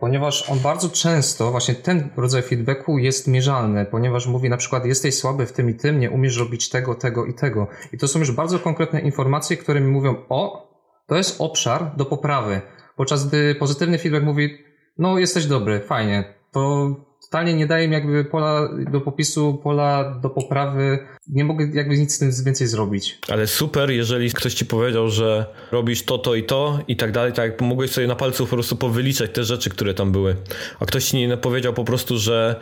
ponieważ 0.00 0.50
on 0.50 0.58
bardzo 0.58 0.88
często, 0.88 1.50
właśnie 1.50 1.74
ten 1.74 2.08
rodzaj 2.16 2.42
feedbacku 2.42 2.98
jest 2.98 3.28
mierzalny, 3.28 3.86
ponieważ 3.90 4.26
mówi 4.26 4.50
na 4.50 4.56
przykład 4.56 4.86
jesteś 4.86 5.14
słaby 5.22 5.46
w 5.46 5.52
tym 5.52 5.70
i 5.70 5.74
tym, 5.74 6.00
nie 6.00 6.10
umiesz 6.10 6.38
robić 6.38 6.68
tego, 6.68 6.94
tego 6.94 7.26
i 7.26 7.34
tego. 7.34 7.66
I 7.92 7.98
to 7.98 8.08
są 8.08 8.18
już 8.18 8.32
bardzo 8.32 8.58
konkretne 8.58 9.00
informacje, 9.00 9.56
które 9.56 9.80
mi 9.80 9.90
mówią, 9.90 10.16
o, 10.28 10.72
to 11.06 11.16
jest 11.16 11.40
obszar 11.40 11.96
do 11.96 12.04
poprawy. 12.04 12.60
Podczas 12.96 13.28
gdy 13.28 13.54
pozytywny 13.54 13.98
feedback 13.98 14.24
mówi, 14.24 14.58
no 14.98 15.18
jesteś 15.18 15.46
dobry, 15.46 15.80
fajnie, 15.80 16.34
to 16.52 16.94
totalnie 17.32 17.54
nie 17.54 17.66
daje 17.66 17.88
mi 17.88 17.94
jakby 17.94 18.24
pola 18.24 18.68
do 18.90 19.00
popisu, 19.00 19.60
pola 19.62 20.18
do 20.22 20.30
poprawy. 20.30 20.98
Nie 21.28 21.44
mogę 21.44 21.68
jakby 21.72 21.98
nic 21.98 22.14
z 22.14 22.18
tym 22.18 22.30
więcej 22.44 22.66
zrobić. 22.66 23.18
Ale 23.28 23.46
super, 23.46 23.90
jeżeli 23.90 24.32
ktoś 24.32 24.54
ci 24.54 24.66
powiedział, 24.66 25.08
że 25.08 25.46
robisz 25.70 26.02
to, 26.04 26.18
to 26.18 26.34
i 26.34 26.44
to 26.44 26.78
i 26.88 26.96
tak 26.96 27.12
dalej, 27.12 27.32
tak 27.32 27.60
mogłeś 27.60 27.90
sobie 27.90 28.06
na 28.06 28.16
palcu 28.16 28.46
po 28.46 28.56
prostu 28.56 28.76
powyliczać 28.76 29.30
te 29.32 29.44
rzeczy, 29.44 29.70
które 29.70 29.94
tam 29.94 30.12
były. 30.12 30.36
A 30.80 30.86
ktoś 30.86 31.04
ci 31.04 31.16
nie 31.16 31.36
powiedział 31.36 31.72
po 31.72 31.84
prostu, 31.84 32.18
że 32.18 32.60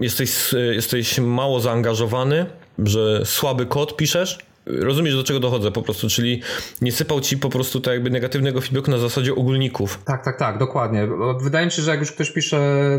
jesteś, 0.00 0.54
jesteś 0.72 1.18
mało 1.18 1.60
zaangażowany, 1.60 2.46
że 2.78 3.22
słaby 3.24 3.66
kod 3.66 3.96
piszesz, 3.96 4.38
rozumiesz 4.66 5.14
do 5.14 5.24
czego 5.24 5.40
dochodzę 5.40 5.72
po 5.72 5.82
prostu, 5.82 6.08
czyli 6.08 6.42
nie 6.80 6.92
sypał 6.92 7.20
ci 7.20 7.38
po 7.38 7.50
prostu 7.50 7.80
tak 7.80 7.94
jakby 7.94 8.10
negatywnego 8.10 8.60
feedbacku 8.60 8.90
na 8.90 8.98
zasadzie 8.98 9.34
ogólników. 9.34 10.00
Tak, 10.04 10.24
tak, 10.24 10.38
tak, 10.38 10.58
dokładnie. 10.58 11.08
Wydaje 11.40 11.66
mi 11.66 11.72
się, 11.72 11.82
że 11.82 11.90
jak 11.90 12.00
już 12.00 12.12
ktoś 12.12 12.30
pisze 12.30 12.58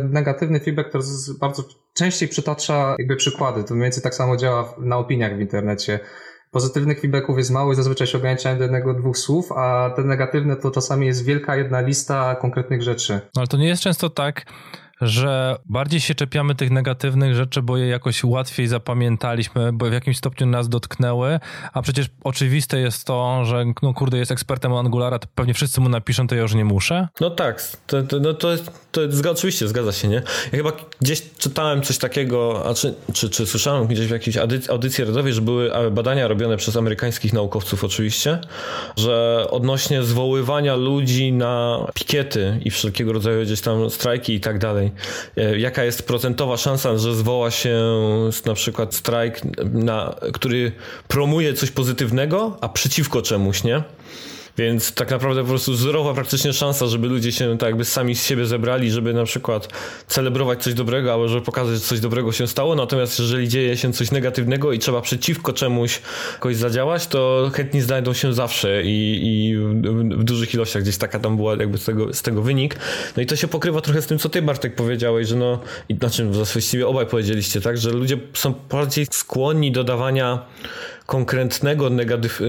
negatywny 0.09 0.59
feedback, 0.59 0.91
to 0.91 0.99
bardzo 1.39 1.63
częściej 1.93 2.29
przytacza 2.29 2.95
jakby 2.99 3.15
przykłady. 3.15 3.63
To 3.63 3.73
mniej 3.73 3.83
więcej 3.83 4.03
tak 4.03 4.15
samo 4.15 4.37
działa 4.37 4.73
na 4.77 4.97
opiniach 4.97 5.37
w 5.37 5.39
internecie. 5.39 5.99
Pozytywnych 6.51 7.01
feedbacków 7.01 7.37
jest 7.37 7.51
mało 7.51 7.71
i 7.73 7.75
zazwyczaj 7.75 8.07
się 8.07 8.17
ograniczają 8.17 8.57
do 8.57 8.63
jednego, 8.63 8.93
dwóch 8.93 9.17
słów, 9.17 9.51
a 9.51 9.93
te 9.95 10.03
negatywne 10.03 10.55
to 10.55 10.71
czasami 10.71 11.07
jest 11.07 11.25
wielka 11.25 11.55
jedna 11.55 11.81
lista 11.81 12.35
konkretnych 12.35 12.81
rzeczy. 12.81 13.13
No 13.13 13.39
ale 13.41 13.47
to 13.47 13.57
nie 13.57 13.67
jest 13.67 13.81
często 13.83 14.09
tak, 14.09 14.45
że 15.01 15.55
bardziej 15.65 15.99
się 15.99 16.15
czepiamy 16.15 16.55
tych 16.55 16.71
negatywnych 16.71 17.35
rzeczy, 17.35 17.61
bo 17.61 17.77
je 17.77 17.87
jakoś 17.87 18.23
łatwiej 18.23 18.67
zapamiętaliśmy, 18.67 19.73
bo 19.73 19.89
w 19.89 19.93
jakimś 19.93 20.17
stopniu 20.17 20.47
nas 20.47 20.69
dotknęły, 20.69 21.39
a 21.73 21.81
przecież 21.81 22.07
oczywiste 22.23 22.79
jest 22.79 23.05
to, 23.05 23.45
że 23.45 23.65
no 23.83 23.93
kurde, 23.93 24.17
jest 24.17 24.31
ekspertem 24.31 24.73
Angulara, 24.73 25.19
to 25.19 25.27
pewnie 25.35 25.53
wszyscy 25.53 25.81
mu 25.81 25.89
napiszą, 25.89 26.27
to 26.27 26.35
ja 26.35 26.41
już 26.41 26.53
nie 26.53 26.65
muszę. 26.65 27.07
No 27.21 27.29
tak, 27.29 27.63
to, 27.87 28.03
to, 28.03 28.19
no 28.19 28.33
to, 28.33 28.49
to 28.91 29.01
oczywiście 29.31 29.67
zgadza 29.67 29.91
się, 29.91 30.07
nie? 30.07 30.21
Ja 30.51 30.57
chyba 30.57 30.71
gdzieś 31.01 31.23
czytałem 31.37 31.81
coś 31.81 31.97
takiego, 31.97 32.69
a 32.69 32.73
czy, 32.73 32.93
czy, 33.13 33.29
czy 33.29 33.45
słyszałem 33.45 33.87
gdzieś 33.87 34.07
w 34.07 34.11
jakiejś 34.11 34.37
audycji, 34.69 35.03
radiowej, 35.03 35.33
że 35.33 35.41
były 35.41 35.71
badania 35.91 36.27
robione 36.27 36.57
przez 36.57 36.75
amerykańskich 36.75 37.33
naukowców 37.33 37.83
oczywiście, 37.83 38.39
że 38.97 39.45
odnośnie 39.51 40.03
zwoływania 40.03 40.75
ludzi 40.75 41.33
na 41.33 41.85
pikiety 41.93 42.59
i 42.65 42.71
wszelkiego 42.71 43.13
rodzaju 43.13 43.45
gdzieś 43.45 43.61
tam 43.61 43.89
strajki 43.89 44.33
i 44.33 44.39
tak 44.39 44.59
dalej, 44.59 44.86
E, 45.37 45.59
jaka 45.59 45.83
jest 45.83 46.07
procentowa 46.07 46.57
szansa, 46.57 46.97
że 46.97 47.15
zwoła 47.15 47.51
się 47.51 47.79
na 48.45 48.53
przykład 48.53 48.95
strajk, 48.95 49.41
na, 49.73 50.15
który 50.33 50.71
promuje 51.07 51.53
coś 51.53 51.71
pozytywnego, 51.71 52.57
a 52.61 52.69
przeciwko 52.69 53.21
czemuś, 53.21 53.63
nie? 53.63 53.83
Więc 54.57 54.93
tak 54.93 55.11
naprawdę 55.11 55.41
po 55.41 55.49
prostu 55.49 55.75
zerowa 55.75 56.13
praktycznie 56.13 56.53
szansa, 56.53 56.87
żeby 56.87 57.07
ludzie 57.07 57.31
się 57.31 57.57
tak 57.57 57.67
jakby 57.67 57.85
sami 57.85 58.15
z 58.15 58.25
siebie 58.25 58.45
zebrali, 58.45 58.91
żeby 58.91 59.13
na 59.13 59.23
przykład 59.23 59.67
celebrować 60.07 60.63
coś 60.63 60.73
dobrego, 60.73 61.13
albo 61.13 61.27
żeby 61.27 61.45
pokazać, 61.45 61.75
że 61.75 61.79
coś 61.79 61.99
dobrego 61.99 62.31
się 62.31 62.47
stało. 62.47 62.75
Natomiast 62.75 63.19
jeżeli 63.19 63.47
dzieje 63.47 63.77
się 63.77 63.93
coś 63.93 64.11
negatywnego 64.11 64.73
i 64.73 64.79
trzeba 64.79 65.01
przeciwko 65.01 65.53
czemuś 65.53 66.01
jakoś 66.33 66.55
zadziałać, 66.55 67.07
to 67.07 67.51
chętni 67.53 67.81
znajdą 67.81 68.13
się 68.13 68.33
zawsze 68.33 68.83
i, 68.83 69.21
i 69.23 69.57
w, 70.17 70.23
dużych 70.23 70.53
ilościach 70.53 70.83
gdzieś 70.83 70.97
taka 70.97 71.19
tam 71.19 71.35
była 71.37 71.55
jakby 71.55 71.77
z 71.77 71.85
tego, 71.85 72.13
z 72.13 72.21
tego 72.21 72.41
wynik. 72.41 72.75
No 73.17 73.23
i 73.23 73.25
to 73.25 73.35
się 73.35 73.47
pokrywa 73.47 73.81
trochę 73.81 74.01
z 74.01 74.07
tym, 74.07 74.19
co 74.19 74.29
ty 74.29 74.41
Bartek 74.41 74.75
powiedziałeś, 74.75 75.27
że 75.27 75.35
no, 75.35 75.59
i 75.89 75.95
znaczy 75.95 76.25
właściwie 76.25 76.87
obaj 76.87 77.05
powiedzieliście, 77.05 77.61
tak, 77.61 77.77
że 77.77 77.91
ludzie 77.91 78.17
są 78.33 78.53
bardziej 78.69 79.07
skłonni 79.11 79.71
do 79.71 79.83
dawania 79.83 80.45
konkretnego 81.07 81.89
negatyw, 81.89 82.41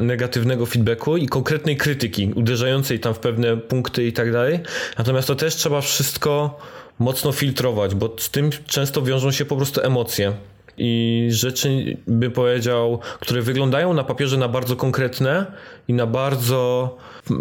negatywnego 0.00 0.66
feedbacku 0.66 1.16
i 1.16 1.26
konkretnej 1.26 1.76
krytyki, 1.76 2.32
uderzającej 2.34 3.00
tam 3.00 3.14
w 3.14 3.18
pewne 3.18 3.56
punkty 3.56 4.06
i 4.06 4.12
tak 4.12 4.32
dalej. 4.32 4.60
Natomiast 4.98 5.28
to 5.28 5.34
też 5.34 5.54
trzeba 5.54 5.80
wszystko 5.80 6.58
mocno 6.98 7.32
filtrować, 7.32 7.94
bo 7.94 8.14
z 8.18 8.30
tym 8.30 8.50
często 8.66 9.02
wiążą 9.02 9.32
się 9.32 9.44
po 9.44 9.56
prostu 9.56 9.80
emocje 9.80 10.32
i 10.78 11.26
rzeczy, 11.30 11.96
bym 12.06 12.32
powiedział, 12.32 12.98
które 13.20 13.42
wyglądają 13.42 13.94
na 13.94 14.04
papierze 14.04 14.36
na 14.36 14.48
bardzo 14.48 14.76
konkretne 14.76 15.46
i 15.88 15.92
na 15.92 16.06
bardzo 16.06 16.96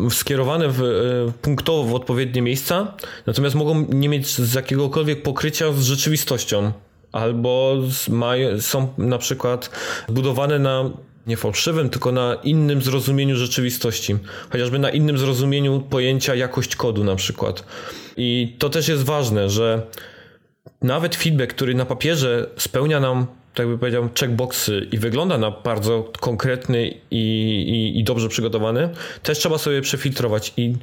skierowane 0.09 0.69
w, 0.69 0.81
e, 0.81 1.31
punktowo 1.41 1.83
w 1.83 1.93
odpowiednie 1.93 2.41
miejsca, 2.41 2.93
natomiast 3.25 3.55
mogą 3.55 3.85
nie 3.89 4.09
mieć 4.09 4.27
z 4.27 4.53
jakiegokolwiek 4.53 5.23
pokrycia 5.23 5.71
z 5.71 5.83
rzeczywistością 5.83 6.71
albo 7.15 7.77
są 8.59 8.87
na 8.97 9.17
przykład 9.17 9.69
budowane 10.09 10.59
na 10.59 10.89
nie 11.27 11.37
fałszywym, 11.37 11.89
tylko 11.89 12.11
na 12.11 12.37
innym 12.43 12.81
zrozumieniu 12.81 13.35
rzeczywistości. 13.35 14.17
Chociażby 14.49 14.79
na 14.79 14.89
innym 14.89 15.17
zrozumieniu 15.17 15.81
pojęcia 15.81 16.35
jakość 16.35 16.75
kodu 16.75 17.03
na 17.03 17.15
przykład. 17.15 17.65
I 18.17 18.55
to 18.59 18.69
też 18.69 18.87
jest 18.87 19.03
ważne, 19.03 19.49
że 19.49 19.81
nawet 20.81 21.15
feedback, 21.15 21.53
który 21.53 21.75
na 21.75 21.85
papierze 21.85 22.49
spełnia 22.57 22.99
nam 22.99 23.27
tak 23.53 23.67
by 23.67 23.77
powiedział, 23.77 24.09
checkboxy 24.19 24.87
i 24.91 24.97
wygląda 24.97 25.37
na 25.37 25.51
bardzo 25.51 26.11
konkretny 26.19 26.87
i, 26.87 26.95
i, 27.11 27.99
i, 27.99 28.03
dobrze 28.03 28.29
przygotowany, 28.29 28.89
też 29.23 29.39
trzeba 29.39 29.57
sobie 29.57 29.81
przefiltrować 29.81 30.53
i 30.57 30.75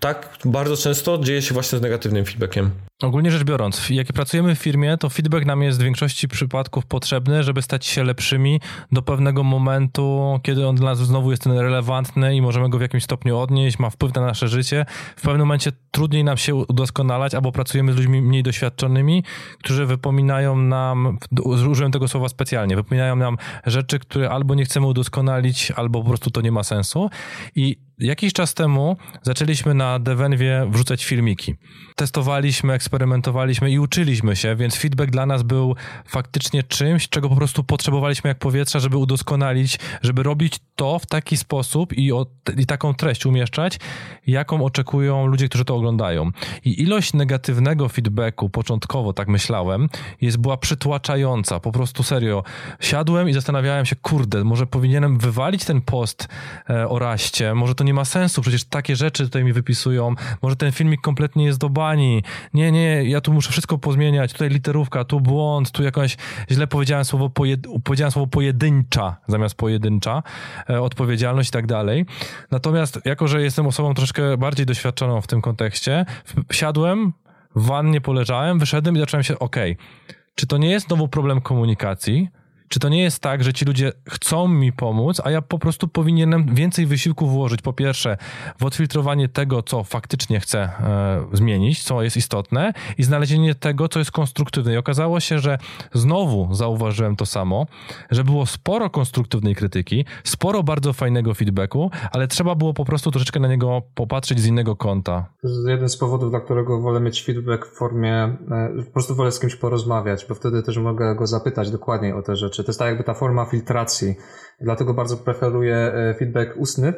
tak 0.00 0.38
bardzo 0.44 0.76
często 0.76 1.18
dzieje 1.18 1.42
się 1.42 1.54
właśnie 1.54 1.78
z 1.78 1.82
negatywnym 1.82 2.24
feedbackiem. 2.24 2.87
Ogólnie 3.02 3.30
rzecz 3.30 3.44
biorąc, 3.44 3.90
jak 3.90 4.12
pracujemy 4.12 4.54
w 4.54 4.58
firmie, 4.58 4.96
to 4.96 5.08
feedback 5.10 5.46
nam 5.46 5.62
jest 5.62 5.80
w 5.80 5.82
większości 5.82 6.28
przypadków 6.28 6.86
potrzebny, 6.86 7.42
żeby 7.42 7.62
stać 7.62 7.86
się 7.86 8.04
lepszymi 8.04 8.60
do 8.92 9.02
pewnego 9.02 9.42
momentu, 9.42 10.40
kiedy 10.42 10.66
on 10.68 10.76
dla 10.76 10.90
nas 10.90 10.98
znowu 10.98 11.30
jest 11.30 11.42
ten 11.42 11.52
relevantny 11.52 12.36
i 12.36 12.42
możemy 12.42 12.68
go 12.70 12.78
w 12.78 12.80
jakimś 12.80 13.04
stopniu 13.04 13.38
odnieść, 13.38 13.78
ma 13.78 13.90
wpływ 13.90 14.14
na 14.14 14.20
nasze 14.20 14.48
życie. 14.48 14.86
W 15.16 15.22
pewnym 15.22 15.40
momencie 15.40 15.72
trudniej 15.90 16.24
nam 16.24 16.36
się 16.36 16.54
udoskonalać, 16.54 17.34
albo 17.34 17.52
pracujemy 17.52 17.92
z 17.92 17.96
ludźmi 17.96 18.22
mniej 18.22 18.42
doświadczonymi, 18.42 19.24
którzy 19.58 19.86
wypominają 19.86 20.56
nam, 20.56 21.18
użyłem 21.42 21.92
tego 21.92 22.08
słowa 22.08 22.28
specjalnie, 22.28 22.76
wypominają 22.76 23.16
nam 23.16 23.36
rzeczy, 23.66 23.98
które 23.98 24.30
albo 24.30 24.54
nie 24.54 24.64
chcemy 24.64 24.86
udoskonalić, 24.86 25.70
albo 25.70 26.02
po 26.02 26.08
prostu 26.08 26.30
to 26.30 26.40
nie 26.40 26.52
ma 26.52 26.62
sensu. 26.62 27.10
I 27.54 27.87
Jakiś 28.00 28.32
czas 28.32 28.54
temu 28.54 28.96
zaczęliśmy 29.22 29.74
na 29.74 29.98
Devenwie 29.98 30.66
wrzucać 30.70 31.04
filmiki. 31.04 31.54
Testowaliśmy, 31.96 32.72
eksperymentowaliśmy 32.72 33.70
i 33.70 33.78
uczyliśmy 33.78 34.36
się, 34.36 34.56
więc 34.56 34.76
feedback 34.76 35.10
dla 35.10 35.26
nas 35.26 35.42
był 35.42 35.76
faktycznie 36.04 36.62
czymś, 36.62 37.08
czego 37.08 37.28
po 37.28 37.36
prostu 37.36 37.64
potrzebowaliśmy 37.64 38.28
jak 38.28 38.38
powietrza, 38.38 38.78
żeby 38.80 38.96
udoskonalić, 38.96 39.78
żeby 40.02 40.22
robić 40.22 40.58
to 40.76 40.98
w 40.98 41.06
taki 41.06 41.36
sposób 41.36 41.92
i, 41.92 42.12
o, 42.12 42.26
i 42.56 42.66
taką 42.66 42.94
treść 42.94 43.26
umieszczać, 43.26 43.78
jaką 44.26 44.64
oczekują 44.64 45.26
ludzie, 45.26 45.48
którzy 45.48 45.64
to 45.64 45.76
oglądają. 45.76 46.30
I 46.64 46.82
ilość 46.82 47.12
negatywnego 47.12 47.88
feedbacku, 47.88 48.50
początkowo 48.50 49.12
tak 49.12 49.28
myślałem, 49.28 49.88
jest 50.20 50.36
była 50.36 50.56
przytłaczająca. 50.56 51.60
Po 51.60 51.72
prostu 51.72 52.02
serio. 52.02 52.42
Siadłem 52.80 53.28
i 53.28 53.32
zastanawiałem 53.32 53.86
się, 53.86 53.96
kurde, 53.96 54.44
może 54.44 54.66
powinienem 54.66 55.18
wywalić 55.18 55.64
ten 55.64 55.80
post 55.80 56.28
e, 56.70 56.88
o 56.88 56.98
raście, 56.98 57.54
może 57.54 57.74
to 57.74 57.84
nie 57.88 57.94
ma 57.94 58.04
sensu, 58.04 58.42
przecież 58.42 58.64
takie 58.64 58.96
rzeczy 58.96 59.24
tutaj 59.24 59.44
mi 59.44 59.52
wypisują, 59.52 60.14
może 60.42 60.56
ten 60.56 60.72
filmik 60.72 61.00
kompletnie 61.00 61.44
jest 61.44 61.58
do 61.58 61.68
bani, 61.68 62.22
nie, 62.54 62.72
nie, 62.72 63.04
ja 63.04 63.20
tu 63.20 63.32
muszę 63.32 63.50
wszystko 63.52 63.78
pozmieniać, 63.78 64.32
tutaj 64.32 64.48
literówka, 64.48 65.04
tu 65.04 65.20
błąd, 65.20 65.70
tu 65.70 65.82
jakąś, 65.82 66.16
źle 66.50 66.66
powiedziałem 66.66 67.04
słowo, 67.04 67.30
pojed, 67.30 67.66
powiedziałem 67.84 68.12
słowo 68.12 68.26
pojedyncza 68.26 69.16
zamiast 69.28 69.54
pojedyncza, 69.54 70.22
e, 70.70 70.80
odpowiedzialność 70.80 71.48
i 71.48 71.52
tak 71.52 71.66
dalej. 71.66 72.06
Natomiast 72.50 73.00
jako, 73.04 73.28
że 73.28 73.42
jestem 73.42 73.66
osobą 73.66 73.94
troszkę 73.94 74.36
bardziej 74.36 74.66
doświadczoną 74.66 75.20
w 75.20 75.26
tym 75.26 75.40
kontekście, 75.40 76.06
siadłem, 76.52 77.12
w 77.56 77.66
wannie 77.66 78.00
poleżałem, 78.00 78.58
wyszedłem 78.58 78.96
i 78.96 79.00
zacząłem 79.00 79.24
się, 79.24 79.38
okej, 79.38 79.72
okay, 79.72 80.14
czy 80.34 80.46
to 80.46 80.58
nie 80.58 80.70
jest 80.70 80.86
znowu 80.86 81.08
problem 81.08 81.40
komunikacji, 81.40 82.28
czy 82.68 82.80
to 82.80 82.88
nie 82.88 83.02
jest 83.02 83.22
tak, 83.22 83.44
że 83.44 83.52
ci 83.52 83.64
ludzie 83.64 83.92
chcą 84.08 84.48
mi 84.48 84.72
pomóc, 84.72 85.20
a 85.24 85.30
ja 85.30 85.42
po 85.42 85.58
prostu 85.58 85.88
powinienem 85.88 86.54
więcej 86.54 86.86
wysiłku 86.86 87.26
włożyć, 87.26 87.62
po 87.62 87.72
pierwsze, 87.72 88.16
w 88.58 88.64
odfiltrowanie 88.64 89.28
tego, 89.28 89.62
co 89.62 89.84
faktycznie 89.84 90.40
chcę 90.40 90.58
e, 90.58 91.26
zmienić, 91.32 91.82
co 91.82 92.02
jest 92.02 92.16
istotne 92.16 92.72
i 92.98 93.02
znalezienie 93.02 93.54
tego, 93.54 93.88
co 93.88 93.98
jest 93.98 94.10
konstruktywne. 94.10 94.74
I 94.74 94.76
okazało 94.76 95.20
się, 95.20 95.38
że 95.38 95.58
znowu 95.94 96.54
zauważyłem 96.54 97.16
to 97.16 97.26
samo, 97.26 97.66
że 98.10 98.24
było 98.24 98.46
sporo 98.46 98.90
konstruktywnej 98.90 99.54
krytyki, 99.54 100.04
sporo 100.24 100.62
bardzo 100.62 100.92
fajnego 100.92 101.34
feedbacku, 101.34 101.90
ale 102.12 102.28
trzeba 102.28 102.54
było 102.54 102.74
po 102.74 102.84
prostu 102.84 103.10
troszeczkę 103.10 103.40
na 103.40 103.48
niego 103.48 103.82
popatrzeć 103.94 104.40
z 104.40 104.46
innego 104.46 104.76
kąta. 104.76 105.26
To 105.42 105.48
jest 105.48 105.68
jeden 105.68 105.88
z 105.88 105.96
powodów, 105.96 106.30
dla 106.30 106.40
którego 106.40 106.80
wolę 106.80 107.00
mieć 107.00 107.24
feedback 107.24 107.66
w 107.66 107.78
formie, 107.78 108.14
e, 108.50 108.82
po 108.86 108.92
prostu 108.92 109.14
wolę 109.14 109.32
z 109.32 109.40
kimś 109.40 109.56
porozmawiać, 109.56 110.26
bo 110.28 110.34
wtedy 110.34 110.62
też 110.62 110.78
mogę 110.78 111.14
go 111.14 111.26
zapytać 111.26 111.70
dokładniej 111.70 112.12
o 112.12 112.22
te 112.22 112.36
rzeczy 112.36 112.57
rzeczy. 112.58 112.66
To 112.66 112.70
jest 112.70 112.78
tak 112.78 112.88
jakby 112.88 113.04
ta 113.04 113.14
forma 113.14 113.44
filtracji. 113.44 114.14
Dlatego 114.60 114.94
bardzo 114.94 115.16
preferuję 115.16 115.76
e, 115.76 116.14
feedback 116.18 116.56
ustny, 116.56 116.92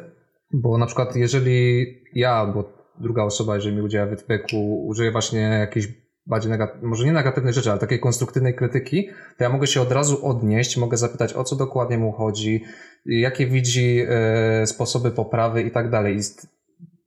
bo 0.53 0.77
na 0.77 0.85
przykład 0.85 1.15
jeżeli 1.15 1.85
ja 2.13 2.31
albo 2.31 2.73
druga 2.99 3.23
osoba, 3.23 3.55
jeżeli 3.55 3.75
mi 3.75 3.81
udziela 3.81 4.07
feedbacku, 4.07 4.87
użyje 4.87 5.11
właśnie 5.11 5.39
jakiejś 5.39 5.87
bardziej 6.25 6.51
negatywnej, 6.51 6.89
może 6.89 7.05
nie 7.05 7.11
negatywnej 7.11 7.53
rzeczy, 7.53 7.71
ale 7.71 7.79
takiej 7.79 7.99
konstruktywnej 7.99 8.55
krytyki, 8.55 9.09
to 9.37 9.43
ja 9.43 9.49
mogę 9.49 9.67
się 9.67 9.81
od 9.81 9.91
razu 9.91 10.25
odnieść, 10.25 10.77
mogę 10.77 10.97
zapytać 10.97 11.33
o 11.33 11.43
co 11.43 11.55
dokładnie 11.55 11.97
mu 11.97 12.11
chodzi, 12.11 12.63
jakie 13.05 13.47
widzi 13.47 14.05
e, 14.09 14.67
sposoby 14.67 15.11
poprawy 15.11 15.61
i 15.61 15.71
tak 15.71 15.89
dalej 15.89 16.15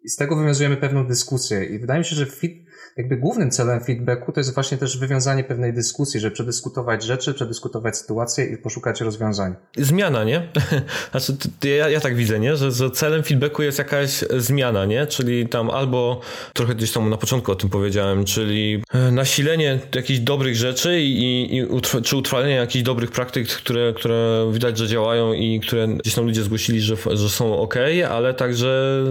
I 0.04 0.08
z 0.08 0.16
tego 0.16 0.36
wywiązujemy 0.36 0.76
pewną 0.76 1.06
dyskusję. 1.06 1.64
I 1.64 1.78
wydaje 1.78 1.98
mi 1.98 2.04
się, 2.04 2.16
że 2.16 2.26
fit, 2.26 2.64
jakby 2.96 3.16
głównym 3.16 3.50
celem 3.50 3.80
feedbacku 3.80 4.32
to 4.32 4.40
jest 4.40 4.54
właśnie 4.54 4.78
też 4.78 4.98
wywiązanie 4.98 5.44
pewnej 5.44 5.72
dyskusji, 5.72 6.20
że 6.20 6.30
przedyskutować 6.30 7.04
rzeczy, 7.04 7.34
przedyskutować 7.34 7.96
sytuację 7.96 8.44
i 8.44 8.56
poszukać 8.56 9.00
rozwiązań. 9.00 9.54
Zmiana, 9.76 10.24
nie? 10.24 10.48
Znaczy, 11.10 11.36
ja, 11.78 11.88
ja 11.88 12.00
tak 12.00 12.16
widzę, 12.16 12.40
nie? 12.40 12.56
Że, 12.56 12.72
że 12.72 12.90
celem 12.90 13.22
feedbacku 13.22 13.62
jest 13.62 13.78
jakaś 13.78 14.24
zmiana, 14.36 14.84
nie? 14.84 15.06
Czyli 15.06 15.48
tam 15.48 15.70
albo 15.70 16.20
trochę 16.52 16.74
gdzieś 16.74 16.92
tam 16.92 17.10
na 17.10 17.16
początku 17.16 17.52
o 17.52 17.56
tym 17.56 17.70
powiedziałem, 17.70 18.24
czyli 18.24 18.82
e, 18.94 19.10
nasilenie 19.10 19.80
jakichś 19.94 20.20
dobrych 20.20 20.56
rzeczy 20.56 21.00
i, 21.00 21.56
i 21.56 21.80
czy 22.02 22.16
utrwalenie 22.16 22.54
jakichś 22.54 22.84
dobrych 22.84 23.10
praktyk, 23.10 23.48
które, 23.48 23.92
które 23.92 24.50
widać, 24.52 24.78
że 24.78 24.88
działają 24.88 25.32
i 25.32 25.60
które 25.60 25.88
gdzieś 25.88 26.14
tam 26.14 26.24
ludzie 26.24 26.42
zgłosili, 26.42 26.80
że, 26.80 26.96
że 27.12 27.28
są 27.28 27.58
ok, 27.58 27.74
ale 28.10 28.34
także 28.34 29.04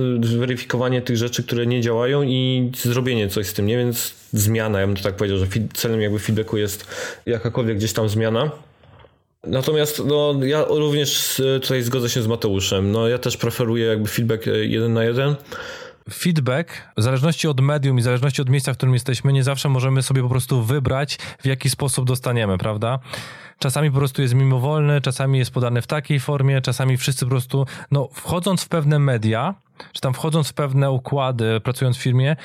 tych 1.01 1.17
rzeczy, 1.17 1.43
które 1.43 1.67
nie 1.67 1.81
działają 1.81 2.23
i 2.23 2.71
zrobienie 2.77 3.29
coś 3.29 3.47
z 3.47 3.53
tym, 3.53 3.65
nie? 3.65 3.77
Więc 3.77 4.13
zmiana, 4.33 4.79
ja 4.79 4.87
bym 4.87 4.95
to 4.95 5.03
tak 5.03 5.15
powiedział, 5.15 5.37
że 5.37 5.47
celem 5.73 6.01
jakby 6.01 6.19
feedbacku 6.19 6.57
jest 6.57 6.87
jakakolwiek 7.25 7.77
gdzieś 7.77 7.93
tam 7.93 8.09
zmiana. 8.09 8.51
Natomiast 9.47 10.01
no, 10.05 10.33
ja 10.43 10.65
również 10.69 11.41
tutaj 11.61 11.81
zgodzę 11.81 12.09
się 12.09 12.21
z 12.21 12.27
Mateuszem. 12.27 12.91
No, 12.91 13.07
ja 13.07 13.17
też 13.17 13.37
preferuję 13.37 13.85
jakby 13.85 14.07
feedback 14.07 14.47
e, 14.47 14.65
jeden 14.65 14.93
na 14.93 15.03
jeden. 15.03 15.35
Feedback, 16.13 16.69
w 16.97 17.01
zależności 17.01 17.47
od 17.47 17.61
medium 17.61 17.97
i 17.97 18.01
w 18.01 18.03
zależności 18.03 18.41
od 18.41 18.49
miejsca, 18.49 18.73
w 18.73 18.77
którym 18.77 18.93
jesteśmy, 18.93 19.33
nie 19.33 19.43
zawsze 19.43 19.69
możemy 19.69 20.03
sobie 20.03 20.21
po 20.21 20.29
prostu 20.29 20.63
wybrać, 20.63 21.17
w 21.39 21.45
jaki 21.45 21.69
sposób 21.69 22.05
dostaniemy, 22.05 22.57
prawda? 22.57 22.99
Czasami 23.63 23.91
po 23.91 23.97
prostu 23.97 24.21
jest 24.21 24.33
mimowolny, 24.33 25.01
czasami 25.01 25.39
jest 25.39 25.51
podany 25.51 25.81
w 25.81 25.87
takiej 25.87 26.19
formie, 26.19 26.61
czasami 26.61 26.97
wszyscy 26.97 27.25
po 27.25 27.29
prostu, 27.29 27.65
no, 27.91 28.09
wchodząc 28.13 28.63
w 28.63 28.69
pewne 28.69 28.99
media, 28.99 29.55
czy 29.91 30.01
tam 30.01 30.13
wchodząc 30.13 30.49
w 30.49 30.53
pewne 30.53 30.91
układy, 30.91 31.61
pracując 31.63 31.97
w 31.97 32.01
firmie, 32.01 32.35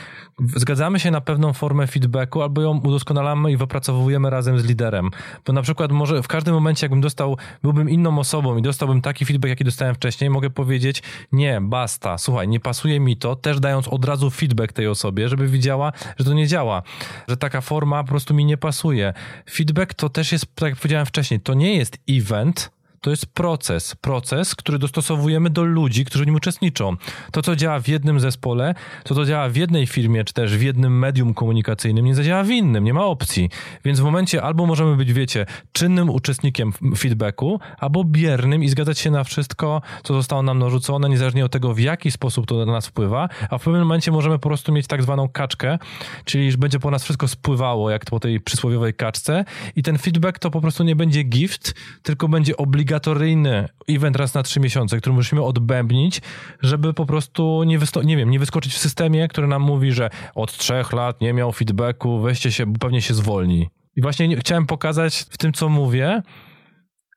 zgadzamy 0.56 1.00
się 1.00 1.10
na 1.10 1.20
pewną 1.20 1.52
formę 1.52 1.86
feedbacku 1.86 2.42
albo 2.42 2.62
ją 2.62 2.80
udoskonalamy 2.80 3.52
i 3.52 3.56
wypracowujemy 3.56 4.30
razem 4.30 4.60
z 4.60 4.64
liderem. 4.64 5.10
Bo 5.46 5.52
na 5.52 5.62
przykład 5.62 5.92
może 5.92 6.22
w 6.22 6.28
każdym 6.28 6.54
momencie, 6.54 6.84
jakbym 6.84 7.00
dostał, 7.00 7.36
byłbym 7.62 7.90
inną 7.90 8.18
osobą 8.18 8.56
i 8.56 8.62
dostałbym 8.62 9.02
taki 9.02 9.24
feedback, 9.24 9.48
jaki 9.48 9.64
dostałem 9.64 9.94
wcześniej, 9.94 10.30
mogę 10.30 10.50
powiedzieć, 10.50 11.02
nie, 11.32 11.60
basta, 11.60 12.18
słuchaj, 12.18 12.48
nie 12.48 12.60
pasuje 12.60 13.00
mi 13.00 13.16
to, 13.16 13.36
też 13.36 13.60
dając 13.60 13.88
od 13.88 14.04
razu 14.04 14.30
feedback 14.30 14.72
tej 14.72 14.86
osobie, 14.86 15.28
żeby 15.28 15.48
widziała, 15.48 15.92
że 16.18 16.24
to 16.24 16.32
nie 16.32 16.46
działa, 16.46 16.82
że 17.28 17.36
taka 17.36 17.60
forma 17.60 18.02
po 18.02 18.08
prostu 18.08 18.34
mi 18.34 18.44
nie 18.44 18.56
pasuje. 18.56 19.12
Feedback 19.50 19.94
to 19.94 20.08
też 20.08 20.32
jest, 20.32 20.54
tak 20.54 20.68
jak 20.68 20.78
powiedziałem 20.78 21.06
wcześniej, 21.08 21.40
to 21.40 21.54
nie 21.54 21.76
jest 21.76 21.98
event, 22.08 22.70
to 23.00 23.10
jest 23.10 23.26
proces. 23.26 23.94
Proces, 24.00 24.54
który 24.54 24.78
dostosowujemy 24.78 25.50
do 25.50 25.64
ludzi, 25.64 26.04
którzy 26.04 26.24
w 26.24 26.26
nim 26.26 26.36
uczestniczą. 26.36 26.96
To, 27.32 27.42
co 27.42 27.56
działa 27.56 27.80
w 27.80 27.88
jednym 27.88 28.20
zespole, 28.20 28.74
to, 29.04 29.14
co 29.14 29.24
działa 29.24 29.48
w 29.48 29.56
jednej 29.56 29.86
firmie, 29.86 30.24
czy 30.24 30.32
też 30.32 30.56
w 30.56 30.62
jednym 30.62 30.98
medium 30.98 31.34
komunikacyjnym, 31.34 32.04
nie 32.04 32.14
zadziała 32.14 32.42
w 32.42 32.50
innym, 32.50 32.84
nie 32.84 32.94
ma 32.94 33.04
opcji. 33.04 33.50
Więc 33.84 34.00
w 34.00 34.02
momencie 34.02 34.42
albo 34.42 34.66
możemy 34.66 34.96
być, 34.96 35.12
wiecie, 35.12 35.46
czynnym 35.72 36.10
uczestnikiem 36.10 36.72
feedbacku, 36.96 37.60
albo 37.78 38.04
biernym 38.04 38.64
i 38.64 38.68
zgadzać 38.68 38.98
się 38.98 39.10
na 39.10 39.24
wszystko, 39.24 39.82
co 40.02 40.14
zostało 40.14 40.42
nam 40.42 40.58
narzucone, 40.58 41.08
niezależnie 41.08 41.44
od 41.44 41.52
tego, 41.52 41.74
w 41.74 41.78
jaki 41.78 42.10
sposób 42.10 42.46
to 42.46 42.66
na 42.66 42.72
nas 42.72 42.86
wpływa, 42.86 43.28
a 43.50 43.58
w 43.58 43.64
pewnym 43.64 43.82
momencie 43.82 44.12
możemy 44.12 44.38
po 44.38 44.48
prostu 44.48 44.72
mieć 44.72 44.86
tak 44.86 45.02
zwaną 45.02 45.28
kaczkę, 45.28 45.78
czyli 46.24 46.58
będzie 46.58 46.78
po 46.78 46.90
nas 46.90 47.04
wszystko 47.04 47.28
spływało, 47.28 47.90
jak 47.90 48.04
po 48.04 48.20
tej 48.20 48.40
przysłowiowej 48.40 48.94
kaczce 48.94 49.44
i 49.76 49.82
ten 49.82 49.98
feedback 49.98 50.38
to 50.38 50.50
po 50.50 50.60
prostu 50.60 50.84
nie 50.84 50.96
będzie 50.96 51.22
gift, 51.22 51.74
tylko 52.02 52.28
będzie 52.28 52.56
obligacyjny 52.56 52.87
obligatoryjny 52.88 53.68
event 53.88 54.16
raz 54.16 54.34
na 54.34 54.42
trzy 54.42 54.60
miesiące, 54.60 54.98
który 54.98 55.14
musimy 55.14 55.42
odbębnić, 55.42 56.20
żeby 56.62 56.94
po 56.94 57.06
prostu 57.06 57.64
nie, 57.64 57.78
nie 58.04 58.16
wiem, 58.16 58.30
nie 58.30 58.38
wyskoczyć 58.38 58.74
w 58.74 58.78
systemie, 58.78 59.28
który 59.28 59.46
nam 59.46 59.62
mówi, 59.62 59.92
że 59.92 60.10
od 60.34 60.56
trzech 60.56 60.92
lat 60.92 61.20
nie 61.20 61.32
miał 61.32 61.52
feedbacku, 61.52 62.20
weźcie 62.20 62.52
się, 62.52 62.72
pewnie 62.72 63.02
się 63.02 63.14
zwolni. 63.14 63.70
I 63.96 64.02
właśnie 64.02 64.36
chciałem 64.36 64.66
pokazać 64.66 65.26
w 65.30 65.38
tym, 65.38 65.52
co 65.52 65.68
mówię, 65.68 66.22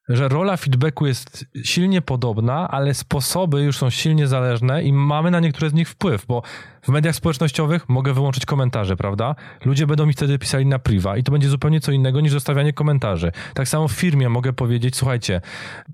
że 0.09 0.27
rola 0.27 0.57
feedbacku 0.57 1.05
jest 1.05 1.45
silnie 1.63 2.01
podobna, 2.01 2.67
ale 2.67 2.93
sposoby 2.93 3.61
już 3.61 3.77
są 3.77 3.89
silnie 3.89 4.27
zależne 4.27 4.83
i 4.83 4.93
mamy 4.93 5.31
na 5.31 5.39
niektóre 5.39 5.69
z 5.69 5.73
nich 5.73 5.89
wpływ, 5.89 6.25
bo 6.25 6.41
w 6.81 6.87
mediach 6.89 7.15
społecznościowych 7.15 7.89
mogę 7.89 8.13
wyłączyć 8.13 8.45
komentarze, 8.45 8.97
prawda? 8.97 9.35
Ludzie 9.65 9.87
będą 9.87 10.05
mi 10.05 10.13
wtedy 10.13 10.39
pisali 10.39 10.65
na 10.65 10.79
priwa 10.79 11.17
i 11.17 11.23
to 11.23 11.31
będzie 11.31 11.49
zupełnie 11.49 11.79
co 11.79 11.91
innego 11.91 12.21
niż 12.21 12.31
zostawianie 12.31 12.73
komentarzy. 12.73 13.31
Tak 13.53 13.67
samo 13.67 13.87
w 13.87 13.91
firmie 13.91 14.29
mogę 14.29 14.53
powiedzieć, 14.53 14.95
słuchajcie, 14.95 15.41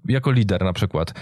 jako 0.06 0.32
lider 0.32 0.64
na 0.64 0.74
przykład, 0.74 1.14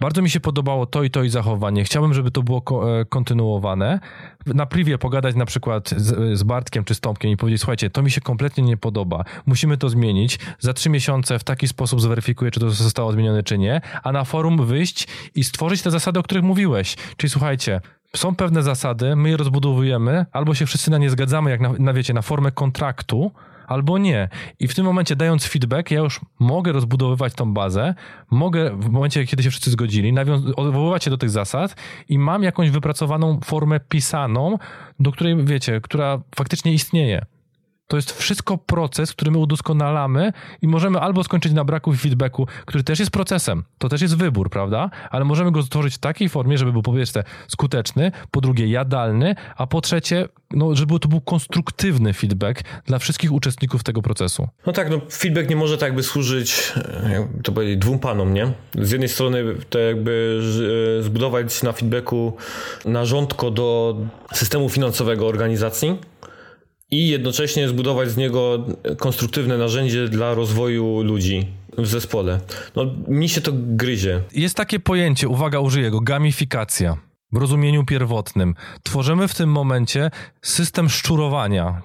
bardzo 0.00 0.22
mi 0.22 0.30
się 0.30 0.40
podobało 0.40 0.86
to 0.86 1.02
i 1.02 1.10
to 1.10 1.22
i 1.22 1.28
zachowanie. 1.30 1.84
Chciałbym, 1.84 2.14
żeby 2.14 2.30
to 2.30 2.42
było 2.42 2.62
e, 3.00 3.04
kontynuowane. 3.04 4.00
Na 4.46 4.66
privie 4.66 4.98
pogadać 4.98 5.36
na 5.36 5.46
przykład 5.46 5.90
z, 5.96 6.38
z 6.38 6.42
Bartkiem 6.42 6.84
czy 6.84 6.94
z 6.94 7.00
Tomkiem 7.00 7.30
i 7.30 7.36
powiedzieć, 7.36 7.60
słuchajcie, 7.60 7.90
to 7.90 8.02
mi 8.02 8.10
się 8.10 8.20
kompletnie 8.20 8.64
nie 8.64 8.76
podoba. 8.76 9.24
Musimy 9.46 9.76
to 9.76 9.88
zmienić. 9.88 10.38
Za 10.58 10.72
trzy 10.72 10.90
miesiące 10.90 11.38
w 11.38 11.44
taki 11.44 11.68
sposób 11.68 12.00
zweryfikuję, 12.00 12.50
czy 12.50 12.60
to 12.60 12.70
zostało 12.70 13.12
zmienione, 13.12 13.42
czy 13.42 13.58
nie. 13.58 13.80
A 14.02 14.12
na 14.12 14.24
forum 14.24 14.66
wyjść 14.66 15.08
i 15.34 15.44
stworzyć 15.44 15.82
te 15.82 15.90
zasady, 15.90 16.20
o 16.20 16.22
których 16.22 16.44
mówiłeś. 16.44 16.96
Czyli 17.16 17.30
słuchajcie, 17.30 17.80
są 18.16 18.34
pewne 18.34 18.62
zasady, 18.62 19.16
my 19.16 19.30
je 19.30 19.36
rozbudowujemy, 19.36 20.26
albo 20.32 20.54
się 20.54 20.66
wszyscy 20.66 20.90
na 20.90 20.98
nie 20.98 21.10
zgadzamy, 21.10 21.50
jak 21.50 21.60
na, 21.60 21.72
na 21.78 21.92
wiecie, 21.92 22.14
na 22.14 22.22
formę 22.22 22.52
kontraktu, 22.52 23.32
albo 23.66 23.98
nie. 23.98 24.28
I 24.60 24.68
w 24.68 24.74
tym 24.74 24.84
momencie 24.84 25.16
dając 25.16 25.46
feedback, 25.46 25.90
ja 25.90 25.98
już 26.00 26.20
mogę 26.38 26.72
rozbudowywać 26.72 27.34
tą 27.34 27.54
bazę, 27.54 27.94
mogę 28.30 28.76
w 28.76 28.90
momencie, 28.90 29.26
kiedy 29.26 29.42
się 29.42 29.50
wszyscy 29.50 29.70
zgodzili, 29.70 30.14
odwoływać 30.56 31.04
się 31.04 31.10
do 31.10 31.18
tych 31.18 31.30
zasad 31.30 31.76
i 32.08 32.18
mam 32.18 32.42
jakąś 32.42 32.70
wypracowaną 32.70 33.40
formę 33.44 33.80
pisaną, 33.80 34.58
do 35.00 35.12
której, 35.12 35.44
wiecie, 35.44 35.80
która 35.80 36.20
faktycznie 36.36 36.72
istnieje. 36.72 37.26
To 37.88 37.96
jest 37.96 38.12
wszystko 38.12 38.58
proces, 38.58 39.12
który 39.12 39.30
my 39.30 39.38
udoskonalamy 39.38 40.32
i 40.62 40.68
możemy 40.68 41.00
albo 41.00 41.24
skończyć 41.24 41.52
na 41.52 41.64
braku 41.64 41.92
feedbacku, 41.92 42.46
który 42.66 42.84
też 42.84 42.98
jest 42.98 43.10
procesem, 43.10 43.64
to 43.78 43.88
też 43.88 44.02
jest 44.02 44.16
wybór, 44.16 44.50
prawda? 44.50 44.90
Ale 45.10 45.24
możemy 45.24 45.52
go 45.52 45.62
stworzyć 45.62 45.94
w 45.94 45.98
takiej 45.98 46.28
formie, 46.28 46.58
żeby 46.58 46.72
był 46.72 46.82
po 46.82 46.92
pierwsze 46.92 47.24
skuteczny, 47.48 48.12
po 48.30 48.40
drugie 48.40 48.66
jadalny, 48.66 49.34
a 49.56 49.66
po 49.66 49.80
trzecie, 49.80 50.28
no, 50.50 50.76
żeby 50.76 50.98
to 50.98 51.08
był 51.08 51.20
konstruktywny 51.20 52.12
feedback 52.12 52.62
dla 52.86 52.98
wszystkich 52.98 53.32
uczestników 53.32 53.82
tego 53.82 54.02
procesu. 54.02 54.48
No 54.66 54.72
tak, 54.72 54.90
no 54.90 55.00
feedback 55.10 55.50
nie 55.50 55.56
może 55.56 55.78
tak 55.78 55.86
jakby 55.86 56.02
służyć, 56.02 56.72
to 57.42 57.52
powiedzieć, 57.52 57.78
dwóm 57.78 57.98
panom, 57.98 58.34
nie? 58.34 58.52
Z 58.74 58.90
jednej 58.90 59.08
strony 59.08 59.44
to 59.70 59.78
jakby 59.78 60.40
e, 61.00 61.02
zbudować 61.02 61.62
na 61.62 61.72
feedbacku 61.72 62.36
narządko 62.84 63.50
do 63.50 63.96
systemu 64.32 64.68
finansowego 64.68 65.26
organizacji, 65.26 65.98
i 66.90 67.08
jednocześnie 67.08 67.68
zbudować 67.68 68.10
z 68.10 68.16
niego 68.16 68.66
konstruktywne 68.98 69.58
narzędzie 69.58 70.08
dla 70.08 70.34
rozwoju 70.34 71.02
ludzi 71.02 71.46
w 71.78 71.86
zespole. 71.86 72.40
No, 72.76 72.86
mi 73.08 73.28
się 73.28 73.40
to 73.40 73.52
gryzie. 73.54 74.20
Jest 74.32 74.56
takie 74.56 74.80
pojęcie, 74.80 75.28
uwaga, 75.28 75.60
użyję 75.60 75.90
go, 75.90 76.00
gamifikacja. 76.00 76.96
W 77.32 77.36
rozumieniu 77.36 77.84
pierwotnym. 77.84 78.54
Tworzymy 78.82 79.28
w 79.28 79.34
tym 79.34 79.50
momencie 79.50 80.10
system 80.42 80.88
szczurowania. 80.88 81.82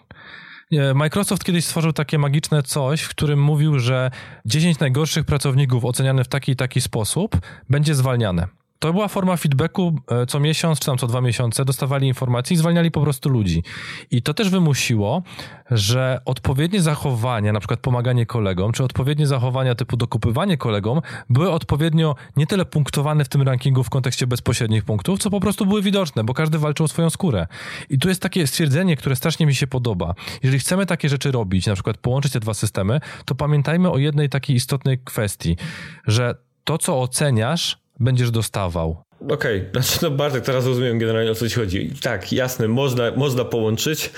Microsoft 0.96 1.44
kiedyś 1.44 1.66
stworzył 1.66 1.94
takie 1.94 2.18
magiczne 2.18 2.64
coś, 2.64 3.02
w 3.02 3.10
którym 3.10 3.42
mówił, 3.42 3.80
że 3.80 4.12
10 4.46 4.80
najgorszych 4.80 5.26
pracowników 5.26 5.86
oceniane 5.86 6.24
w 6.24 6.28
taki 6.28 6.52
i 6.52 6.56
taki 6.56 6.82
sposób 6.82 7.38
będzie 7.70 7.96
zwalniane. 7.96 8.48
To 8.82 8.94
była 8.94 9.08
forma 9.08 9.38
feedbacku 9.38 9.96
e, 10.12 10.26
co 10.26 10.40
miesiąc, 10.40 10.80
czy 10.80 10.86
tam 10.86 10.98
co 10.98 11.08
dwa 11.08 11.22
miesiące, 11.22 11.66
dostawali 11.66 12.08
informacje 12.08 12.54
i 12.54 12.58
zwalniali 12.58 12.92
po 12.92 13.02
prostu 13.02 13.30
ludzi. 13.30 13.64
I 14.12 14.22
to 14.22 14.34
też 14.34 14.50
wymusiło, 14.50 15.24
że 15.72 16.22
odpowiednie 16.26 16.82
zachowania, 16.82 17.54
na 17.54 17.60
przykład 17.60 17.80
pomaganie 17.80 18.26
kolegom, 18.26 18.72
czy 18.72 18.84
odpowiednie 18.84 19.28
zachowania 19.28 19.76
typu 19.76 19.98
dokupywanie 19.98 20.58
kolegom, 20.58 21.02
były 21.30 21.52
odpowiednio 21.52 22.16
nie 22.36 22.48
tyle 22.48 22.66
punktowane 22.66 23.26
w 23.26 23.30
tym 23.30 23.42
rankingu 23.42 23.84
w 23.84 23.90
kontekście 23.90 24.28
bezpośrednich 24.28 24.84
punktów, 24.84 25.20
co 25.20 25.30
po 25.30 25.40
prostu 25.40 25.66
były 25.66 25.82
widoczne, 25.82 26.24
bo 26.24 26.34
każdy 26.34 26.58
walczył 26.58 26.84
o 26.84 26.88
swoją 26.88 27.10
skórę. 27.10 27.48
I 27.90 28.00
tu 28.00 28.10
jest 28.10 28.22
takie 28.22 28.48
stwierdzenie, 28.48 28.96
które 28.96 29.16
strasznie 29.16 29.46
mi 29.46 29.56
się 29.56 29.68
podoba. 29.68 30.14
Jeżeli 30.44 30.60
chcemy 30.60 30.86
takie 30.86 31.10
rzeczy 31.10 31.32
robić, 31.32 31.68
na 31.68 31.74
przykład 31.74 31.98
połączyć 31.98 32.34
te 32.34 32.40
dwa 32.40 32.54
systemy, 32.54 33.00
to 33.26 33.36
pamiętajmy 33.36 33.92
o 33.92 33.98
jednej 33.98 34.30
takiej 34.30 34.56
istotnej 34.56 35.00
kwestii, 35.00 35.58
że 36.08 36.36
to, 36.64 36.78
co 36.78 37.02
oceniasz, 37.02 37.81
będziesz 38.02 38.32
dostawał. 38.32 38.98
Okej, 39.30 39.58
okay. 39.70 39.70
znaczy 39.84 40.00
no 40.02 40.12
Bartek, 40.12 40.44
teraz 40.46 40.66
rozumiem 40.66 41.00
generalnie 41.00 41.32
o 41.32 41.36
co 41.36 41.50
ci 41.50 41.56
chodzi. 41.56 41.92
Tak, 42.02 42.34
jasne, 42.34 42.68
można, 42.68 43.04
można 43.16 43.46
połączyć 43.46 44.10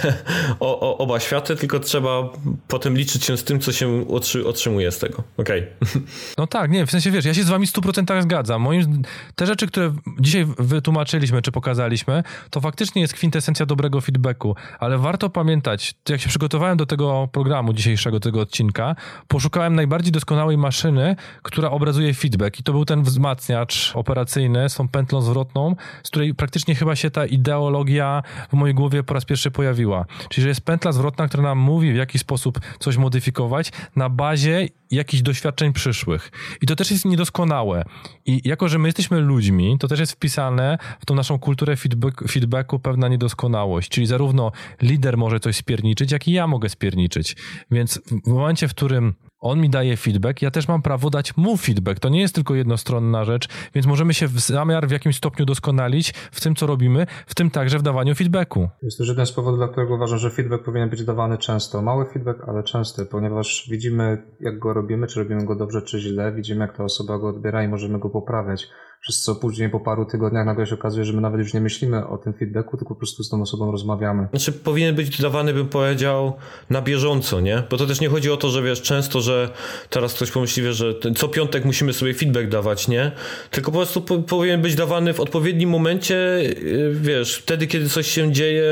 o, 0.60 0.80
o, 0.80 0.98
oba 0.98 1.20
światy, 1.20 1.56
tylko 1.56 1.80
trzeba 1.80 2.28
potem 2.68 2.96
liczyć 2.96 3.24
się 3.24 3.36
z 3.36 3.44
tym, 3.44 3.60
co 3.60 3.72
się 3.72 4.04
otrzymuje 4.46 4.92
z 4.92 4.98
tego. 4.98 5.22
Okej. 5.36 5.66
Okay. 5.80 6.02
No 6.38 6.46
tak, 6.46 6.70
nie, 6.70 6.86
w 6.86 6.90
sensie 6.90 7.10
wiesz, 7.10 7.24
ja 7.24 7.34
się 7.34 7.42
z 7.42 7.48
wami 7.48 7.66
w 7.66 7.72
100% 7.72 8.22
zgadzam. 8.22 8.62
Moim, 8.62 9.02
te 9.34 9.46
rzeczy, 9.46 9.66
które 9.66 9.94
dzisiaj 10.20 10.46
wytłumaczyliśmy, 10.58 11.42
czy 11.42 11.52
pokazaliśmy, 11.52 12.22
to 12.50 12.60
faktycznie 12.60 13.02
jest 13.02 13.14
kwintesencja 13.14 13.66
dobrego 13.66 14.00
feedbacku, 14.00 14.56
ale 14.78 14.98
warto 14.98 15.30
pamiętać, 15.30 15.94
jak 16.08 16.20
się 16.20 16.28
przygotowałem 16.28 16.76
do 16.76 16.86
tego 16.86 17.28
programu 17.32 17.72
dzisiejszego, 17.72 18.20
tego 18.20 18.40
odcinka, 18.40 18.96
poszukałem 19.28 19.74
najbardziej 19.74 20.12
doskonałej 20.12 20.58
maszyny, 20.58 21.16
która 21.42 21.70
obrazuje 21.70 22.14
feedback 22.14 22.60
i 22.60 22.62
to 22.62 22.72
był 22.72 22.84
ten 22.84 23.02
wzmacniacz 23.02 23.92
operacyjny 23.94 24.47
fajne, 24.48 24.68
z 24.68 24.74
tą 24.74 24.88
pętlą 24.88 25.22
zwrotną, 25.22 25.76
z 26.02 26.08
której 26.08 26.34
praktycznie 26.34 26.74
chyba 26.74 26.96
się 26.96 27.10
ta 27.10 27.26
ideologia 27.26 28.22
w 28.50 28.52
mojej 28.52 28.74
głowie 28.74 29.02
po 29.02 29.14
raz 29.14 29.24
pierwszy 29.24 29.50
pojawiła. 29.50 30.04
Czyli, 30.28 30.42
że 30.42 30.48
jest 30.48 30.60
pętla 30.60 30.92
zwrotna, 30.92 31.28
która 31.28 31.42
nam 31.42 31.58
mówi, 31.58 31.92
w 31.92 31.96
jaki 31.96 32.18
sposób 32.18 32.60
coś 32.78 32.96
modyfikować 32.96 33.72
na 33.96 34.08
bazie 34.08 34.68
jakichś 34.90 35.22
doświadczeń 35.22 35.72
przyszłych. 35.72 36.30
I 36.62 36.66
to 36.66 36.76
też 36.76 36.90
jest 36.90 37.04
niedoskonałe. 37.04 37.84
I 38.26 38.40
jako, 38.44 38.68
że 38.68 38.78
my 38.78 38.88
jesteśmy 38.88 39.20
ludźmi, 39.20 39.76
to 39.78 39.88
też 39.88 40.00
jest 40.00 40.12
wpisane 40.12 40.78
w 41.00 41.06
tą 41.06 41.14
naszą 41.14 41.38
kulturę 41.38 41.76
feedback, 41.76 42.28
feedbacku 42.28 42.78
pewna 42.78 43.08
niedoskonałość. 43.08 43.88
Czyli 43.88 44.06
zarówno 44.06 44.52
lider 44.82 45.16
może 45.16 45.40
coś 45.40 45.56
spierniczyć, 45.56 46.12
jak 46.12 46.28
i 46.28 46.32
ja 46.32 46.46
mogę 46.46 46.68
spierniczyć. 46.68 47.36
Więc 47.70 48.00
w 48.24 48.28
momencie, 48.28 48.68
w 48.68 48.74
którym 48.74 49.14
on 49.40 49.60
mi 49.60 49.70
daje 49.70 49.96
feedback, 49.96 50.42
ja 50.42 50.50
też 50.50 50.68
mam 50.68 50.82
prawo 50.82 51.10
dać 51.10 51.36
mu 51.36 51.56
feedback. 51.56 52.00
To 52.00 52.08
nie 52.08 52.20
jest 52.20 52.34
tylko 52.34 52.54
jednostronna 52.54 53.24
rzecz, 53.24 53.48
więc 53.74 53.86
możemy 53.86 54.14
się 54.14 54.26
w 54.26 54.40
zamiar 54.40 54.88
w 54.88 54.90
jakimś 54.90 55.16
stopniu 55.16 55.46
doskonalić 55.46 56.14
w 56.32 56.40
tym, 56.40 56.54
co 56.54 56.66
robimy, 56.66 57.06
w 57.26 57.34
tym 57.34 57.50
także 57.50 57.78
w 57.78 57.82
dawaniu 57.82 58.14
feedbacku. 58.14 58.68
Jest 58.82 58.98
to 58.98 59.04
jeden 59.04 59.26
z 59.26 59.32
powodów, 59.32 59.58
dla 59.58 59.68
którego 59.68 59.94
uważam, 59.94 60.18
że 60.18 60.30
feedback 60.30 60.64
powinien 60.64 60.90
być 60.90 61.04
dawany 61.04 61.38
często. 61.38 61.82
Mały 61.82 62.06
feedback, 62.12 62.40
ale 62.48 62.62
częsty, 62.62 63.06
ponieważ 63.06 63.68
widzimy, 63.70 64.22
jak 64.40 64.58
go 64.58 64.72
robimy, 64.72 65.06
czy 65.06 65.20
robimy 65.20 65.44
go 65.44 65.56
dobrze, 65.56 65.82
czy 65.82 66.00
źle, 66.00 66.32
widzimy, 66.32 66.60
jak 66.60 66.76
ta 66.76 66.84
osoba 66.84 67.18
go 67.18 67.28
odbiera 67.28 67.64
i 67.64 67.68
możemy 67.68 67.98
go 67.98 68.10
poprawiać 68.10 68.68
przez 69.00 69.22
co 69.22 69.34
później 69.34 69.70
po 69.70 69.80
paru 69.80 70.04
tygodniach 70.04 70.46
nagle 70.46 70.66
się 70.66 70.74
okazuje, 70.74 71.04
że 71.04 71.12
my 71.12 71.20
nawet 71.20 71.40
już 71.40 71.54
nie 71.54 71.60
myślimy 71.60 72.06
o 72.06 72.18
tym 72.18 72.32
feedbacku, 72.32 72.76
tylko 72.76 72.94
po 72.94 72.98
prostu 72.98 73.22
z 73.22 73.28
tą 73.28 73.42
osobą 73.42 73.72
rozmawiamy. 73.72 74.28
Znaczy 74.30 74.52
powinien 74.52 74.94
być 74.94 75.22
dawany, 75.22 75.54
bym 75.54 75.68
powiedział, 75.68 76.32
na 76.70 76.82
bieżąco, 76.82 77.40
nie? 77.40 77.62
Bo 77.70 77.76
to 77.76 77.86
też 77.86 78.00
nie 78.00 78.08
chodzi 78.08 78.30
o 78.30 78.36
to, 78.36 78.48
że 78.50 78.62
wiesz, 78.62 78.82
często, 78.82 79.20
że 79.20 79.50
teraz 79.90 80.14
ktoś 80.14 80.30
pomyśli, 80.30 80.62
wiesz, 80.62 80.76
że 80.76 80.94
co 81.16 81.28
piątek 81.28 81.64
musimy 81.64 81.92
sobie 81.92 82.14
feedback 82.14 82.48
dawać, 82.48 82.88
nie? 82.88 83.12
Tylko 83.50 83.70
po 83.70 83.78
prostu 83.78 84.00
po, 84.00 84.18
powinien 84.18 84.62
być 84.62 84.74
dawany 84.74 85.14
w 85.14 85.20
odpowiednim 85.20 85.70
momencie, 85.70 86.16
y, 86.16 86.92
wiesz, 87.00 87.36
wtedy, 87.36 87.66
kiedy 87.66 87.88
coś 87.88 88.06
się 88.06 88.32
dzieje 88.32 88.64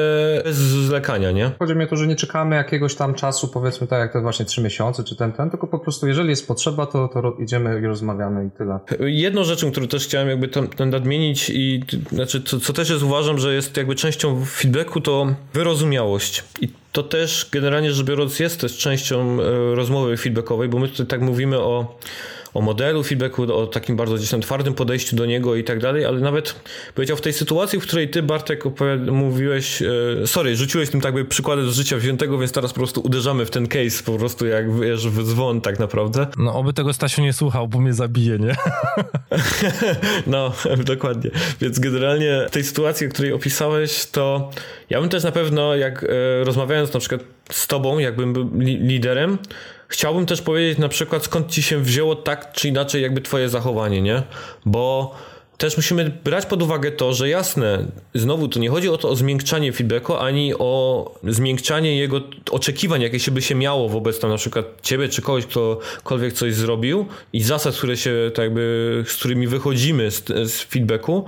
bez 0.44 0.56
zwlekania, 0.56 1.30
nie? 1.30 1.50
Chodzi 1.58 1.76
mi 1.76 1.84
o 1.84 1.86
to, 1.86 1.96
że 1.96 2.06
nie 2.06 2.16
czekamy 2.16 2.56
jakiegoś 2.56 2.94
tam 2.94 3.14
czasu, 3.14 3.48
powiedzmy 3.48 3.86
tak, 3.86 4.00
jak 4.00 4.12
to 4.12 4.22
właśnie 4.22 4.46
trzy 4.46 4.62
miesiące, 4.62 5.04
czy 5.04 5.16
ten, 5.16 5.32
ten, 5.32 5.50
tylko 5.50 5.66
po 5.66 5.78
prostu 5.78 6.06
jeżeli 6.06 6.28
jest 6.28 6.48
potrzeba, 6.48 6.86
to, 6.86 7.08
to 7.08 7.36
idziemy 7.42 7.80
i 7.80 7.86
rozmawiamy 7.86 8.46
i 8.46 8.50
tyle. 8.50 8.78
Jedną 9.00 9.44
rzeczą, 9.44 9.70
którą 9.70 9.86
też 9.86 10.04
chciałem 10.04 10.15
jakby 10.24 10.48
ten, 10.48 10.68
ten 10.68 10.90
nadmienić 10.90 11.50
i 11.50 11.82
znaczy, 12.12 12.42
co, 12.42 12.60
co 12.60 12.72
też 12.72 12.90
jest 12.90 13.02
uważam, 13.02 13.38
że 13.38 13.54
jest 13.54 13.76
jakby 13.76 13.94
częścią 13.94 14.44
feedbacku, 14.44 15.00
to 15.00 15.34
wyrozumiałość. 15.54 16.44
I 16.60 16.68
to 16.92 17.02
też 17.02 17.48
generalnie 17.52 17.92
rzecz 17.92 18.06
biorąc 18.06 18.38
jest 18.38 18.60
też 18.60 18.78
częścią 18.78 19.38
e, 19.40 19.74
rozmowy 19.74 20.16
feedbackowej, 20.16 20.68
bo 20.68 20.78
my 20.78 20.88
tutaj 20.88 21.06
tak 21.06 21.20
mówimy 21.20 21.58
o 21.58 21.98
o 22.56 22.60
modelu 22.60 23.02
feedbacku, 23.02 23.42
o 23.54 23.66
takim 23.66 23.96
bardzo 23.96 24.14
gdzieś 24.14 24.30
tam 24.30 24.40
twardym 24.40 24.74
podejściu 24.74 25.16
do 25.16 25.26
niego 25.26 25.56
i 25.56 25.64
tak 25.64 25.80
dalej, 25.80 26.04
ale 26.04 26.20
nawet 26.20 26.54
powiedział 26.94 27.16
w 27.16 27.20
tej 27.20 27.32
sytuacji, 27.32 27.80
w 27.80 27.82
której 27.82 28.08
ty 28.08 28.22
Bartek 28.22 28.64
mówiłeś, 29.12 29.82
e, 29.82 30.26
sorry, 30.26 30.56
rzuciłeś 30.56 30.90
tym 30.90 31.00
tak 31.00 31.14
by 31.14 31.24
przykładem 31.24 31.70
z 31.70 31.74
życia 31.74 31.96
wziętego, 31.96 32.38
więc 32.38 32.52
teraz 32.52 32.72
po 32.72 32.78
prostu 32.78 33.00
uderzamy 33.00 33.46
w 33.46 33.50
ten 33.50 33.66
case 33.66 34.02
po 34.04 34.18
prostu 34.18 34.46
jak 34.46 34.80
wiesz, 34.80 35.08
w 35.08 35.24
dzwon 35.24 35.60
tak 35.60 35.78
naprawdę. 35.78 36.26
No 36.46 36.54
oby 36.54 36.72
tego 36.72 36.92
Stasiu 36.92 37.22
nie 37.22 37.32
słuchał, 37.32 37.68
bo 37.68 37.80
mnie 37.80 37.94
zabije, 37.94 38.38
nie? 38.38 38.56
no, 40.26 40.52
dokładnie. 40.84 41.30
Więc 41.60 41.78
generalnie 41.78 42.46
w 42.48 42.50
tej 42.50 42.64
sytuacji, 42.64 43.08
której 43.08 43.32
opisałeś, 43.32 44.06
to 44.06 44.50
ja 44.90 45.00
bym 45.00 45.08
też 45.08 45.24
na 45.24 45.32
pewno, 45.32 45.76
jak 45.76 46.04
e, 46.04 46.44
rozmawiając 46.44 46.94
na 46.94 47.00
przykład 47.00 47.20
z 47.50 47.66
tobą, 47.66 47.98
jakbym 47.98 48.32
był 48.32 48.50
liderem, 48.58 49.38
chciałbym 49.88 50.26
też 50.26 50.42
powiedzieć 50.42 50.78
na 50.78 50.88
przykład 50.88 51.24
skąd 51.24 51.50
ci 51.50 51.62
się 51.62 51.78
wzięło 51.78 52.16
tak 52.16 52.52
czy 52.52 52.68
inaczej 52.68 53.02
jakby 53.02 53.20
twoje 53.20 53.48
zachowanie, 53.48 54.02
nie? 54.02 54.22
Bo 54.66 55.14
też 55.58 55.76
musimy 55.76 56.10
brać 56.24 56.46
pod 56.46 56.62
uwagę 56.62 56.92
to, 56.92 57.14
że 57.14 57.28
jasne, 57.28 57.86
znowu 58.14 58.48
tu 58.48 58.58
nie 58.58 58.70
chodzi 58.70 58.88
o 58.88 58.98
to 58.98 59.08
o 59.08 59.16
zmiękczanie 59.16 59.72
feedbacku, 59.72 60.14
ani 60.14 60.54
o 60.54 61.14
zmiękczanie 61.24 61.96
jego 61.96 62.20
oczekiwań, 62.50 63.02
jakie 63.02 63.20
się 63.20 63.30
by 63.30 63.42
się 63.42 63.54
miało 63.54 63.88
wobec 63.88 64.18
tam 64.20 64.30
na 64.30 64.36
przykład 64.36 64.66
ciebie, 64.82 65.08
czy 65.08 65.22
kogoś, 65.22 65.46
ktokolwiek 65.46 66.32
coś 66.32 66.54
zrobił 66.54 67.06
i 67.32 67.42
zasad, 67.42 67.76
które 67.76 67.96
się 67.96 68.30
tak 68.34 68.42
jakby, 68.44 69.04
z 69.06 69.14
którymi 69.14 69.46
wychodzimy 69.46 70.10
z, 70.10 70.24
z 70.26 70.60
feedbacku, 70.60 71.24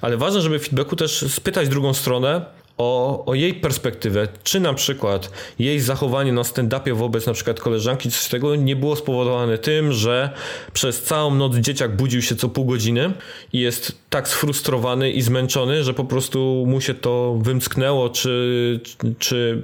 ale 0.00 0.16
ważne, 0.16 0.40
żeby 0.40 0.58
feedbacku 0.58 0.96
też 0.96 1.24
spytać 1.28 1.68
drugą 1.68 1.94
stronę, 1.94 2.44
o, 2.80 3.24
o 3.26 3.34
jej 3.34 3.54
perspektywę, 3.54 4.28
czy 4.42 4.60
na 4.60 4.74
przykład 4.74 5.30
jej 5.58 5.80
zachowanie 5.80 6.32
na 6.32 6.42
stand-upie 6.42 6.94
wobec 6.94 7.26
na 7.26 7.32
przykład 7.32 7.60
koleżanki, 7.60 8.10
coś 8.10 8.28
tego 8.28 8.56
nie 8.56 8.76
było 8.76 8.96
spowodowane 8.96 9.58
tym, 9.58 9.92
że 9.92 10.30
przez 10.72 11.02
całą 11.02 11.34
noc 11.34 11.56
dzieciak 11.56 11.96
budził 11.96 12.22
się 12.22 12.36
co 12.36 12.48
pół 12.48 12.64
godziny 12.64 13.12
i 13.52 13.60
jest 13.60 13.92
tak 14.10 14.28
sfrustrowany 14.28 15.10
i 15.10 15.22
zmęczony, 15.22 15.84
że 15.84 15.94
po 15.94 16.04
prostu 16.04 16.64
mu 16.66 16.80
się 16.80 16.94
to 16.94 17.38
wymsknęło, 17.42 18.08
czy, 18.08 18.80
czy 19.18 19.62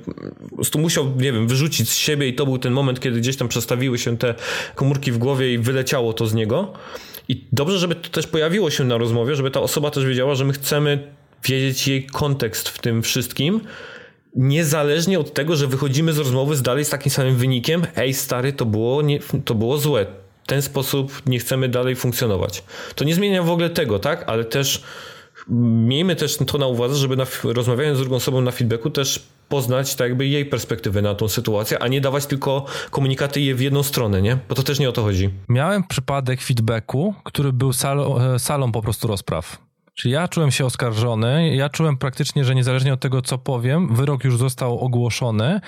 po 0.50 0.56
prostu 0.56 0.78
musiał, 0.78 1.06
nie 1.16 1.32
wiem, 1.32 1.48
wyrzucić 1.48 1.90
z 1.90 1.96
siebie 1.96 2.28
i 2.28 2.34
to 2.34 2.46
był 2.46 2.58
ten 2.58 2.72
moment, 2.72 3.00
kiedy 3.00 3.20
gdzieś 3.20 3.36
tam 3.36 3.48
przestawiły 3.48 3.98
się 3.98 4.18
te 4.18 4.34
komórki 4.74 5.12
w 5.12 5.18
głowie 5.18 5.52
i 5.52 5.58
wyleciało 5.58 6.12
to 6.12 6.26
z 6.26 6.34
niego. 6.34 6.72
I 7.28 7.44
dobrze, 7.52 7.78
żeby 7.78 7.94
to 7.94 8.08
też 8.08 8.26
pojawiło 8.26 8.70
się 8.70 8.84
na 8.84 8.98
rozmowie, 8.98 9.36
żeby 9.36 9.50
ta 9.50 9.60
osoba 9.60 9.90
też 9.90 10.04
wiedziała, 10.04 10.34
że 10.34 10.44
my 10.44 10.52
chcemy 10.52 11.16
wiedzieć 11.46 11.88
jej 11.88 12.06
kontekst 12.06 12.68
w 12.68 12.78
tym 12.78 13.02
wszystkim, 13.02 13.60
niezależnie 14.36 15.18
od 15.18 15.34
tego, 15.34 15.56
że 15.56 15.66
wychodzimy 15.66 16.12
z 16.12 16.18
rozmowy 16.18 16.56
z 16.56 16.62
dalej 16.62 16.84
z 16.84 16.88
takim 16.88 17.12
samym 17.12 17.36
wynikiem, 17.36 17.82
ej 17.96 18.14
stary, 18.14 18.52
to 18.52 18.66
było, 18.66 19.02
nie, 19.02 19.20
to 19.44 19.54
było 19.54 19.78
złe, 19.78 20.06
w 20.44 20.46
ten 20.46 20.62
sposób 20.62 21.22
nie 21.26 21.38
chcemy 21.38 21.68
dalej 21.68 21.96
funkcjonować. 21.96 22.64
To 22.94 23.04
nie 23.04 23.14
zmienia 23.14 23.42
w 23.42 23.50
ogóle 23.50 23.70
tego, 23.70 23.98
tak? 23.98 24.24
Ale 24.26 24.44
też 24.44 24.82
miejmy 25.48 26.16
też 26.16 26.36
to 26.36 26.58
na 26.58 26.66
uwadze, 26.66 26.96
żeby 26.96 27.16
na, 27.16 27.26
rozmawiając 27.44 27.98
z 27.98 28.00
drugą 28.00 28.16
osobą 28.16 28.40
na 28.40 28.50
feedbacku 28.50 28.90
też 28.90 29.26
poznać 29.48 29.94
tak 29.94 30.08
jakby 30.08 30.26
jej 30.26 30.46
perspektywę 30.46 31.02
na 31.02 31.14
tą 31.14 31.28
sytuację, 31.28 31.78
a 31.78 31.88
nie 31.88 32.00
dawać 32.00 32.26
tylko 32.26 32.64
komunikaty 32.90 33.40
je 33.40 33.54
w 33.54 33.60
jedną 33.60 33.82
stronę, 33.82 34.22
nie? 34.22 34.38
Bo 34.48 34.54
to 34.54 34.62
też 34.62 34.78
nie 34.78 34.88
o 34.88 34.92
to 34.92 35.02
chodzi. 35.02 35.30
Miałem 35.48 35.84
przypadek 35.84 36.42
feedbacku, 36.42 37.14
który 37.24 37.52
był 37.52 37.72
salą, 37.72 38.20
e, 38.20 38.38
salą 38.38 38.72
po 38.72 38.82
prostu 38.82 39.08
rozpraw. 39.08 39.65
Czyli 39.96 40.14
ja 40.14 40.28
czułem 40.28 40.50
się 40.50 40.64
oskarżony, 40.64 41.54
ja 41.54 41.68
czułem 41.68 41.96
praktycznie, 41.96 42.44
że 42.44 42.54
niezależnie 42.54 42.92
od 42.92 43.00
tego, 43.00 43.22
co 43.22 43.38
powiem, 43.38 43.94
wyrok 43.94 44.24
już 44.24 44.36
został 44.36 44.78
ogłoszony. 44.78 45.60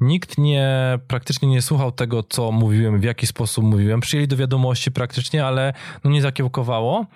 Nikt 0.00 0.38
nie, 0.38 0.98
praktycznie 1.08 1.48
nie 1.48 1.62
słuchał 1.62 1.92
tego, 1.92 2.22
co 2.22 2.52
mówiłem, 2.52 3.00
w 3.00 3.04
jaki 3.04 3.26
sposób 3.26 3.64
mówiłem. 3.64 4.00
Przyjęli 4.00 4.28
do 4.28 4.36
wiadomości 4.36 4.92
praktycznie, 4.92 5.46
ale 5.46 5.72
no 6.04 6.10
nie 6.10 6.22
zakiełkowało. 6.22 7.06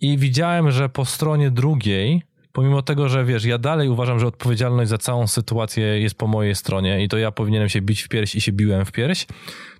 I 0.00 0.18
widziałem, 0.18 0.70
że 0.70 0.88
po 0.88 1.04
stronie 1.04 1.50
drugiej, 1.50 2.22
pomimo 2.52 2.82
tego, 2.82 3.08
że 3.08 3.24
wiesz, 3.24 3.44
ja 3.44 3.58
dalej 3.58 3.88
uważam, 3.88 4.18
że 4.18 4.26
odpowiedzialność 4.26 4.90
za 4.90 4.98
całą 4.98 5.26
sytuację 5.26 6.00
jest 6.00 6.14
po 6.14 6.26
mojej 6.26 6.54
stronie 6.54 7.04
i 7.04 7.08
to 7.08 7.18
ja 7.18 7.32
powinienem 7.32 7.68
się 7.68 7.80
bić 7.80 8.02
w 8.02 8.08
pierś 8.08 8.34
i 8.34 8.40
się 8.40 8.52
biłem 8.52 8.84
w 8.84 8.92
pierś, 8.92 9.26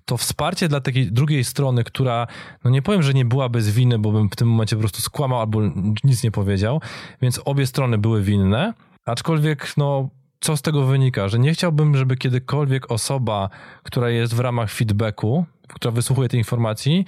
to 0.07 0.17
wsparcie 0.17 0.67
dla 0.67 0.81
takiej 0.81 1.11
drugiej 1.11 1.43
strony, 1.43 1.83
która, 1.83 2.27
no 2.63 2.71
nie 2.71 2.81
powiem, 2.81 3.03
że 3.03 3.13
nie 3.13 3.25
była 3.25 3.49
bez 3.49 3.69
winy, 3.69 3.99
bo 3.99 4.11
bym 4.11 4.29
w 4.29 4.35
tym 4.35 4.49
momencie 4.49 4.75
po 4.75 4.79
prostu 4.79 5.01
skłamał 5.01 5.39
albo 5.39 5.61
nic 6.03 6.23
nie 6.23 6.31
powiedział, 6.31 6.81
więc 7.21 7.41
obie 7.45 7.67
strony 7.67 7.97
były 7.97 8.21
winne, 8.21 8.73
aczkolwiek 9.05 9.77
no 9.77 10.09
co 10.39 10.57
z 10.57 10.61
tego 10.61 10.85
wynika? 10.85 11.27
Że 11.27 11.39
nie 11.39 11.53
chciałbym, 11.53 11.97
żeby 11.97 12.17
kiedykolwiek 12.17 12.91
osoba, 12.91 13.49
która 13.83 14.09
jest 14.09 14.35
w 14.35 14.39
ramach 14.39 14.71
feedbacku, 14.71 15.45
która 15.67 15.91
wysłuchuje 15.91 16.29
tej 16.29 16.39
informacji, 16.39 17.05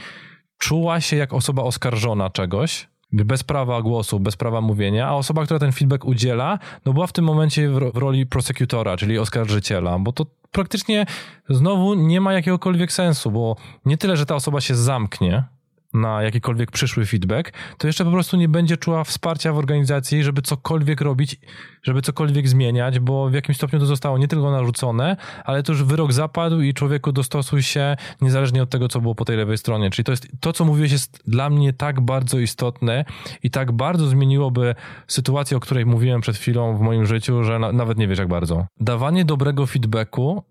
czuła 0.58 1.02
się 1.02 1.16
jak 1.16 1.34
osoba 1.34 1.64
oskarżona 1.64 2.30
czegoś, 2.30 2.89
bez 3.14 3.44
prawa 3.44 3.82
głosu, 3.82 4.20
bez 4.20 4.36
prawa 4.36 4.62
mówienia, 4.62 5.08
a 5.08 5.14
osoba, 5.14 5.46
która 5.46 5.60
ten 5.60 5.72
feedback 5.72 6.06
udziela, 6.06 6.60
no 6.86 6.94
była 6.94 7.08
w 7.08 7.14
tym 7.14 7.26
momencie 7.26 7.70
w, 7.70 7.78
roli 7.78 8.26
prosekutora, 8.26 8.98
czyli 8.98 9.20
oskarżyciela, 9.20 10.00
bo 10.00 10.12
to 10.12 10.26
praktycznie 10.52 11.06
znowu 11.50 11.94
nie 11.94 12.22
ma 12.22 12.34
jakiegokolwiek 12.34 12.92
sensu, 12.92 13.32
bo 13.32 13.56
nie 13.86 13.98
tyle, 13.98 14.18
że 14.18 14.26
ta 14.26 14.36
osoba 14.36 14.62
się 14.62 14.76
zamknie, 14.76 15.44
na 15.94 16.24
jakikolwiek 16.24 16.72
przyszły 16.72 17.06
feedback, 17.06 17.54
to 17.78 17.88
jeszcze 17.88 18.06
po 18.06 18.12
prostu 18.12 18.38
nie 18.38 18.50
będzie 18.50 18.78
czuła 18.78 19.04
wsparcia 19.04 19.54
w 19.54 19.58
organizacji, 19.58 20.24
żeby 20.24 20.42
cokolwiek 20.42 21.02
robić, 21.02 21.40
żeby 21.84 22.02
cokolwiek 22.02 22.48
zmieniać, 22.48 23.00
bo 23.00 23.30
w 23.30 23.34
jakimś 23.34 23.58
stopniu 23.58 23.80
to 23.80 23.86
zostało 23.86 24.18
nie 24.18 24.28
tylko 24.28 24.52
narzucone, 24.52 25.18
ale 25.44 25.64
to 25.64 25.72
już 25.72 25.84
wyrok 25.84 26.14
zapadł 26.14 26.62
i 26.62 26.74
człowieku 26.74 27.12
dostosuj 27.12 27.64
się 27.64 27.96
niezależnie 28.22 28.64
od 28.64 28.70
tego, 28.70 28.88
co 28.88 29.02
było 29.02 29.16
po 29.16 29.26
tej 29.26 29.38
lewej 29.38 29.58
stronie. 29.58 29.90
Czyli 29.90 30.04
to 30.04 30.12
jest 30.12 30.28
to, 30.40 30.54
co 30.54 30.66
mówiłeś, 30.66 30.92
jest 30.92 31.24
dla 31.28 31.50
mnie 31.50 31.74
tak 31.74 32.02
bardzo 32.02 32.40
istotne 32.40 33.06
i 33.44 33.52
tak 33.52 33.72
bardzo 33.72 34.08
zmieniłoby 34.08 34.76
sytuację, 35.08 35.58
o 35.58 35.60
której 35.60 35.86
mówiłem 35.86 36.22
przed 36.22 36.38
chwilą 36.38 36.78
w 36.78 36.82
moim 36.82 37.06
życiu, 37.06 37.44
że 37.44 37.60
na, 37.60 37.72
nawet 37.72 37.98
nie 37.98 38.08
wiesz 38.08 38.20
jak 38.20 38.28
bardzo. 38.28 38.66
Dawanie 38.80 39.26
dobrego 39.26 39.66
feedbacku 39.66 40.44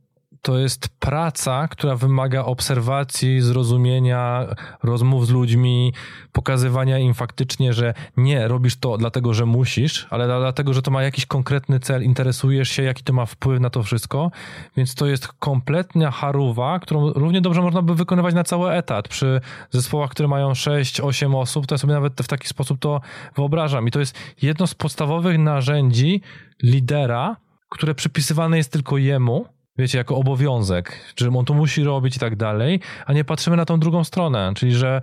to 0.43 0.59
jest 0.59 0.89
praca, 0.89 1.69
która 1.69 1.97
wymaga 1.97 2.45
obserwacji, 2.45 3.41
zrozumienia, 3.41 4.47
rozmów 4.83 5.27
z 5.27 5.31
ludźmi, 5.31 5.93
pokazywania 6.33 6.99
im 6.99 7.15
faktycznie, 7.15 7.73
że 7.73 7.95
nie 8.17 8.49
robisz 8.49 8.77
to 8.77 8.99
dlatego, 8.99 9.35
że 9.35 9.47
musisz, 9.47 10.07
ale 10.11 10.27
dlatego, 10.27 10.75
że 10.75 10.83
to 10.83 10.91
ma 10.91 11.03
jakiś 11.03 11.27
konkretny 11.27 11.81
cel, 11.81 12.03
interesujesz 12.03 12.69
się, 12.69 12.83
jaki 12.83 13.03
to 13.03 13.13
ma 13.13 13.27
wpływ 13.27 13.61
na 13.61 13.71
to 13.71 13.83
wszystko. 13.83 14.31
Więc 14.77 14.95
to 14.95 15.07
jest 15.07 15.29
kompletna 15.29 16.11
haruwa, 16.11 16.79
którą 16.79 17.13
równie 17.13 17.41
dobrze 17.41 17.63
można 17.63 17.83
by 17.83 17.95
wykonywać 17.95 18.35
na 18.35 18.45
cały 18.45 18.71
etat. 18.71 19.09
Przy 19.09 19.41
zespołach, 19.71 20.11
które 20.11 20.29
mają 20.29 20.53
6-8 20.53 21.37
osób, 21.37 21.67
to 21.67 21.75
ja 21.75 21.79
sobie 21.79 21.95
nawet 21.95 22.23
w 22.23 22.29
taki 22.29 22.49
sposób 22.49 22.79
to 22.79 23.01
wyobrażam. 23.37 23.89
I 23.89 23.91
to 23.91 24.01
jest 24.01 24.19
jedno 24.43 24.67
z 24.67 24.75
podstawowych 24.75 25.39
narzędzi 25.39 26.21
lidera, 26.63 27.37
które 27.69 27.95
przypisywane 27.95 28.57
jest 28.57 28.73
tylko 28.73 28.99
jemu 28.99 29.47
wiecie, 29.79 29.99
jako 29.99 30.17
obowiązek, 30.17 30.93
że 31.17 31.29
on 31.29 31.45
to 31.45 31.55
musi 31.55 31.85
robić 31.85 32.17
i 32.17 32.19
tak 32.19 32.37
dalej, 32.37 32.81
a 33.07 33.13
nie 33.13 33.25
patrzymy 33.25 33.57
na 33.57 33.65
tą 33.65 33.81
drugą 33.81 34.05
stronę, 34.05 34.53
czyli 34.57 34.73
że 34.73 35.01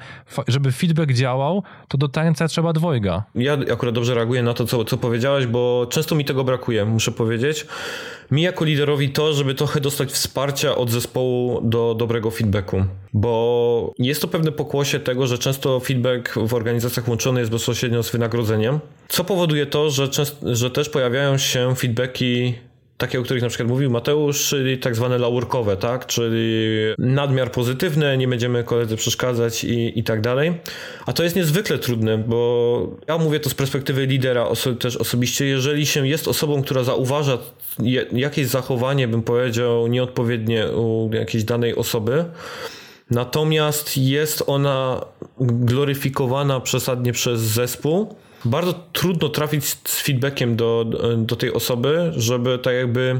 żeby 0.47 0.71
feedback 0.71 1.13
działał, 1.13 1.63
to 1.87 1.97
do 1.97 2.07
tańca 2.07 2.47
trzeba 2.47 2.73
dwojga. 2.73 3.23
Ja 3.35 3.57
akurat 3.73 3.95
dobrze 3.95 4.15
reaguję 4.15 4.43
na 4.43 4.53
to, 4.53 4.65
co, 4.65 4.85
co 4.85 4.97
powiedziałeś, 4.97 5.47
bo 5.47 5.87
często 5.89 6.15
mi 6.15 6.25
tego 6.25 6.43
brakuje, 6.43 6.85
muszę 6.85 7.11
powiedzieć. 7.11 7.67
Mi 8.31 8.41
jako 8.41 8.65
liderowi 8.65 9.09
to, 9.09 9.33
żeby 9.33 9.55
trochę 9.55 9.81
dostać 9.81 10.11
wsparcia 10.11 10.75
od 10.75 10.89
zespołu 10.89 11.61
do 11.61 11.95
dobrego 11.95 12.31
feedbacku, 12.31 12.85
bo 13.13 13.93
jest 13.99 14.21
to 14.21 14.27
pewne 14.27 14.51
pokłosie 14.51 14.99
tego, 14.99 15.27
że 15.27 15.37
często 15.37 15.79
feedback 15.79 16.33
w 16.47 16.53
organizacjach 16.53 17.07
łączony 17.07 17.39
jest 17.39 17.51
bezpośrednio 17.51 18.03
z 18.03 18.11
wynagrodzeniem, 18.11 18.79
co 19.07 19.23
powoduje 19.23 19.65
to, 19.65 19.89
że, 19.89 20.09
często, 20.09 20.55
że 20.55 20.71
też 20.71 20.89
pojawiają 20.89 21.37
się 21.37 21.75
feedbacki 21.75 22.53
takie, 22.97 23.19
o 23.19 23.23
których 23.23 23.43
na 23.43 23.49
przykład 23.49 23.69
mówił 23.69 23.91
Mateusz, 23.91 24.49
czyli 24.49 24.77
tak 24.77 24.95
zwane 24.95 25.17
laurkowe, 25.17 25.77
tak? 25.77 26.05
Czyli 26.05 26.73
nadmiar 26.97 27.51
pozytywne, 27.51 28.17
nie 28.17 28.27
będziemy 28.27 28.63
koledze 28.63 28.95
przeszkadzać 28.95 29.63
i, 29.63 29.99
i 29.99 30.03
tak 30.03 30.21
dalej. 30.21 30.53
A 31.05 31.13
to 31.13 31.23
jest 31.23 31.35
niezwykle 31.35 31.77
trudne, 31.77 32.17
bo 32.17 32.97
ja 33.07 33.17
mówię 33.17 33.39
to 33.39 33.49
z 33.49 33.53
perspektywy 33.53 34.05
lidera 34.05 34.43
oso 34.43 34.75
też 34.75 34.97
osobiście, 34.97 35.45
jeżeli 35.45 35.85
się 35.85 36.07
jest 36.07 36.27
osobą, 36.27 36.61
która 36.63 36.83
zauważa 36.83 37.37
jakieś 38.11 38.47
zachowanie, 38.47 39.07
bym 39.07 39.21
powiedział, 39.21 39.87
nieodpowiednie 39.87 40.67
u 40.67 41.09
jakiejś 41.13 41.43
danej 41.43 41.75
osoby, 41.75 42.25
Natomiast 43.11 43.97
jest 43.97 44.43
ona 44.47 45.05
gloryfikowana 45.39 46.59
przesadnie 46.59 47.13
przez 47.13 47.41
zespół, 47.41 48.15
bardzo 48.45 48.73
trudno 48.93 49.29
trafić 49.29 49.65
z 49.65 50.01
feedbackiem 50.01 50.55
do, 50.55 50.85
do 51.17 51.35
tej 51.35 51.53
osoby, 51.53 52.11
żeby 52.15 52.59
tak 52.59 52.75
jakby 52.75 53.19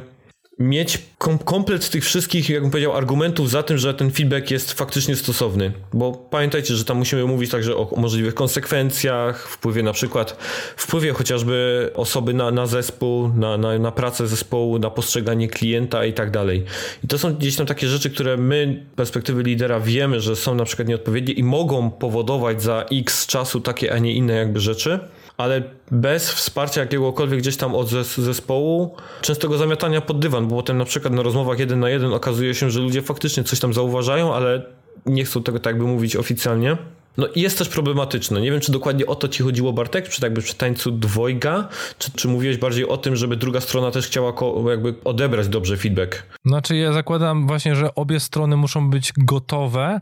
mieć 0.60 1.00
kom 1.18 1.38
komplet 1.38 1.90
tych 1.90 2.06
wszystkich, 2.06 2.50
jakbym 2.50 2.72
powiedział, 2.72 2.94
argumentów 2.98 3.50
za 3.50 3.64
tym, 3.64 3.78
że 3.78 3.94
ten 3.94 4.12
feedback 4.12 4.52
jest 4.52 4.72
faktycznie 4.72 5.16
stosowny. 5.16 5.72
Bo 5.94 6.12
pamiętajcie, 6.14 6.76
że 6.76 6.86
tam 6.86 6.98
musimy 6.98 7.26
mówić 7.26 7.52
także 7.52 7.76
o 7.76 7.94
możliwych 7.98 8.34
konsekwencjach, 8.34 9.50
wpływie 9.50 9.84
na 9.84 9.94
przykład, 9.94 10.38
wpływie 10.78 11.14
chociażby 11.14 11.90
osoby 11.96 12.34
na, 12.34 12.52
na 12.52 12.68
zespół, 12.68 13.28
na, 13.28 13.58
na, 13.58 13.80
na 13.80 13.92
pracę 13.92 14.28
zespołu, 14.28 14.80
na 14.80 14.90
postrzeganie 14.90 15.48
klienta 15.48 16.06
i 16.06 16.14
tak 16.14 16.32
dalej. 16.32 16.64
I 17.04 17.08
to 17.08 17.18
są 17.18 17.34
gdzieś 17.34 17.56
tam 17.56 17.66
takie 17.66 17.88
rzeczy, 17.88 18.10
które 18.10 18.38
my 18.38 18.86
z 18.94 18.96
perspektywy 18.96 19.44
lidera 19.44 19.80
wiemy, 19.80 20.22
że 20.22 20.36
są 20.36 20.56
na 20.56 20.66
przykład 20.66 20.88
nieodpowiednie 20.88 21.34
i 21.34 21.44
mogą 21.44 21.92
powodować 21.92 22.64
za 22.64 22.86
x 22.92 23.28
czasu 23.28 23.62
takie, 23.62 23.94
a 23.94 23.98
nie 23.98 24.14
inne 24.14 24.34
jakby 24.34 24.60
rzeczy 24.60 25.00
ale 25.38 25.64
bez 25.92 26.32
wsparcia 26.32 26.82
jakiegokolwiek 26.82 27.40
gdzieś 27.40 27.58
tam 27.58 27.76
od 27.76 27.90
zespołu, 28.18 28.96
często 29.22 29.50
go 29.50 29.58
zamiatania 29.58 30.02
pod 30.02 30.20
dywan, 30.20 30.48
bo 30.48 30.56
potem 30.56 30.78
na 30.78 30.86
przykład 30.86 31.14
na 31.14 31.22
rozmowach 31.22 31.60
jeden 31.60 31.80
na 31.80 31.90
jeden 31.90 32.14
okazuje 32.14 32.56
się, 32.56 32.70
że 32.70 32.80
ludzie 32.80 33.02
faktycznie 33.02 33.44
coś 33.44 33.60
tam 33.60 33.74
zauważają, 33.74 34.34
ale 34.34 34.66
nie 35.06 35.26
chcą 35.26 35.44
tego 35.44 35.60
tak 35.60 35.74
jakby 35.74 35.88
mówić 35.88 36.16
oficjalnie. 36.16 36.78
No 37.18 37.28
i 37.28 37.42
jest 37.42 37.58
też 37.58 37.70
problematyczne. 37.70 38.42
Nie 38.42 38.52
wiem, 38.52 38.60
czy 38.60 38.72
dokładnie 38.72 39.06
o 39.06 39.16
to 39.16 39.28
ci 39.28 39.44
chodziło, 39.44 39.74
Bartek, 39.74 40.10
przy, 40.10 40.24
jakby 40.24 40.42
przy 40.42 40.56
tańcu 40.56 40.92
dwojga, 40.92 41.68
czy, 42.00 42.12
czy 42.12 42.28
mówiłeś 42.28 42.58
bardziej 42.58 42.88
o 42.88 42.98
tym, 42.98 43.16
żeby 43.16 43.36
druga 43.36 43.62
strona 43.62 43.92
też 43.92 44.08
chciała 44.08 44.34
jakby 44.70 44.96
odebrać 45.04 45.48
dobrze 45.48 45.78
feedback? 45.78 46.24
Znaczy 46.46 46.76
ja 46.76 46.94
zakładam 46.94 47.48
właśnie, 47.48 47.76
że 47.76 47.96
obie 47.96 48.20
strony 48.20 48.58
muszą 48.58 48.90
być 48.90 49.14
gotowe 49.18 50.02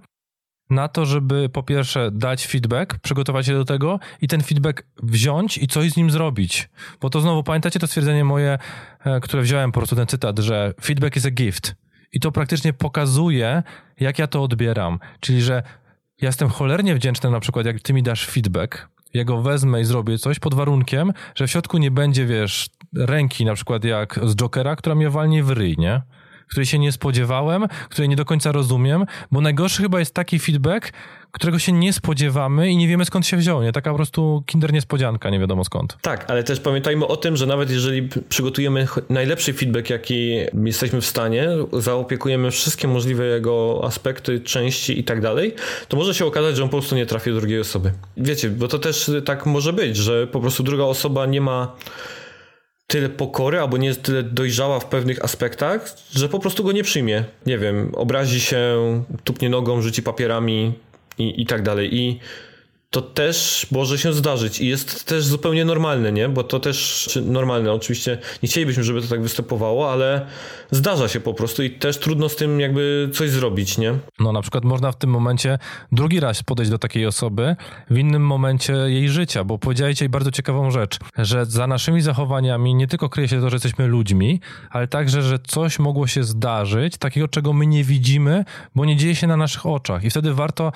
na 0.74 0.88
to, 0.88 1.06
żeby 1.06 1.50
po 1.50 1.64
pierwsze 1.64 2.12
dać 2.12 2.48
feedback, 2.48 3.00
przygotować 3.00 3.46
się 3.46 3.54
do 3.54 3.66
tego 3.66 4.00
i 4.22 4.28
ten 4.28 4.44
feedback 4.44 4.84
wziąć 5.04 5.58
i 5.58 5.68
coś 5.68 5.92
z 5.92 5.98
nim 5.98 6.12
zrobić. 6.12 6.70
Bo 7.02 7.10
to 7.10 7.22
znowu, 7.22 7.44
pamiętacie 7.44 7.80
to 7.80 7.88
stwierdzenie 7.88 8.24
moje, 8.24 8.58
e, 9.06 9.20
które 9.20 9.44
wziąłem 9.44 9.72
po 9.72 9.80
prostu 9.80 9.96
ten 9.96 10.08
cytat, 10.08 10.40
że 10.40 10.74
feedback 10.82 11.16
is 11.16 11.26
a 11.26 11.32
gift. 11.32 11.76
I 12.14 12.20
to 12.20 12.32
praktycznie 12.32 12.74
pokazuje, 12.74 13.64
jak 14.00 14.20
ja 14.20 14.28
to 14.28 14.44
odbieram. 14.44 15.00
Czyli, 15.20 15.42
że 15.42 15.64
ja 16.22 16.30
jestem 16.30 16.50
cholernie 16.50 16.96
wdzięczny 16.96 17.30
na 17.30 17.40
przykład, 17.40 17.66
jak 17.66 17.80
ty 17.80 17.94
mi 17.94 18.04
dasz 18.04 18.28
feedback, 18.28 18.88
ja 19.14 19.24
go 19.24 19.42
wezmę 19.42 19.82
i 19.82 19.86
zrobię 19.86 20.18
coś 20.18 20.40
pod 20.40 20.54
warunkiem, 20.54 21.14
że 21.36 21.48
w 21.48 21.52
środku 21.52 21.78
nie 21.78 21.92
będzie, 21.92 22.26
wiesz, 22.26 22.70
ręki 22.96 23.46
na 23.46 23.54
przykład 23.54 23.84
jak 23.84 24.20
z 24.24 24.36
Jokera, 24.36 24.76
która 24.76 24.96
mnie 24.96 25.10
walnie 25.10 25.44
w 25.44 25.50
ryj, 25.50 25.76
nie? 25.78 26.02
Której 26.48 26.66
się 26.66 26.80
nie 26.80 26.92
spodziewałem, 26.92 27.68
której 27.90 28.10
nie 28.10 28.16
do 28.16 28.26
końca 28.26 28.52
rozumiem, 28.52 29.06
bo 29.32 29.42
najgorszy 29.42 29.82
chyba 29.82 30.00
jest 30.00 30.14
taki 30.14 30.40
feedback, 30.40 30.94
którego 31.34 31.60
się 31.60 31.72
nie 31.72 31.94
spodziewamy 31.94 32.70
i 32.70 32.78
nie 32.78 32.88
wiemy 32.88 33.06
skąd 33.06 33.28
się 33.28 33.38
wziął, 33.38 33.64
nie? 33.64 33.72
Taka 33.72 33.90
po 33.90 33.96
prostu 33.96 34.44
kinder 34.46 34.74
niespodzianka, 34.74 35.30
nie 35.30 35.40
wiadomo 35.40 35.64
skąd. 35.64 35.98
Tak, 36.02 36.26
ale 36.32 36.44
też 36.44 36.60
pamiętajmy 36.60 37.08
o 37.08 37.18
tym, 37.18 37.38
że 37.38 37.46
nawet 37.46 37.70
jeżeli 37.70 38.10
przygotujemy 38.30 38.88
najlepszy 39.10 39.54
feedback, 39.54 39.90
jaki 39.90 40.36
jesteśmy 40.64 41.02
w 41.02 41.06
stanie, 41.06 41.48
zaopiekujemy 41.74 42.52
wszystkie 42.52 42.88
możliwe 42.88 43.26
jego 43.26 43.82
aspekty, 43.84 44.40
części 44.40 45.00
i 45.00 45.04
tak 45.04 45.22
dalej, 45.22 45.56
to 45.88 45.98
może 45.98 46.14
się 46.14 46.26
okazać, 46.26 46.56
że 46.56 46.64
on 46.64 46.70
po 46.70 46.78
prostu 46.78 46.96
nie 46.96 47.06
trafi 47.06 47.30
do 47.30 47.40
drugiej 47.40 47.60
osoby. 47.60 47.92
Wiecie, 48.18 48.50
bo 48.50 48.68
to 48.68 48.80
też 48.80 49.12
tak 49.26 49.46
może 49.46 49.74
być, 49.74 49.98
że 49.98 50.28
po 50.28 50.40
prostu 50.40 50.64
druga 50.64 50.84
osoba 50.84 51.26
nie 51.26 51.42
ma 51.42 51.76
tyle 52.94 53.10
pokory, 53.10 53.60
albo 53.60 53.78
nie 53.78 53.88
jest 53.88 54.04
tyle 54.04 54.24
dojrzała 54.24 54.80
w 54.80 54.86
pewnych 54.86 55.24
aspektach, 55.24 55.96
że 56.12 56.30
po 56.30 56.40
prostu 56.40 56.64
go 56.64 56.72
nie 56.72 56.84
przyjmie. 56.84 57.24
Nie 57.46 57.58
wiem, 57.58 57.92
obrazi 57.96 58.42
się, 58.42 58.60
tupnie 59.24 59.50
nogą, 59.50 59.82
rzuci 59.82 60.04
papierami 60.04 60.74
i, 61.18 61.42
i 61.42 61.46
tak 61.46 61.62
dalej. 61.62 61.96
I 61.96 62.20
to 62.94 63.02
też 63.02 63.68
może 63.72 63.98
się 63.98 64.14
zdarzyć 64.14 64.60
i 64.60 64.68
jest 64.68 65.06
też 65.06 65.26
zupełnie 65.26 65.66
normalne, 65.66 66.12
nie? 66.12 66.30
Bo 66.30 66.44
to 66.44 66.60
też 66.60 67.10
normalne. 67.26 67.72
Oczywiście 67.72 68.18
nie 68.44 68.50
chcielibyśmy, 68.50 68.84
żeby 68.84 69.02
to 69.02 69.08
tak 69.08 69.22
występowało, 69.22 69.92
ale 69.92 70.26
zdarza 70.72 71.08
się 71.08 71.20
po 71.20 71.34
prostu 71.34 71.64
i 71.64 71.72
też 71.72 71.98
trudno 71.98 72.30
z 72.30 72.36
tym 72.36 72.60
jakby 72.60 73.10
coś 73.14 73.30
zrobić, 73.30 73.78
nie? 73.78 73.94
No 74.20 74.32
na 74.32 74.42
przykład 74.42 74.64
można 74.64 74.92
w 74.92 74.98
tym 74.98 75.10
momencie 75.10 75.60
drugi 75.92 76.20
raz 76.20 76.44
podejść 76.44 76.72
do 76.72 76.78
takiej 76.78 77.06
osoby 77.06 77.56
w 77.90 77.98
innym 77.98 78.26
momencie 78.26 78.74
jej 78.74 79.10
życia, 79.10 79.44
bo 79.44 79.58
powiedziałeś 79.58 80.02
jej 80.02 80.10
bardzo 80.10 80.32
ciekawą 80.32 80.72
rzecz, 80.72 81.00
że 81.18 81.46
za 81.46 81.68
naszymi 81.68 82.02
zachowaniami 82.02 82.76
nie 82.76 82.88
tylko 82.88 83.10
kryje 83.10 83.28
się 83.28 83.42
to, 83.42 83.50
że 83.50 83.56
jesteśmy 83.56 83.88
ludźmi, 83.88 84.40
ale 84.70 84.88
także, 84.88 85.22
że 85.22 85.40
coś 85.40 85.80
mogło 85.80 86.08
się 86.08 86.24
zdarzyć, 86.24 86.98
takiego, 86.98 87.28
czego 87.28 87.54
my 87.54 87.68
nie 87.68 87.84
widzimy, 87.84 88.46
bo 88.76 88.86
nie 88.86 88.98
dzieje 88.98 89.16
się 89.16 89.28
na 89.28 89.38
naszych 89.38 89.66
oczach. 89.66 90.04
I 90.04 90.10
wtedy 90.10 90.34
warto 90.34 90.72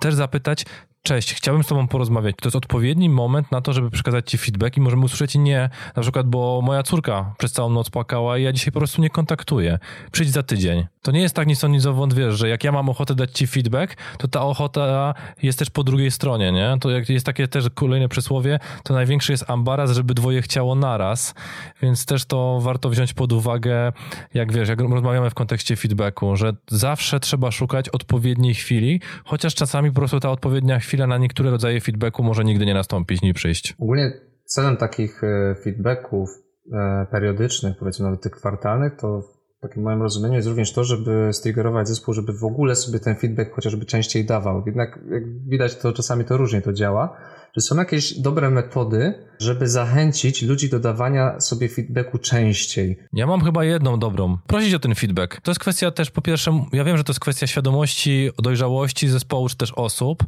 też 0.00 0.14
zapytać, 0.14 0.64
cześć, 1.02 1.34
chciałbym 1.34 1.64
z 1.64 1.66
tobą 1.66 1.88
porozmawiać. 1.88 2.36
To 2.40 2.48
jest 2.48 2.56
odpowiedni 2.56 3.08
moment 3.08 3.52
na 3.52 3.60
to, 3.60 3.72
żeby 3.72 3.90
przekazać 3.90 4.30
ci 4.30 4.38
feedback 4.38 4.76
i 4.76 4.80
możemy 4.80 5.04
usłyszeć 5.04 5.34
nie, 5.34 5.70
na 5.96 6.02
przykład, 6.02 6.26
bo 6.26 6.60
moja 6.62 6.82
córka 6.82 7.34
przez 7.38 7.52
całą 7.52 7.70
noc 7.70 7.90
płakała 7.90 8.38
i 8.38 8.42
ja 8.42 8.52
dzisiaj 8.52 8.72
po 8.72 8.80
prostu 8.80 9.02
nie 9.02 9.10
kontaktuję. 9.10 9.78
Przyjdź 10.12 10.30
za 10.30 10.42
tydzień. 10.42 10.86
To 11.02 11.12
nie 11.12 11.20
jest 11.20 11.34
tak 11.34 11.48
nic 11.48 11.64
o 11.64 11.68
nic 11.68 11.84
wiesz, 12.14 12.34
że 12.34 12.48
jak 12.48 12.64
ja 12.64 12.72
mam 12.72 12.88
ochotę 12.88 13.14
dać 13.14 13.30
ci 13.30 13.46
feedback, 13.46 13.96
to 14.18 14.28
ta 14.28 14.42
ochota 14.42 15.14
jest 15.42 15.58
też 15.58 15.70
po 15.70 15.84
drugiej 15.84 16.10
stronie, 16.10 16.52
nie? 16.52 16.76
To 16.80 16.90
jak 16.90 17.08
jest 17.08 17.26
takie 17.26 17.48
też 17.48 17.64
kolejne 17.74 18.08
przysłowie, 18.08 18.58
to 18.84 18.94
największy 18.94 19.32
jest 19.32 19.50
ambaraz, 19.50 19.90
żeby 19.90 20.14
dwoje 20.14 20.42
chciało 20.42 20.74
naraz, 20.74 21.34
więc 21.82 22.06
też 22.06 22.24
to 22.24 22.60
warto 22.60 22.90
wziąć 22.90 23.12
pod 23.12 23.32
uwagę, 23.32 23.92
jak 24.34 24.52
wiesz, 24.52 24.68
jak 24.68 24.80
rozmawiamy 24.80 25.30
w 25.30 25.34
kontekście 25.34 25.76
feedbacku, 25.76 26.36
że 26.36 26.52
zawsze 26.68 27.20
trzeba 27.20 27.50
szukać 27.50 27.88
odpowiedniej 27.88 28.54
chwili, 28.54 29.00
chociaż 29.24 29.54
czasami 29.54 29.90
po 29.90 29.96
prostu 29.96 30.20
ta 30.20 30.30
odpowiednia 30.30 30.78
chwila 30.78 30.89
na 30.96 31.18
niektóre 31.18 31.50
rodzaje 31.50 31.80
feedbacku 31.80 32.22
może 32.22 32.44
nigdy 32.44 32.66
nie 32.66 32.74
nastąpić, 32.74 33.22
nie 33.22 33.34
przyjść. 33.34 33.74
Ogólnie 33.78 34.12
celem 34.44 34.76
takich 34.76 35.24
e, 35.24 35.54
feedbacków 35.64 36.28
e, 36.72 37.06
periodycznych, 37.10 37.76
powiedzmy 37.78 38.04
nawet 38.04 38.22
tych 38.22 38.32
kwartalnych, 38.32 38.96
to 38.96 39.22
w 39.58 39.62
takim 39.62 39.82
moim 39.82 40.02
rozumieniu 40.02 40.34
jest 40.34 40.48
również 40.48 40.72
to, 40.72 40.84
żeby 40.84 41.28
striggerować 41.32 41.88
zespół, 41.88 42.14
żeby 42.14 42.32
w 42.32 42.44
ogóle 42.44 42.76
sobie 42.76 43.00
ten 43.00 43.16
feedback 43.16 43.54
chociażby 43.54 43.86
częściej 43.86 44.24
dawał. 44.24 44.62
Jednak 44.66 44.98
jak 45.10 45.48
widać, 45.48 45.76
to 45.76 45.92
czasami 45.92 46.24
to 46.24 46.36
różnie 46.36 46.62
to 46.62 46.72
działa. 46.72 47.16
Czy 47.54 47.60
są 47.60 47.76
jakieś 47.76 48.18
dobre 48.18 48.50
metody, 48.50 49.14
żeby 49.38 49.68
zachęcić 49.68 50.42
ludzi 50.42 50.70
do 50.70 50.80
dawania 50.80 51.40
sobie 51.40 51.68
feedbacku 51.68 52.18
częściej? 52.18 52.98
Ja 53.12 53.26
mam 53.26 53.40
chyba 53.40 53.64
jedną 53.64 53.98
dobrą. 53.98 54.38
Prosić 54.46 54.74
o 54.74 54.78
ten 54.78 54.94
feedback. 54.94 55.40
To 55.40 55.50
jest 55.50 55.60
kwestia 55.60 55.90
też, 55.90 56.10
po 56.10 56.22
pierwsze, 56.22 56.64
ja 56.72 56.84
wiem, 56.84 56.96
że 56.96 57.04
to 57.04 57.10
jest 57.10 57.20
kwestia 57.20 57.46
świadomości, 57.46 58.30
dojrzałości 58.42 59.08
zespołu 59.08 59.48
czy 59.48 59.56
też 59.56 59.72
osób, 59.76 60.24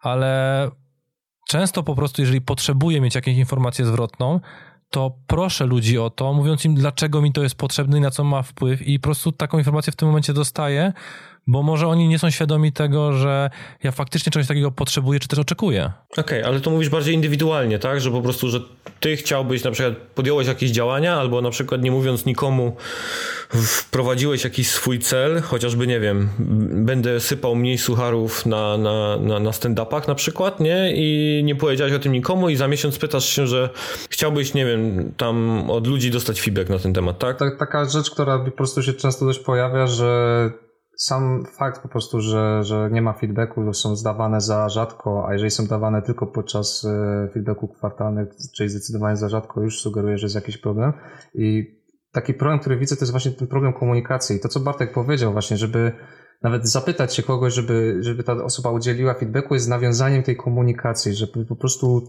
ale 0.00 0.70
często 1.48 1.82
po 1.82 1.94
prostu, 1.94 2.22
jeżeli 2.22 2.40
potrzebuję 2.40 3.00
mieć 3.00 3.14
jakąś 3.14 3.36
informację 3.36 3.84
zwrotną, 3.84 4.40
to 4.90 5.16
proszę 5.26 5.66
ludzi 5.66 5.98
o 5.98 6.10
to, 6.10 6.32
mówiąc 6.32 6.64
im, 6.64 6.74
dlaczego 6.74 7.22
mi 7.22 7.32
to 7.32 7.42
jest 7.42 7.54
potrzebne 7.54 7.98
i 7.98 8.00
na 8.00 8.10
co 8.10 8.24
ma 8.24 8.42
wpływ, 8.42 8.82
i 8.82 9.00
po 9.00 9.02
prostu 9.02 9.32
taką 9.32 9.58
informację 9.58 9.92
w 9.92 9.96
tym 9.96 10.08
momencie 10.08 10.32
dostaję, 10.32 10.92
bo 11.46 11.62
może 11.62 11.86
oni 11.86 12.08
nie 12.08 12.18
są 12.18 12.30
świadomi 12.30 12.72
tego, 12.72 13.12
że 13.12 13.50
ja 13.82 13.92
faktycznie 13.92 14.32
czegoś 14.32 14.48
takiego 14.48 14.70
potrzebuję, 14.70 15.20
czy 15.20 15.28
też 15.28 15.38
oczekuję. 15.38 15.92
Okej, 16.12 16.24
okay, 16.24 16.46
ale 16.46 16.60
to 16.60 16.70
mówisz 16.70 16.88
bardziej 16.88 17.14
indywidualnie, 17.14 17.78
tak? 17.78 18.00
Że 18.00 18.10
po 18.10 18.22
prostu, 18.22 18.48
że 18.48 18.60
ty 19.00 19.16
chciałbyś 19.16 19.64
na 19.64 19.70
przykład 19.70 19.94
podjąłeś 20.14 20.48
jakieś 20.48 20.70
działania, 20.70 21.14
albo 21.14 21.42
na 21.42 21.50
przykład 21.50 21.82
nie 21.82 21.90
mówiąc 21.90 22.26
nikomu, 22.26 22.76
wprowadziłeś 23.50 24.44
jakiś 24.44 24.70
swój 24.70 24.98
cel, 24.98 25.42
chociażby, 25.42 25.86
nie 25.86 26.00
wiem, 26.00 26.28
będę 26.84 27.20
sypał 27.20 27.56
mniej 27.56 27.78
sucharów 27.78 28.46
na, 28.46 28.78
na, 28.78 29.16
na, 29.16 29.40
na 29.40 29.50
stand-upach 29.50 30.08
na 30.08 30.14
przykład, 30.14 30.60
nie? 30.60 30.92
I 30.94 31.40
nie 31.44 31.54
powiedziałeś 31.54 31.92
o 31.92 31.98
tym 31.98 32.12
nikomu 32.12 32.48
i 32.48 32.56
za 32.56 32.68
miesiąc 32.68 32.98
pytasz 32.98 33.24
się, 33.24 33.46
że 33.46 33.70
chciałbyś, 34.10 34.54
nie 34.54 34.66
wiem, 34.66 35.12
tam 35.16 35.70
od 35.70 35.86
ludzi 35.86 36.10
dostać 36.10 36.40
feedback 36.40 36.70
na 36.70 36.78
ten 36.78 36.94
temat, 36.94 37.18
tak? 37.18 37.38
tak 37.38 37.58
taka 37.58 37.84
rzecz, 37.84 38.10
która 38.10 38.38
po 38.38 38.50
prostu 38.50 38.82
się 38.82 38.92
często 38.92 39.24
dość 39.24 39.38
pojawia, 39.38 39.86
że 39.86 40.50
sam 40.96 41.44
fakt 41.44 41.82
po 41.82 41.88
prostu, 41.88 42.20
że, 42.20 42.62
że 42.62 42.88
nie 42.92 43.02
ma 43.02 43.12
feedbacku, 43.12 43.74
są 43.74 43.96
zdawane 43.96 44.40
za 44.40 44.68
rzadko, 44.68 45.28
a 45.28 45.32
jeżeli 45.32 45.50
są 45.50 45.66
dawane 45.66 46.02
tylko 46.02 46.26
podczas 46.26 46.84
e, 46.84 47.28
feedbacku 47.34 47.68
kwartalnych, 47.68 48.28
czyli 48.56 48.68
zdecydowanie 48.68 49.16
za 49.16 49.28
rzadko, 49.28 49.62
już 49.62 49.80
sugeruje, 49.80 50.18
że 50.18 50.26
jest 50.26 50.34
jakiś 50.34 50.58
problem. 50.58 50.92
I 51.34 51.76
taki 52.12 52.34
problem, 52.34 52.60
który 52.60 52.76
widzę, 52.76 52.96
to 52.96 53.02
jest 53.02 53.10
właśnie 53.10 53.30
ten 53.30 53.48
problem 53.48 53.72
komunikacji. 53.72 54.40
To, 54.40 54.48
co 54.48 54.60
Bartek 54.60 54.92
powiedział 54.92 55.32
właśnie, 55.32 55.56
żeby 55.56 55.92
nawet 56.42 56.68
zapytać 56.68 57.14
się 57.14 57.22
kogoś, 57.22 57.54
żeby, 57.54 57.98
żeby 58.00 58.24
ta 58.24 58.32
osoba 58.32 58.70
udzieliła 58.70 59.14
feedbacku, 59.14 59.54
jest 59.54 59.68
nawiązaniem 59.68 60.22
tej 60.22 60.36
komunikacji, 60.36 61.14
żeby 61.14 61.44
po 61.44 61.56
prostu 61.56 62.02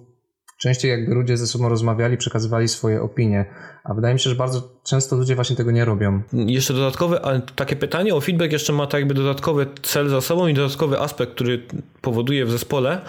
częściej 0.57 0.91
jakby 0.91 1.15
ludzie 1.15 1.37
ze 1.37 1.47
sobą 1.47 1.69
rozmawiali, 1.69 2.17
przekazywali 2.17 2.67
swoje 2.67 3.01
opinie, 3.01 3.45
a 3.83 3.93
wydaje 3.93 4.13
mi 4.13 4.19
się, 4.19 4.29
że 4.29 4.35
bardzo 4.35 4.69
często 4.83 5.15
ludzie 5.15 5.35
właśnie 5.35 5.55
tego 5.55 5.71
nie 5.71 5.85
robią. 5.85 6.21
Jeszcze 6.33 6.73
dodatkowe, 6.73 7.21
ale 7.21 7.41
takie 7.55 7.75
pytanie 7.75 8.15
o 8.15 8.21
feedback 8.21 8.51
jeszcze 8.51 8.73
ma 8.73 8.87
tak 8.87 8.99
jakby 8.99 9.13
dodatkowy 9.13 9.67
cel 9.81 10.09
za 10.09 10.21
sobą 10.21 10.47
i 10.47 10.53
dodatkowy 10.53 10.99
aspekt, 10.99 11.31
który 11.31 11.63
powoduje 12.01 12.45
w 12.45 12.51
zespole, 12.51 13.01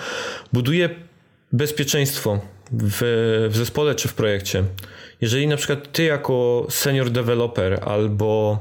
buduje 0.53 0.91
bezpieczeństwo 1.53 2.41
w, 2.73 3.49
w 3.51 3.57
zespole 3.57 3.95
czy 3.95 4.09
w 4.09 4.15
projekcie. 4.15 4.65
Jeżeli 5.21 5.47
na 5.47 5.57
przykład 5.57 5.93
ty 5.93 6.05
jako 6.05 6.67
senior 6.71 7.11
developer 7.11 7.81
albo 7.85 8.59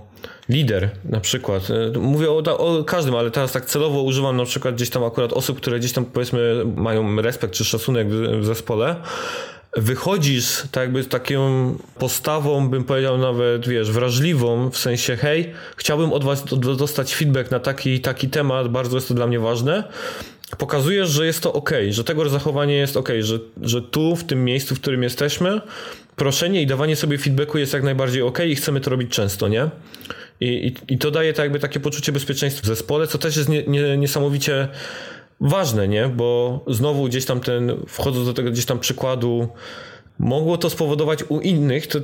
lider 0.49 0.89
na 1.05 1.19
przykład, 1.19 1.69
e, 1.95 1.99
mówię 1.99 2.31
o, 2.31 2.57
o, 2.57 2.83
każdym, 2.83 3.15
ale 3.15 3.31
teraz 3.31 3.51
tak 3.51 3.65
celowo 3.65 4.01
używam 4.01 4.37
na 4.37 4.45
przykład 4.45 4.75
gdzieś 4.75 4.89
tam 4.89 5.03
akurat 5.03 5.33
osób, 5.33 5.57
które 5.57 5.79
gdzieś 5.79 5.91
tam 5.91 6.05
powiedzmy 6.05 6.63
mają 6.75 7.21
respekt 7.21 7.53
czy 7.53 7.65
szacunek 7.65 8.09
w, 8.09 8.45
zespole, 8.45 8.95
wychodzisz 9.77 10.63
tak 10.71 10.83
jakby 10.83 11.03
z 11.03 11.07
taką 11.07 11.75
postawą, 11.99 12.69
bym 12.69 12.83
powiedział 12.83 13.17
nawet, 13.17 13.67
wiesz, 13.67 13.91
wrażliwą, 13.91 14.69
w 14.69 14.77
sensie 14.77 15.15
hej, 15.15 15.53
chciałbym 15.77 16.13
od 16.13 16.23
was 16.23 16.43
dostać 16.77 17.15
feedback 17.15 17.51
na 17.51 17.59
taki 17.59 17.99
taki 17.99 18.29
temat, 18.29 18.67
bardzo 18.67 18.97
jest 18.97 19.07
to 19.07 19.13
dla 19.13 19.27
mnie 19.27 19.39
ważne, 19.39 19.83
pokazujesz, 20.57 21.09
że 21.09 21.25
jest 21.25 21.41
to 21.41 21.53
ok, 21.53 21.71
że 21.89 22.03
tego 22.03 22.29
zachowanie 22.29 22.75
jest 22.75 22.97
ok, 22.97 23.09
że, 23.19 23.39
że 23.61 23.81
tu, 23.81 24.15
w 24.15 24.23
tym 24.23 24.45
miejscu, 24.45 24.75
w 24.75 24.79
którym 24.79 25.03
jesteśmy, 25.03 25.61
proszenie 26.15 26.61
i 26.61 26.67
dawanie 26.67 26.95
sobie 26.95 27.17
feedbacku 27.17 27.57
jest 27.57 27.73
jak 27.73 27.83
najbardziej 27.83 28.21
ok 28.21 28.39
i 28.39 28.55
chcemy 28.55 28.81
to 28.81 28.89
robić 28.89 29.11
często, 29.11 29.47
nie? 29.47 29.69
I, 30.39 30.45
i, 30.89 30.93
i 30.93 30.97
to 30.97 31.11
daje 31.11 31.33
tak 31.33 31.43
jakby 31.43 31.59
takie 31.59 31.79
poczucie 31.79 32.11
bezpieczeństwa 32.11 32.63
w 32.63 32.65
zespole, 32.65 33.07
co 33.07 33.17
też 33.17 33.37
jest 33.37 33.49
nie, 33.49 33.63
nie, 33.63 33.97
niesamowicie 33.97 34.67
ważne, 35.39 35.87
nie? 35.87 36.07
Bo 36.07 36.59
znowu 36.67 37.05
gdzieś 37.05 37.25
tam 37.25 37.39
ten, 37.39 37.71
wchodząc 37.87 38.25
do 38.25 38.33
tego 38.33 38.51
gdzieś 38.51 38.65
tam 38.65 38.79
przykładu, 38.79 39.47
mogło 40.19 40.57
to 40.57 40.69
spowodować 40.69 41.23
u 41.29 41.39
innych. 41.39 41.87
To 41.87 41.99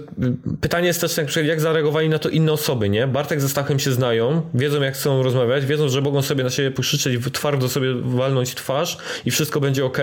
pytanie 0.61 0.87
jest 0.87 1.01
też, 1.01 1.35
jak 1.43 1.61
zareagowali 1.61 2.09
na 2.09 2.19
to 2.19 2.29
inne 2.29 2.51
osoby, 2.51 2.89
nie? 2.89 3.07
Bartek 3.07 3.41
ze 3.41 3.49
Stachem 3.49 3.79
się 3.79 3.91
znają, 3.91 4.41
wiedzą 4.53 4.81
jak 4.81 4.93
chcą 4.93 5.23
rozmawiać, 5.23 5.65
wiedzą, 5.65 5.89
że 5.89 6.01
mogą 6.01 6.21
sobie 6.21 6.43
na 6.43 6.49
siebie 6.49 6.71
pokrzyczeć, 6.71 7.19
twardo 7.33 7.69
sobie 7.69 7.93
walnąć 7.93 8.55
twarz 8.55 8.97
i 9.25 9.31
wszystko 9.31 9.59
będzie 9.59 9.85
ok. 9.85 9.97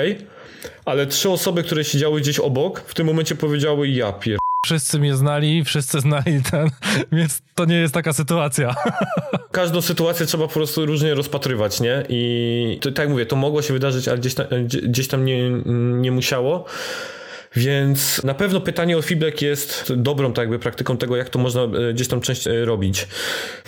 Ale 0.84 1.06
trzy 1.06 1.30
osoby, 1.30 1.62
które 1.62 1.84
siedziały 1.84 2.20
gdzieś 2.20 2.38
obok, 2.38 2.80
w 2.86 2.94
tym 2.94 3.06
momencie 3.06 3.34
powiedziały 3.34 3.88
ja 3.88 4.12
pier... 4.12 4.39
Wszyscy 4.70 4.98
mnie 4.98 5.16
znali, 5.16 5.64
wszyscy 5.64 6.00
znali 6.00 6.42
ten, 6.50 6.70
więc 7.12 7.42
to 7.54 7.64
nie 7.64 7.76
jest 7.76 7.94
taka 7.94 8.12
sytuacja. 8.12 8.74
Każdą 9.52 9.80
sytuację 9.82 10.26
trzeba 10.26 10.46
po 10.46 10.52
prostu 10.52 10.86
różnie 10.86 11.14
rozpatrywać, 11.14 11.80
nie? 11.80 12.04
I 12.08 12.78
to, 12.80 12.88
tak 12.88 12.98
jak 12.98 13.08
mówię, 13.08 13.26
to 13.26 13.36
mogło 13.36 13.62
się 13.62 13.72
wydarzyć, 13.72 14.08
ale 14.08 14.18
gdzieś 14.18 14.34
tam, 14.34 14.46
gdzieś 14.66 15.08
tam 15.08 15.24
nie, 15.24 15.50
nie 16.00 16.12
musiało. 16.12 16.64
Więc 17.56 18.24
na 18.24 18.34
pewno 18.34 18.60
pytanie 18.60 18.98
o 18.98 19.02
feedback 19.02 19.42
jest 19.42 19.92
dobrą 19.96 20.32
tak 20.32 20.42
jakby 20.42 20.58
praktyką 20.58 20.96
tego, 20.96 21.16
jak 21.16 21.28
to 21.28 21.38
można 21.38 21.62
e, 21.62 21.92
gdzieś 21.94 22.08
tam 22.08 22.20
częściej 22.20 22.56
e, 22.62 22.64
robić. 22.64 23.08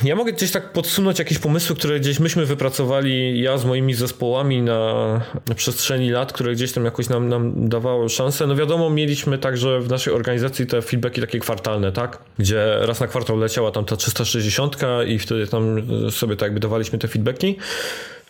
Ja 0.05 0.17
mogę 0.17 0.33
gdzieś 0.33 0.51
tak 0.51 0.73
podsunąć 0.73 1.19
jakieś 1.19 1.39
pomysły, 1.39 1.77
które 1.77 2.01
gdzieś 2.01 2.21
myśmy 2.21 2.47
wypracowali, 2.47 3.41
ja 3.41 3.59
z 3.59 3.65
moimi 3.65 3.95
zespołami 3.95 4.63
na, 4.63 5.21
na 5.49 5.55
przestrzeni 5.55 6.11
lat, 6.11 6.33
które 6.33 6.53
gdzieś 6.53 6.73
tam 6.73 6.85
jakoś 6.85 7.09
nam, 7.09 7.29
nam 7.29 7.69
dawało 7.69 8.09
szansę. 8.09 8.47
No 8.47 8.57
wiadomo, 8.57 8.91
mieliśmy 8.91 9.39
także 9.39 9.81
w 9.81 9.89
naszej 9.89 10.13
organizacji 10.13 10.67
te 10.67 10.83
feedbacki 10.83 11.21
takie 11.21 11.39
kwartalne, 11.39 11.93
tak? 11.93 12.19
Gdzie 12.39 12.77
raz 12.81 13.01
na 13.01 13.07
kwartał 13.07 13.37
leciała 13.37 13.71
tam 13.71 13.85
ta 13.85 13.97
360 13.97 14.77
i 15.07 15.19
wtedy 15.19 15.47
tam 15.47 15.83
sobie 16.11 16.37
tak 16.37 16.47
jakby 16.47 16.61
dawaliśmy 16.61 16.99
te 16.99 17.09
feedbacki. 17.09 17.57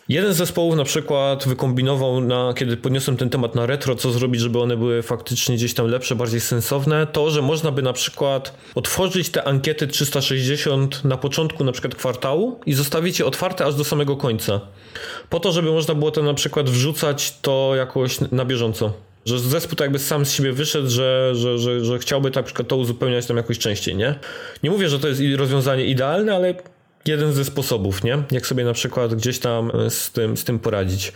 Jeden 0.09 0.33
z 0.33 0.37
zespołów 0.37 0.75
na 0.75 0.83
przykład 0.83 1.47
wykombinował, 1.47 2.21
na, 2.21 2.53
kiedy 2.57 2.77
podniosłem 2.77 3.17
ten 3.17 3.29
temat 3.29 3.55
na 3.55 3.65
retro, 3.65 3.95
co 3.95 4.11
zrobić, 4.11 4.41
żeby 4.41 4.59
one 4.59 4.77
były 4.77 5.01
faktycznie 5.01 5.55
gdzieś 5.55 5.73
tam 5.73 5.87
lepsze, 5.87 6.15
bardziej 6.15 6.39
sensowne, 6.39 7.07
to, 7.07 7.31
że 7.31 7.41
można 7.41 7.71
by 7.71 7.81
na 7.81 7.93
przykład 7.93 8.57
otworzyć 8.75 9.29
te 9.29 9.43
ankiety 9.43 9.87
360 9.87 11.05
na 11.05 11.17
początku 11.17 11.63
na 11.63 11.71
przykład 11.71 11.95
kwartału 11.95 12.59
i 12.65 12.73
zostawić 12.73 13.19
je 13.19 13.25
otwarte 13.25 13.65
aż 13.65 13.75
do 13.75 13.83
samego 13.83 14.17
końca. 14.17 14.61
Po 15.29 15.39
to, 15.39 15.51
żeby 15.51 15.71
można 15.71 15.95
było 15.95 16.11
to 16.11 16.23
na 16.23 16.33
przykład 16.33 16.69
wrzucać 16.69 17.37
to 17.41 17.71
jakoś 17.75 18.17
na 18.31 18.45
bieżąco. 18.45 18.93
Że 19.25 19.39
zespół 19.39 19.75
tak 19.75 19.85
jakby 19.85 19.99
sam 19.99 20.25
z 20.25 20.31
siebie 20.31 20.53
wyszedł, 20.53 20.89
że, 20.89 21.31
że, 21.35 21.57
że, 21.57 21.85
że 21.85 21.99
chciałby 21.99 22.31
tak 22.31 22.45
przykład 22.45 22.67
to 22.67 22.77
uzupełniać 22.77 23.25
tam 23.25 23.37
jakoś 23.37 23.59
częściej, 23.59 23.95
nie? 23.95 24.15
Nie 24.63 24.69
mówię, 24.69 24.89
że 24.89 24.99
to 24.99 25.07
jest 25.07 25.21
rozwiązanie 25.37 25.85
idealne, 25.85 26.35
ale 26.35 26.55
jeden 27.05 27.33
ze 27.33 27.45
sposobów, 27.45 28.03
nie? 28.03 28.23
Jak 28.31 28.47
sobie 28.47 28.63
na 28.63 28.73
przykład 28.73 29.15
gdzieś 29.15 29.39
tam 29.39 29.71
e, 29.71 29.89
z 29.89 30.11
tym, 30.11 30.37
z 30.37 30.43
tym 30.43 30.59
poradzić. 30.59 31.13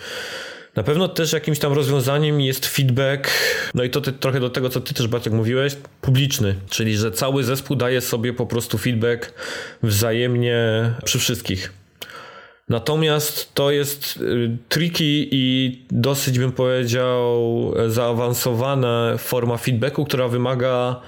Na 0.75 0.83
pewno 0.83 1.07
też 1.07 1.33
jakimś 1.33 1.59
tam 1.59 1.73
rozwiązaniem 1.73 2.41
jest 2.41 2.65
feedback, 2.65 3.29
no 3.73 3.83
i 3.83 3.89
to 3.89 4.01
ty, 4.01 4.13
trochę 4.13 4.39
do 4.39 4.49
tego, 4.49 4.69
co 4.69 4.81
ty 4.81 4.93
też 4.93 5.07
Bartek 5.07 5.33
mówiłeś, 5.33 5.75
publiczny, 6.01 6.55
czyli 6.69 6.97
że 6.97 7.11
cały 7.11 7.43
zespół 7.43 7.75
daje 7.75 8.01
sobie 8.01 8.33
po 8.33 8.45
prostu 8.45 8.77
feedback 8.77 9.33
wzajemnie 9.83 10.91
przy 11.05 11.19
wszystkich. 11.19 11.73
Natomiast 12.69 13.53
to 13.53 13.71
jest 13.71 14.17
y, 14.17 14.57
tricky 14.69 15.27
i 15.31 15.85
dosyć 15.91 16.39
bym 16.39 16.51
powiedział 16.51 17.73
zaawansowana 17.87 19.15
forma 19.17 19.57
feedbacku, 19.57 20.05
która 20.05 20.27
wymaga 20.27 21.01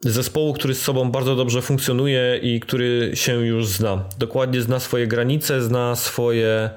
zespołu, 0.00 0.52
który 0.52 0.74
z 0.74 0.82
sobą 0.82 1.10
bardzo 1.10 1.36
dobrze 1.36 1.62
funkcjonuje 1.62 2.40
i 2.42 2.60
który 2.60 3.10
się 3.14 3.46
już 3.46 3.66
zna. 3.66 4.04
Dokładnie 4.18 4.62
zna 4.62 4.80
swoje 4.80 5.06
granice, 5.06 5.62
zna 5.62 5.96
swoje, 5.96 6.70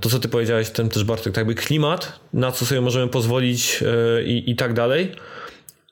to 0.00 0.08
co 0.08 0.18
ty 0.18 0.28
powiedziałeś, 0.28 0.70
ten 0.70 0.88
też 0.88 1.04
Bartek, 1.04 1.32
tak 1.32 1.36
jakby 1.36 1.54
klimat, 1.54 2.20
na 2.32 2.52
co 2.52 2.66
sobie 2.66 2.80
możemy 2.80 3.08
pozwolić 3.08 3.80
yy, 3.80 4.22
i 4.24 4.56
tak 4.56 4.72
dalej 4.72 5.12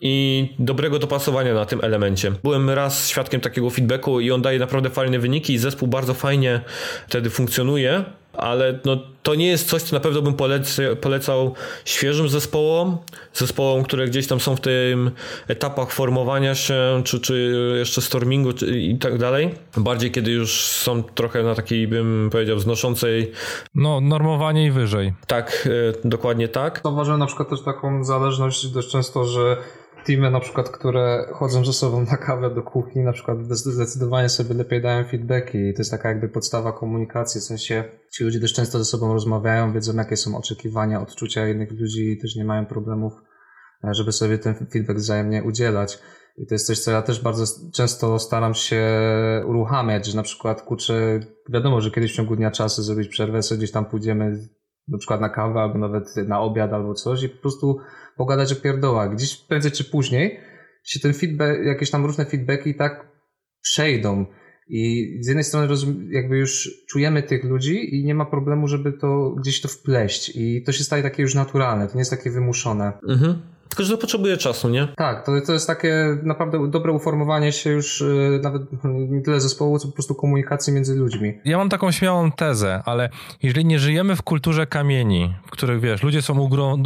i 0.01 0.49
dobrego 0.59 0.99
dopasowania 0.99 1.55
na 1.55 1.67
tym 1.67 1.81
elemencie. 1.83 2.33
Byłem 2.43 2.71
raz 2.71 3.09
świadkiem 3.09 3.41
takiego 3.41 3.71
feedbacku 3.71 4.21
i 4.21 4.31
on 4.31 4.43
daje 4.43 4.59
naprawdę 4.59 4.91
fajne 4.91 5.19
wyniki 5.19 5.53
i 5.53 5.59
zespół 5.59 5.89
bardzo 5.89 6.15
fajnie 6.15 6.61
wtedy 7.09 7.31
funkcjonuje, 7.31 8.05
ale 8.33 8.79
no, 8.85 8.97
to 9.23 9.35
nie 9.35 9.47
jest 9.47 9.69
coś, 9.69 9.83
co 9.83 9.97
na 9.97 10.01
pewno 10.01 10.23
bym 10.23 10.35
polecał, 10.35 10.97
polecał 10.97 11.55
świeżym 11.85 12.29
zespołom, 12.29 12.99
zespołom, 13.35 13.83
które 13.83 14.07
gdzieś 14.07 14.27
tam 14.27 14.41
są 14.41 14.57
w 14.57 14.61
tym 14.61 15.11
etapach 15.49 15.93
formowania 15.93 16.55
się, 16.55 17.03
czy, 17.05 17.21
czy 17.21 17.53
jeszcze 17.79 18.01
stormingu 18.01 18.53
czy, 18.53 18.81
i 18.81 18.99
tak 18.99 19.19
dalej. 19.19 19.55
Bardziej 19.77 20.11
kiedy 20.11 20.31
już 20.31 20.67
są 20.67 21.03
trochę 21.03 21.43
na 21.43 21.55
takiej, 21.55 21.89
bym 21.89 22.29
powiedział, 22.33 22.59
znoszącej... 22.59 23.33
No, 23.75 24.01
normowanie 24.01 24.67
i 24.67 24.71
wyżej. 24.71 25.15
Tak, 25.27 25.69
e, 26.05 26.09
dokładnie 26.09 26.49
tak. 26.49 26.81
Zauważyłem 26.85 27.21
na 27.21 27.27
przykład 27.27 27.49
też 27.49 27.63
taką 27.63 28.05
zależność 28.05 28.67
dość 28.67 28.91
często, 28.91 29.25
że 29.25 29.57
teamy 30.05 30.31
na 30.31 30.41
przykład, 30.41 30.71
które 30.71 31.27
chodzą 31.33 31.65
ze 31.65 31.73
sobą 31.73 32.01
na 32.01 32.17
kawę 32.17 32.55
do 32.55 32.63
kuchni, 32.63 33.03
na 33.03 33.13
przykład 33.13 33.39
zdecydowanie 33.51 34.29
sobie 34.29 34.55
lepiej 34.55 34.83
dają 34.83 35.05
feedbacki 35.05 35.59
i 35.59 35.75
to 35.75 35.81
jest 35.81 35.91
taka 35.91 36.09
jakby 36.09 36.29
podstawa 36.29 36.73
komunikacji, 36.73 37.41
w 37.41 37.45
sensie 37.45 37.85
ci 38.13 38.25
ludzie 38.25 38.41
też 38.41 38.53
często 38.53 38.79
ze 38.79 38.85
sobą 38.85 39.13
rozmawiają, 39.13 39.73
wiedzą 39.73 39.97
jakie 39.97 40.17
są 40.17 40.37
oczekiwania, 40.37 41.01
odczucia 41.01 41.49
innych 41.49 41.73
ludzi 41.73 42.11
i 42.11 42.19
też 42.19 42.37
nie 42.37 42.45
mają 42.45 42.67
problemów, 42.67 43.13
e, 43.85 43.95
żeby 43.95 44.13
sobie 44.13 44.39
ten 44.39 44.55
feedback 44.55 44.99
wzajemnie 44.99 45.43
udzielać. 45.43 45.99
I 46.37 46.47
to 46.47 46.55
jest 46.55 46.67
coś, 46.67 46.79
co 46.79 46.91
ja 46.91 47.03
też 47.03 47.21
bardzo 47.21 47.45
często 47.73 48.19
staram 48.19 48.55
się 48.55 48.85
uruchamiać, 49.47 50.07
że 50.07 50.17
na 50.17 50.23
przykład 50.23 50.63
kurczę, 50.63 51.21
wiadomo, 51.49 51.81
że 51.81 51.91
kiedyś 51.91 52.13
w 52.13 52.17
ciągu 52.17 52.37
dnia 52.37 52.51
czasu 52.51 52.83
zrobić 52.83 53.09
przerwę, 53.09 53.43
sobie 53.43 53.59
gdzieś 53.59 53.73
tam 53.73 53.85
pójdziemy 53.85 54.49
na 54.91 54.99
przykład 54.99 55.21
na 55.21 55.29
kawę 55.29 55.61
albo 55.61 55.79
nawet 55.79 56.17
na 56.29 56.41
obiad 56.41 56.73
albo 56.73 56.95
coś 56.95 57.23
i 57.23 57.29
po 57.29 57.43
prostu 57.43 57.79
pogadać 58.17 58.53
o 58.53 58.57
pierdołach. 58.57 59.15
Gdzieś 59.15 59.37
prędzej 59.37 59.73
czy 59.73 59.85
później 59.85 60.41
się 60.85 61.01
ten 61.01 61.15
feedback, 61.15 61.65
jakieś 61.65 61.91
tam 61.91 62.07
różne 62.07 62.25
feedbacki 62.25 62.75
tak 62.75 63.09
przejdą. 63.63 64.27
I 64.69 65.19
z 65.21 65.27
jednej 65.27 65.45
strony 65.45 65.75
jakby 66.11 66.39
już 66.39 66.71
czujemy 66.89 67.23
tych 67.23 67.45
ludzi 67.45 67.95
i 67.95 68.05
nie 68.05 68.15
ma 68.15 68.25
problemu, 68.25 68.69
żeby 68.69 68.93
to 68.93 69.35
gdzieś 69.41 69.61
to 69.61 69.69
wpleść. 69.69 70.33
I 70.37 70.63
to 70.63 70.73
się 70.73 70.85
staje 70.85 71.03
takie 71.03 71.23
już 71.23 71.35
naturalne, 71.35 71.87
to 71.87 71.95
nie 71.95 72.01
jest 72.01 72.11
takie 72.11 72.31
wymuszone. 72.31 72.93
Mhm. 73.09 73.43
Tylko, 73.71 73.85
że 73.85 73.91
to 73.91 73.99
potrzebuje 73.99 74.37
czasu, 74.37 74.69
nie? 74.69 74.89
Tak, 74.97 75.27
to, 75.27 75.33
to 75.47 75.53
jest 75.53 75.67
takie 75.67 76.19
naprawdę 76.23 76.71
dobre 76.71 76.93
uformowanie 76.93 77.53
się 77.53 77.71
już 77.71 78.01
y, 78.01 78.41
nawet 78.43 78.63
nie 78.85 79.21
tyle 79.21 79.41
zespołu, 79.41 79.79
co 79.79 79.89
po 79.89 79.95
prostu 79.95 80.15
komunikacji 80.15 80.73
między 80.73 80.95
ludźmi. 80.95 81.35
Ja 81.45 81.59
mam 81.59 81.69
taką 81.69 81.91
śmiałą 81.91 82.33
tezę, 82.33 82.83
ale 82.85 83.09
jeżeli 83.43 83.67
nie 83.67 83.79
żyjemy 83.79 84.17
w 84.17 84.23
kulturze 84.23 84.67
kamieni, 84.67 85.35
w 85.47 85.51
których 85.51 85.81
wiesz, 85.81 86.03
ludzie 86.03 86.23
są 86.23 86.39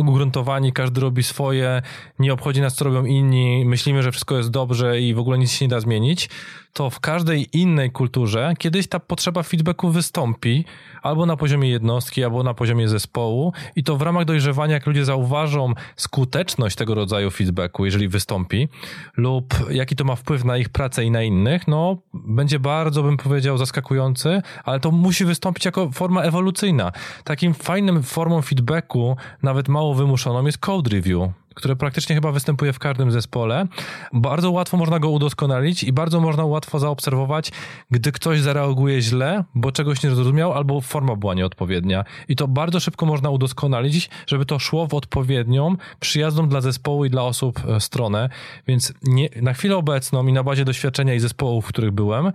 ugruntowani, 0.08 0.72
każdy 0.72 1.00
robi 1.00 1.22
swoje, 1.22 1.82
nie 2.18 2.32
obchodzi 2.32 2.60
nas, 2.60 2.74
co 2.74 2.84
robią 2.84 3.04
inni, 3.04 3.64
myślimy, 3.66 4.02
że 4.02 4.12
wszystko 4.12 4.36
jest 4.36 4.50
dobrze 4.50 5.00
i 5.00 5.14
w 5.14 5.18
ogóle 5.18 5.38
nic 5.38 5.52
się 5.52 5.64
nie 5.64 5.68
da 5.68 5.80
zmienić, 5.80 6.28
to 6.74 6.90
w 6.90 7.00
każdej 7.00 7.46
innej 7.52 7.90
kulturze 7.90 8.54
kiedyś 8.58 8.88
ta 8.88 9.00
potrzeba 9.00 9.42
feedbacku 9.42 9.90
wystąpi, 9.90 10.64
albo 11.02 11.26
na 11.26 11.36
poziomie 11.36 11.68
jednostki, 11.70 12.24
albo 12.24 12.42
na 12.42 12.54
poziomie 12.54 12.88
zespołu 12.88 13.52
i 13.76 13.84
to 13.84 13.96
w 13.96 14.02
ramach 14.02 14.24
dojrzewania, 14.24 14.74
jak 14.74 14.86
ludzie 14.86 15.04
zauważą 15.04 15.72
skuteczność 15.96 16.76
tego 16.76 16.94
rodzaju 16.94 17.30
feedbacku, 17.30 17.84
jeżeli 17.84 18.08
wystąpi, 18.08 18.68
lub 19.16 19.54
jaki 19.70 19.96
to 19.96 20.04
ma 20.04 20.16
wpływ 20.16 20.44
na 20.44 20.56
ich 20.56 20.68
pracę 20.68 21.04
i 21.04 21.10
na 21.10 21.22
innych, 21.22 21.68
no 21.68 21.96
będzie 22.14 22.58
bardzo, 22.58 23.02
bym 23.02 23.16
powiedział, 23.16 23.58
zaskakujący, 23.58 24.42
ale 24.64 24.80
to 24.80 24.90
musi 24.90 25.24
wystąpić 25.24 25.64
jako 25.64 25.90
forma 25.90 26.22
ewolucyjna. 26.22 26.92
Takim 27.24 27.54
fajnym 27.54 28.02
formą 28.02 28.42
feedbacku, 28.42 29.16
nawet 29.42 29.68
mało 29.68 29.94
wymuszoną, 29.94 30.46
jest 30.46 30.58
code 30.58 30.90
review 30.90 31.28
które 31.54 31.76
praktycznie 31.76 32.14
chyba 32.14 32.32
występuje 32.32 32.72
w 32.72 32.78
każdym 32.78 33.10
zespole. 33.10 33.66
Bardzo 34.12 34.50
łatwo 34.50 34.76
można 34.76 34.98
go 34.98 35.10
udoskonalić 35.10 35.82
i 35.82 35.92
bardzo 35.92 36.20
można 36.20 36.44
łatwo 36.44 36.78
zaobserwować, 36.78 37.52
gdy 37.90 38.12
ktoś 38.12 38.40
zareaguje 38.40 39.02
źle, 39.02 39.44
bo 39.54 39.72
czegoś 39.72 40.02
nie 40.02 40.10
zrozumiał 40.10 40.52
albo 40.52 40.80
forma 40.80 41.16
była 41.16 41.34
nieodpowiednia. 41.34 42.04
I 42.28 42.36
to 42.36 42.48
bardzo 42.48 42.80
szybko 42.80 43.06
można 43.06 43.30
udoskonalić, 43.30 44.10
żeby 44.26 44.46
to 44.46 44.58
szło 44.58 44.86
w 44.86 44.94
odpowiednią, 44.94 45.76
przyjazną 46.00 46.48
dla 46.48 46.60
zespołu 46.60 47.04
i 47.04 47.10
dla 47.10 47.22
osób 47.22 47.60
e, 47.68 47.80
stronę. 47.80 48.28
Więc 48.66 48.92
nie, 49.02 49.28
na 49.42 49.52
chwilę 49.52 49.76
obecną 49.76 50.26
i 50.26 50.32
na 50.32 50.42
bazie 50.42 50.64
doświadczenia 50.64 51.14
i 51.14 51.20
zespołów, 51.20 51.64
w 51.64 51.68
których 51.68 51.90
byłem, 51.90 52.32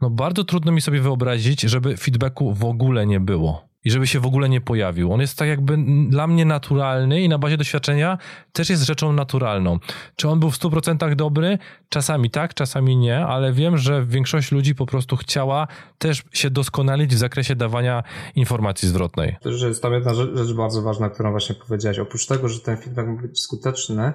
no 0.00 0.10
bardzo 0.10 0.44
trudno 0.44 0.72
mi 0.72 0.80
sobie 0.80 1.00
wyobrazić, 1.00 1.60
żeby 1.60 1.96
feedbacku 1.96 2.54
w 2.54 2.64
ogóle 2.64 3.06
nie 3.06 3.20
było 3.20 3.67
i 3.84 3.90
żeby 3.90 4.06
się 4.06 4.20
w 4.20 4.26
ogóle 4.26 4.48
nie 4.48 4.60
pojawił. 4.60 5.12
On 5.12 5.20
jest 5.20 5.38
tak 5.38 5.48
jakby 5.48 5.76
dla 6.08 6.26
mnie 6.26 6.44
naturalny 6.44 7.20
i 7.20 7.28
na 7.28 7.38
bazie 7.38 7.56
doświadczenia 7.56 8.18
też 8.52 8.70
jest 8.70 8.82
rzeczą 8.82 9.12
naturalną. 9.12 9.78
Czy 10.16 10.28
on 10.28 10.40
był 10.40 10.50
w 10.50 10.58
100% 10.58 11.14
dobry? 11.14 11.58
Czasami 11.88 12.30
tak, 12.30 12.54
czasami 12.54 12.96
nie, 12.96 13.26
ale 13.26 13.52
wiem, 13.52 13.78
że 13.78 14.04
większość 14.04 14.52
ludzi 14.52 14.74
po 14.74 14.86
prostu 14.86 15.16
chciała 15.16 15.66
też 15.98 16.22
się 16.32 16.50
doskonalić 16.50 17.14
w 17.14 17.18
zakresie 17.18 17.56
dawania 17.56 18.02
informacji 18.34 18.88
zwrotnej. 18.88 19.36
Też 19.42 19.62
jest 19.62 19.82
tam 19.82 19.92
jedna 19.92 20.14
rzecz, 20.14 20.36
rzecz 20.36 20.52
bardzo 20.52 20.82
ważna, 20.82 21.10
którą 21.10 21.30
właśnie 21.30 21.54
powiedziałeś. 21.54 21.98
Oprócz 21.98 22.26
tego, 22.26 22.48
że 22.48 22.60
ten 22.60 22.76
feedback 22.76 23.08
ma 23.08 23.22
być 23.22 23.40
skuteczny, 23.40 24.12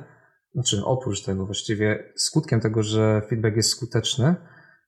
znaczy 0.54 0.82
oprócz 0.86 1.22
tego 1.22 1.46
właściwie 1.46 2.14
skutkiem 2.16 2.62
tego, 2.62 2.84
że 2.84 3.22
feedback 3.30 3.56
jest 3.56 3.70
skuteczny, 3.70 4.36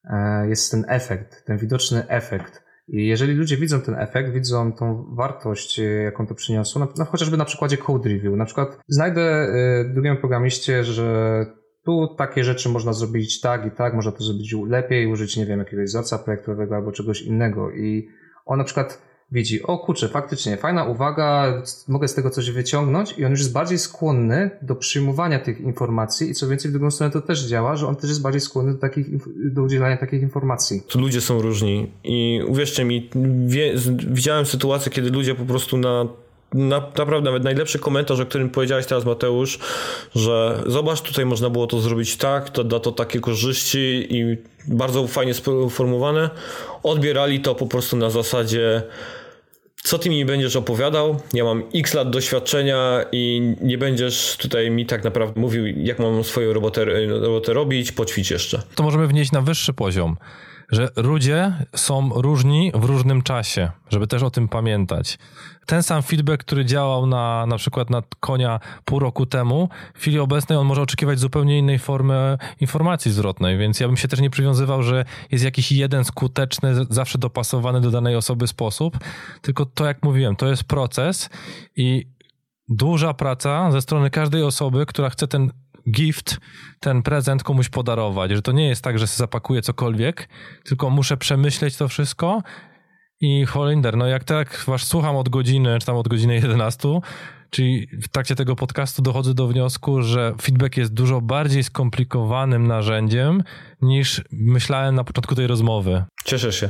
e, 0.04 0.50
jest 0.50 0.72
ten 0.72 0.86
efekt, 0.88 1.46
ten 1.46 1.58
widoczny 1.58 2.08
efekt 2.08 2.65
i 2.88 3.08
jeżeli 3.08 3.34
ludzie 3.34 3.58
widzą 3.58 3.82
ten 3.82 3.96
efekt, 3.96 4.32
widzą 4.32 4.74
tą 4.74 5.06
wartość, 5.16 5.80
e, 5.80 5.84
jaką 5.84 6.28
to 6.28 6.36
przyniosło, 6.36 6.88
no, 6.98 7.06
chociażby 7.06 7.38
na 7.38 7.46
przykładzie 7.46 7.78
code 7.78 8.10
review, 8.10 8.36
na 8.36 8.46
przykład 8.46 8.80
znajdę 8.88 9.48
y, 9.82 9.94
drugiemu 9.94 10.20
programiście, 10.20 10.84
że 10.84 11.46
tu 11.86 12.16
takie 12.18 12.44
rzeczy 12.44 12.70
można 12.70 12.94
zrobić 12.94 13.42
tak 13.42 13.66
i 13.66 13.72
tak, 13.72 13.94
można 13.94 14.12
to 14.12 14.24
zrobić 14.24 14.56
lepiej, 14.68 15.08
użyć, 15.08 15.38
nie 15.38 15.46
wiem, 15.46 15.60
jakiegoś 15.60 15.86
wzorca 15.86 16.18
projektowego 16.18 16.76
albo 16.76 16.92
czegoś 16.92 17.22
innego. 17.22 17.72
I 17.72 18.08
on 18.46 18.58
na 18.58 18.64
przykład 18.64 19.02
widzi, 19.32 19.64
o 19.64 19.78
kurczę, 19.78 20.10
faktycznie, 20.10 20.58
fajna 20.58 20.84
uwaga, 20.84 21.62
mogę 21.88 22.08
z 22.08 22.14
tego 22.14 22.30
coś 22.30 22.52
wyciągnąć 22.52 23.18
i 23.18 23.26
on 23.26 23.32
już 23.32 23.40
jest 23.40 23.54
bardziej 23.54 23.78
skłonny 23.78 24.50
do 24.62 24.76
przyjmowania 24.76 25.40
tych 25.40 25.60
informacji 25.62 26.30
i 26.30 26.34
co 26.34 26.48
więcej 26.48 26.70
w 26.70 26.74
drugą 26.74 26.92
stronę 26.92 27.14
to 27.14 27.22
też 27.22 27.46
działa, 27.48 27.76
że 27.76 27.88
on 27.88 27.96
też 27.96 28.10
jest 28.10 28.22
bardziej 28.22 28.42
skłonny 28.42 28.74
do, 28.74 28.80
takich, 28.80 29.08
do 29.54 29.62
udzielania 29.62 29.98
takich 29.98 30.22
informacji. 30.22 30.84
Ludzie 30.96 31.22
są 31.22 31.42
różni 31.42 31.92
i 32.04 32.42
uwierzcie 32.48 32.86
mi, 32.86 33.10
wie, 33.48 33.74
widziałem 34.08 34.46
sytuacje, 34.46 34.92
kiedy 34.92 35.10
ludzie 35.10 35.36
po 35.36 35.46
prostu 35.46 35.78
na 35.78 36.08
na, 36.56 36.82
naprawdę 36.98 37.26
nawet 37.26 37.44
najlepszy 37.44 37.80
komentarz, 37.80 38.20
o 38.20 38.26
którym 38.26 38.50
powiedziałeś 38.50 38.86
teraz 38.86 39.06
Mateusz, 39.06 39.60
że 40.16 40.64
zobacz, 40.66 41.02
tutaj 41.02 41.26
można 41.26 41.50
było 41.50 41.68
to 41.68 41.80
zrobić 41.80 42.18
tak, 42.18 42.50
to 42.50 42.64
da 42.64 42.80
to 42.80 42.92
takie 42.92 43.20
korzyści 43.20 44.08
i 44.10 44.38
bardzo 44.68 45.08
fajnie 45.08 45.34
sformułowane, 45.70 46.30
odbierali 46.84 47.40
to 47.40 47.56
po 47.56 47.68
prostu 47.68 47.98
na 47.98 48.10
zasadzie 48.10 48.84
co 49.84 50.00
ty 50.00 50.10
mi 50.10 50.26
będziesz 50.26 50.56
opowiadał? 50.56 51.20
Ja 51.34 51.44
mam 51.44 51.64
x 51.76 51.94
lat 51.94 52.10
doświadczenia 52.10 53.06
i 53.12 53.56
nie 53.62 53.78
będziesz 53.78 54.38
tutaj 54.38 54.72
mi 54.72 54.86
tak 54.86 55.04
naprawdę 55.04 55.42
mówił, 55.42 55.66
jak 55.66 56.00
mam 56.00 56.24
swoją 56.24 56.54
robotę, 56.54 56.86
robotę 57.08 57.54
robić, 57.54 57.92
poćwicz 57.92 58.32
jeszcze. 58.32 58.62
To 58.76 58.84
możemy 58.84 59.08
wnieść 59.08 59.32
na 59.32 59.42
wyższy 59.42 59.74
poziom 59.74 60.18
że 60.70 60.90
ludzie 60.96 61.54
są 61.76 62.10
różni 62.16 62.72
w 62.76 62.84
różnym 62.84 63.22
czasie, 63.22 63.72
żeby 63.90 64.08
też 64.08 64.24
o 64.24 64.30
tym 64.30 64.48
pamiętać. 64.48 65.18
Ten 65.66 65.84
sam 65.84 66.04
feedback, 66.04 66.44
który 66.44 66.66
działał 66.66 67.06
na, 67.08 67.46
na 67.46 67.58
przykład 67.58 67.90
na 67.90 68.04
konia 68.20 68.60
pół 68.86 69.00
roku 69.00 69.26
temu, 69.26 69.70
w 69.94 70.00
chwili 70.00 70.20
obecnej 70.20 70.58
on 70.58 70.68
może 70.68 70.82
oczekiwać 70.82 71.20
zupełnie 71.20 71.60
innej 71.60 71.80
formy 71.80 72.38
informacji 72.60 73.12
zwrotnej, 73.12 73.58
więc 73.58 73.80
ja 73.80 73.88
bym 73.88 73.98
się 73.98 74.08
też 74.08 74.20
nie 74.20 74.30
przywiązywał, 74.30 74.84
że 74.84 75.06
jest 75.32 75.44
jakiś 75.44 75.72
jeden 75.72 76.06
skuteczny, 76.06 76.74
zawsze 76.90 77.18
dopasowany 77.18 77.82
do 77.82 77.92
danej 77.92 78.16
osoby 78.16 78.48
sposób, 78.48 78.98
tylko 79.42 79.66
to 79.66 79.86
jak 79.86 80.04
mówiłem, 80.04 80.36
to 80.36 80.48
jest 80.48 80.64
proces 80.64 81.30
i 81.76 82.08
duża 82.70 83.14
praca 83.14 83.72
ze 83.72 83.82
strony 83.82 84.10
każdej 84.10 84.44
osoby, 84.44 84.86
która 84.86 85.10
chce 85.10 85.28
ten 85.28 85.52
gift, 85.92 86.38
ten 86.80 87.04
prezent 87.04 87.44
komuś 87.44 87.70
podarować, 87.70 88.32
że 88.32 88.42
to 88.42 88.52
nie 88.52 88.68
jest 88.68 88.84
tak, 88.84 89.00
że 89.00 89.08
zapakuję 89.08 89.62
cokolwiek, 89.62 90.30
tylko 90.64 90.90
muszę 90.90 91.18
przemyśleć 91.18 91.78
to 91.78 91.88
wszystko 91.88 92.42
i 93.22 93.46
Holinder, 93.46 93.98
no 93.98 94.08
jak 94.08 94.24
tak 94.24 94.64
was 94.68 94.82
słucham 94.82 95.16
od 95.16 95.30
godziny, 95.30 95.80
czy 95.80 95.86
tam 95.86 95.96
od 95.96 96.08
godziny 96.08 96.36
11, 96.36 97.00
czyli 97.50 97.88
w 98.02 98.08
trakcie 98.08 98.36
tego 98.36 98.56
podcastu 98.56 99.02
dochodzę 99.02 99.34
do 99.34 99.48
wniosku, 99.48 100.02
że 100.02 100.34
feedback 100.42 100.78
jest 100.78 100.94
dużo 100.94 101.22
bardziej 101.22 101.64
skomplikowanym 101.64 102.68
narzędziem 102.68 103.44
niż 103.82 104.22
myślałem 104.32 104.96
na 104.96 105.04
początku 105.04 105.36
tej 105.36 105.48
rozmowy. 105.48 106.04
Cieszę 106.26 106.54
się. 106.54 106.70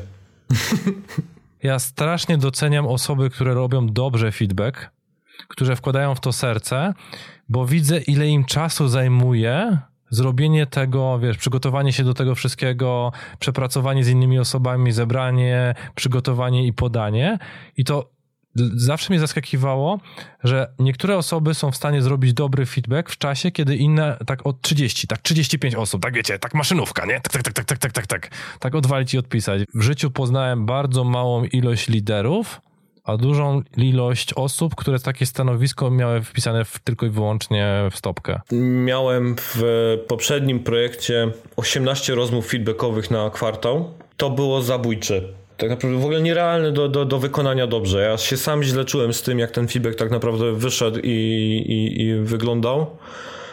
Ja 1.63 1.79
strasznie 1.79 2.37
doceniam 2.37 2.87
osoby, 2.87 3.29
które 3.29 3.53
robią 3.53 3.87
dobrze 3.87 4.31
feedback, 4.31 4.89
które 5.47 5.75
wkładają 5.75 6.15
w 6.15 6.19
to 6.19 6.33
serce, 6.33 6.93
bo 7.49 7.65
widzę, 7.65 7.99
ile 8.01 8.27
im 8.27 8.45
czasu 8.45 8.87
zajmuje 8.87 9.77
zrobienie 10.09 10.67
tego, 10.67 11.19
wiesz, 11.19 11.37
przygotowanie 11.37 11.93
się 11.93 12.03
do 12.03 12.13
tego 12.13 12.35
wszystkiego, 12.35 13.11
przepracowanie 13.39 14.03
z 14.03 14.09
innymi 14.09 14.39
osobami, 14.39 14.91
zebranie, 14.91 15.75
przygotowanie 15.95 16.67
i 16.67 16.73
podanie. 16.73 17.39
I 17.77 17.83
to 17.83 18.15
zawsze 18.75 19.13
mnie 19.13 19.19
zaskakiwało, 19.19 19.99
że 20.43 20.73
niektóre 20.79 21.17
osoby 21.17 21.53
są 21.53 21.71
w 21.71 21.75
stanie 21.75 22.01
zrobić 22.01 22.33
dobry 22.33 22.65
feedback 22.65 23.09
w 23.09 23.17
czasie, 23.17 23.51
kiedy 23.51 23.75
inne 23.75 24.17
tak 24.25 24.45
od 24.45 24.61
30, 24.61 25.07
tak 25.07 25.21
35 25.21 25.75
osób, 25.75 26.01
tak 26.01 26.13
wiecie, 26.13 26.39
tak 26.39 26.53
maszynówka, 26.53 27.05
nie? 27.05 27.21
Tak, 27.21 27.31
tak, 27.31 27.43
tak, 27.43 27.53
tak, 27.53 27.65
tak, 27.65 27.77
tak, 27.79 27.91
tak, 27.91 28.07
tak, 28.07 28.29
tak 28.59 28.75
odwalić 28.75 29.13
i 29.13 29.17
odpisać. 29.17 29.61
W 29.73 29.81
życiu 29.81 30.11
poznałem 30.11 30.65
bardzo 30.65 31.03
małą 31.03 31.43
ilość 31.43 31.87
liderów, 31.87 32.61
a 33.05 33.17
dużą 33.17 33.61
ilość 33.77 34.33
osób, 34.33 34.75
które 34.75 34.99
takie 34.99 35.25
stanowisko 35.25 35.91
miały 35.91 36.21
wpisane 36.21 36.65
w, 36.65 36.79
tylko 36.79 37.05
i 37.05 37.09
wyłącznie 37.09 37.89
w 37.91 37.97
stopkę. 37.97 38.41
Miałem 38.85 39.35
w 39.39 39.63
poprzednim 40.07 40.59
projekcie 40.59 41.31
18 41.55 42.15
rozmów 42.15 42.47
feedbackowych 42.47 43.11
na 43.11 43.29
kwartał. 43.29 43.93
To 44.17 44.29
było 44.29 44.61
zabójcze. 44.61 45.21
Tak 45.57 45.69
naprawdę 45.69 45.97
w 45.97 46.03
ogóle 46.03 46.21
nierealne 46.21 46.71
do, 46.71 46.89
do, 46.89 47.05
do 47.05 47.19
wykonania 47.19 47.67
dobrze. 47.67 48.01
Ja 48.01 48.17
się 48.17 48.37
sam 48.37 48.63
źle 48.63 48.85
czułem 48.85 49.13
z 49.13 49.21
tym, 49.21 49.39
jak 49.39 49.51
ten 49.51 49.67
feedback 49.67 49.95
tak 49.95 50.11
naprawdę 50.11 50.53
wyszedł 50.53 50.99
i, 50.99 51.09
i, 51.67 52.01
i 52.01 52.15
wyglądał. 52.15 52.87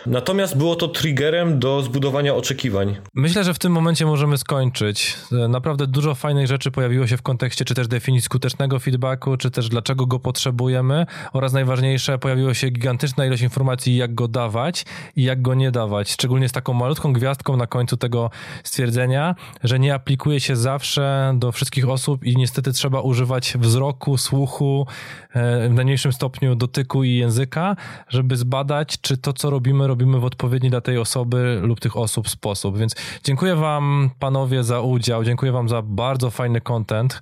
Natomiast 0.06 0.56
było 0.58 0.76
to 0.76 0.88
triggerem 0.88 1.58
do 1.58 1.82
zbudowania 1.82 2.34
oczekiwań. 2.34 2.96
Myślę, 3.14 3.44
że 3.44 3.54
w 3.54 3.58
tym 3.58 3.72
momencie 3.72 4.06
możemy 4.06 4.38
skończyć. 4.38 5.16
Naprawdę 5.48 5.86
dużo 5.86 6.14
fajnych 6.14 6.46
rzeczy 6.46 6.70
pojawiło 6.70 7.06
się 7.06 7.16
w 7.16 7.22
kontekście 7.22 7.64
czy 7.64 7.74
też 7.74 7.88
definicji 7.88 8.24
skutecznego 8.24 8.78
feedbacku, 8.78 9.36
czy 9.36 9.50
też 9.50 9.68
dlaczego 9.68 10.06
go 10.06 10.18
potrzebujemy 10.18 11.06
oraz 11.32 11.52
najważniejsze, 11.52 12.18
pojawiło 12.18 12.54
się 12.54 12.70
gigantyczna 12.70 13.26
ilość 13.26 13.42
informacji, 13.42 13.96
jak 13.96 14.14
go 14.14 14.28
dawać 14.28 14.84
i 15.16 15.22
jak 15.22 15.42
go 15.42 15.54
nie 15.54 15.70
dawać. 15.70 16.12
Szczególnie 16.12 16.48
z 16.48 16.52
taką 16.52 16.72
malutką 16.72 17.12
gwiazdką 17.12 17.56
na 17.56 17.66
końcu 17.66 17.96
tego 17.96 18.30
stwierdzenia, 18.64 19.34
że 19.64 19.78
nie 19.78 19.94
aplikuje 19.94 20.40
się 20.40 20.56
zawsze 20.56 21.34
do 21.38 21.52
wszystkich 21.52 21.88
osób 21.88 22.24
i 22.24 22.36
niestety 22.36 22.72
trzeba 22.72 23.00
używać 23.00 23.54
wzroku, 23.58 24.18
słuchu, 24.18 24.86
e, 25.34 25.68
w 25.68 25.72
najmniejszym 25.72 26.12
stopniu 26.12 26.54
dotyku 26.54 27.04
i 27.04 27.14
języka, 27.14 27.76
żeby 28.08 28.36
zbadać, 28.36 29.00
czy 29.00 29.16
to, 29.16 29.32
co 29.32 29.50
robimy, 29.50 29.86
robimy 29.92 30.20
w 30.20 30.24
odpowiedni 30.24 30.70
dla 30.70 30.80
tej 30.80 30.98
osoby 30.98 31.60
lub 31.62 31.80
tych 31.80 31.96
osób 31.96 32.28
sposób. 32.28 32.78
Więc 32.78 32.94
dziękuję 33.24 33.56
Wam, 33.56 34.10
panowie, 34.18 34.64
za 34.64 34.80
udział. 34.80 35.24
Dziękuję 35.24 35.52
Wam 35.52 35.68
za 35.68 35.82
bardzo 35.82 36.30
fajny 36.30 36.60
content. 36.60 37.20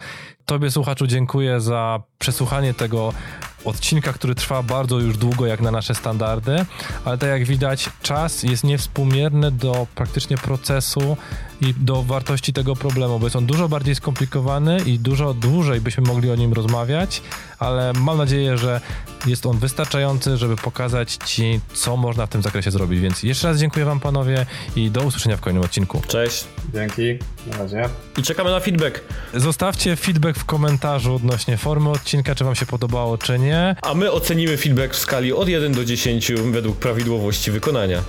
Tobie, 0.51 0.71
słuchaczu, 0.71 1.07
dziękuję 1.07 1.61
za 1.61 2.03
przesłuchanie 2.19 2.75
tego 2.75 3.13
odcinka, 3.65 4.13
który 4.13 4.35
trwa 4.35 4.63
bardzo 4.63 4.99
już 4.99 5.17
długo, 5.17 5.47
jak 5.47 5.61
na 5.61 5.71
nasze 5.71 5.95
standardy, 5.95 6.65
ale 7.05 7.19
tak 7.19 7.29
jak 7.29 7.45
widać, 7.45 7.91
czas 8.03 8.43
jest 8.43 8.65
niewspółmierny 8.65 9.51
do 9.51 9.87
praktycznie 9.95 10.37
procesu 10.39 11.17
i 11.61 11.75
do 11.75 12.03
wartości 12.03 12.53
tego 12.53 12.77
problemu, 12.77 13.19
bo 13.19 13.27
jest 13.27 13.37
on 13.37 13.47
dużo 13.47 13.69
bardziej 13.69 13.95
skomplikowany 13.95 14.79
i 14.87 14.99
dużo 14.99 15.35
dłużej 15.35 15.81
byśmy 15.81 16.05
mogli 16.05 16.31
o 16.31 16.37
nim 16.37 16.53
rozmawiać, 16.53 17.23
ale 17.59 17.93
mam 17.93 18.19
nadzieję, 18.19 18.59
że 18.59 18.81
jest 19.27 19.47
on 19.47 19.59
wystarczający, 19.59 20.37
żeby 20.37 20.57
pokazać 20.57 21.19
Ci, 21.25 21.61
co 21.75 21.97
można 21.97 22.27
w 22.27 22.29
tym 22.29 22.43
zakresie 22.43 22.71
zrobić. 22.71 23.01
Więc 23.01 23.23
jeszcze 23.23 23.49
raz 23.49 23.59
dziękuję 23.59 23.85
Wam, 23.85 24.01
panowie, 24.01 24.47
i 24.77 24.91
do 24.91 25.01
usłyszenia 25.01 25.37
w 25.37 25.41
kolejnym 25.41 25.65
odcinku. 25.65 26.03
Cześć. 26.09 26.45
Dzięki, 26.75 27.19
na 27.47 27.59
razie. 27.59 27.89
I 28.19 28.23
czekamy 28.23 28.51
na 28.51 28.61
feedback. 28.61 29.01
Zostawcie 29.35 29.97
feedback 29.97 30.39
w 30.39 30.45
komentarzu 30.45 31.15
odnośnie 31.15 31.57
formy 31.57 31.91
odcinka, 31.91 32.35
czy 32.35 32.45
Wam 32.45 32.55
się 32.55 32.67
podobało, 32.67 33.19
czy 33.19 33.39
nie. 33.39 33.77
A 33.83 33.95
my 33.95 34.13
ocenimy 34.13 34.57
feedback 34.57 34.95
w 34.95 34.99
skali 34.99 35.33
od 35.33 35.49
1 35.49 35.73
do 35.73 35.85
10 35.85 36.33
według 36.33 36.77
prawidłowości 36.77 37.51
wykonania. 37.51 38.03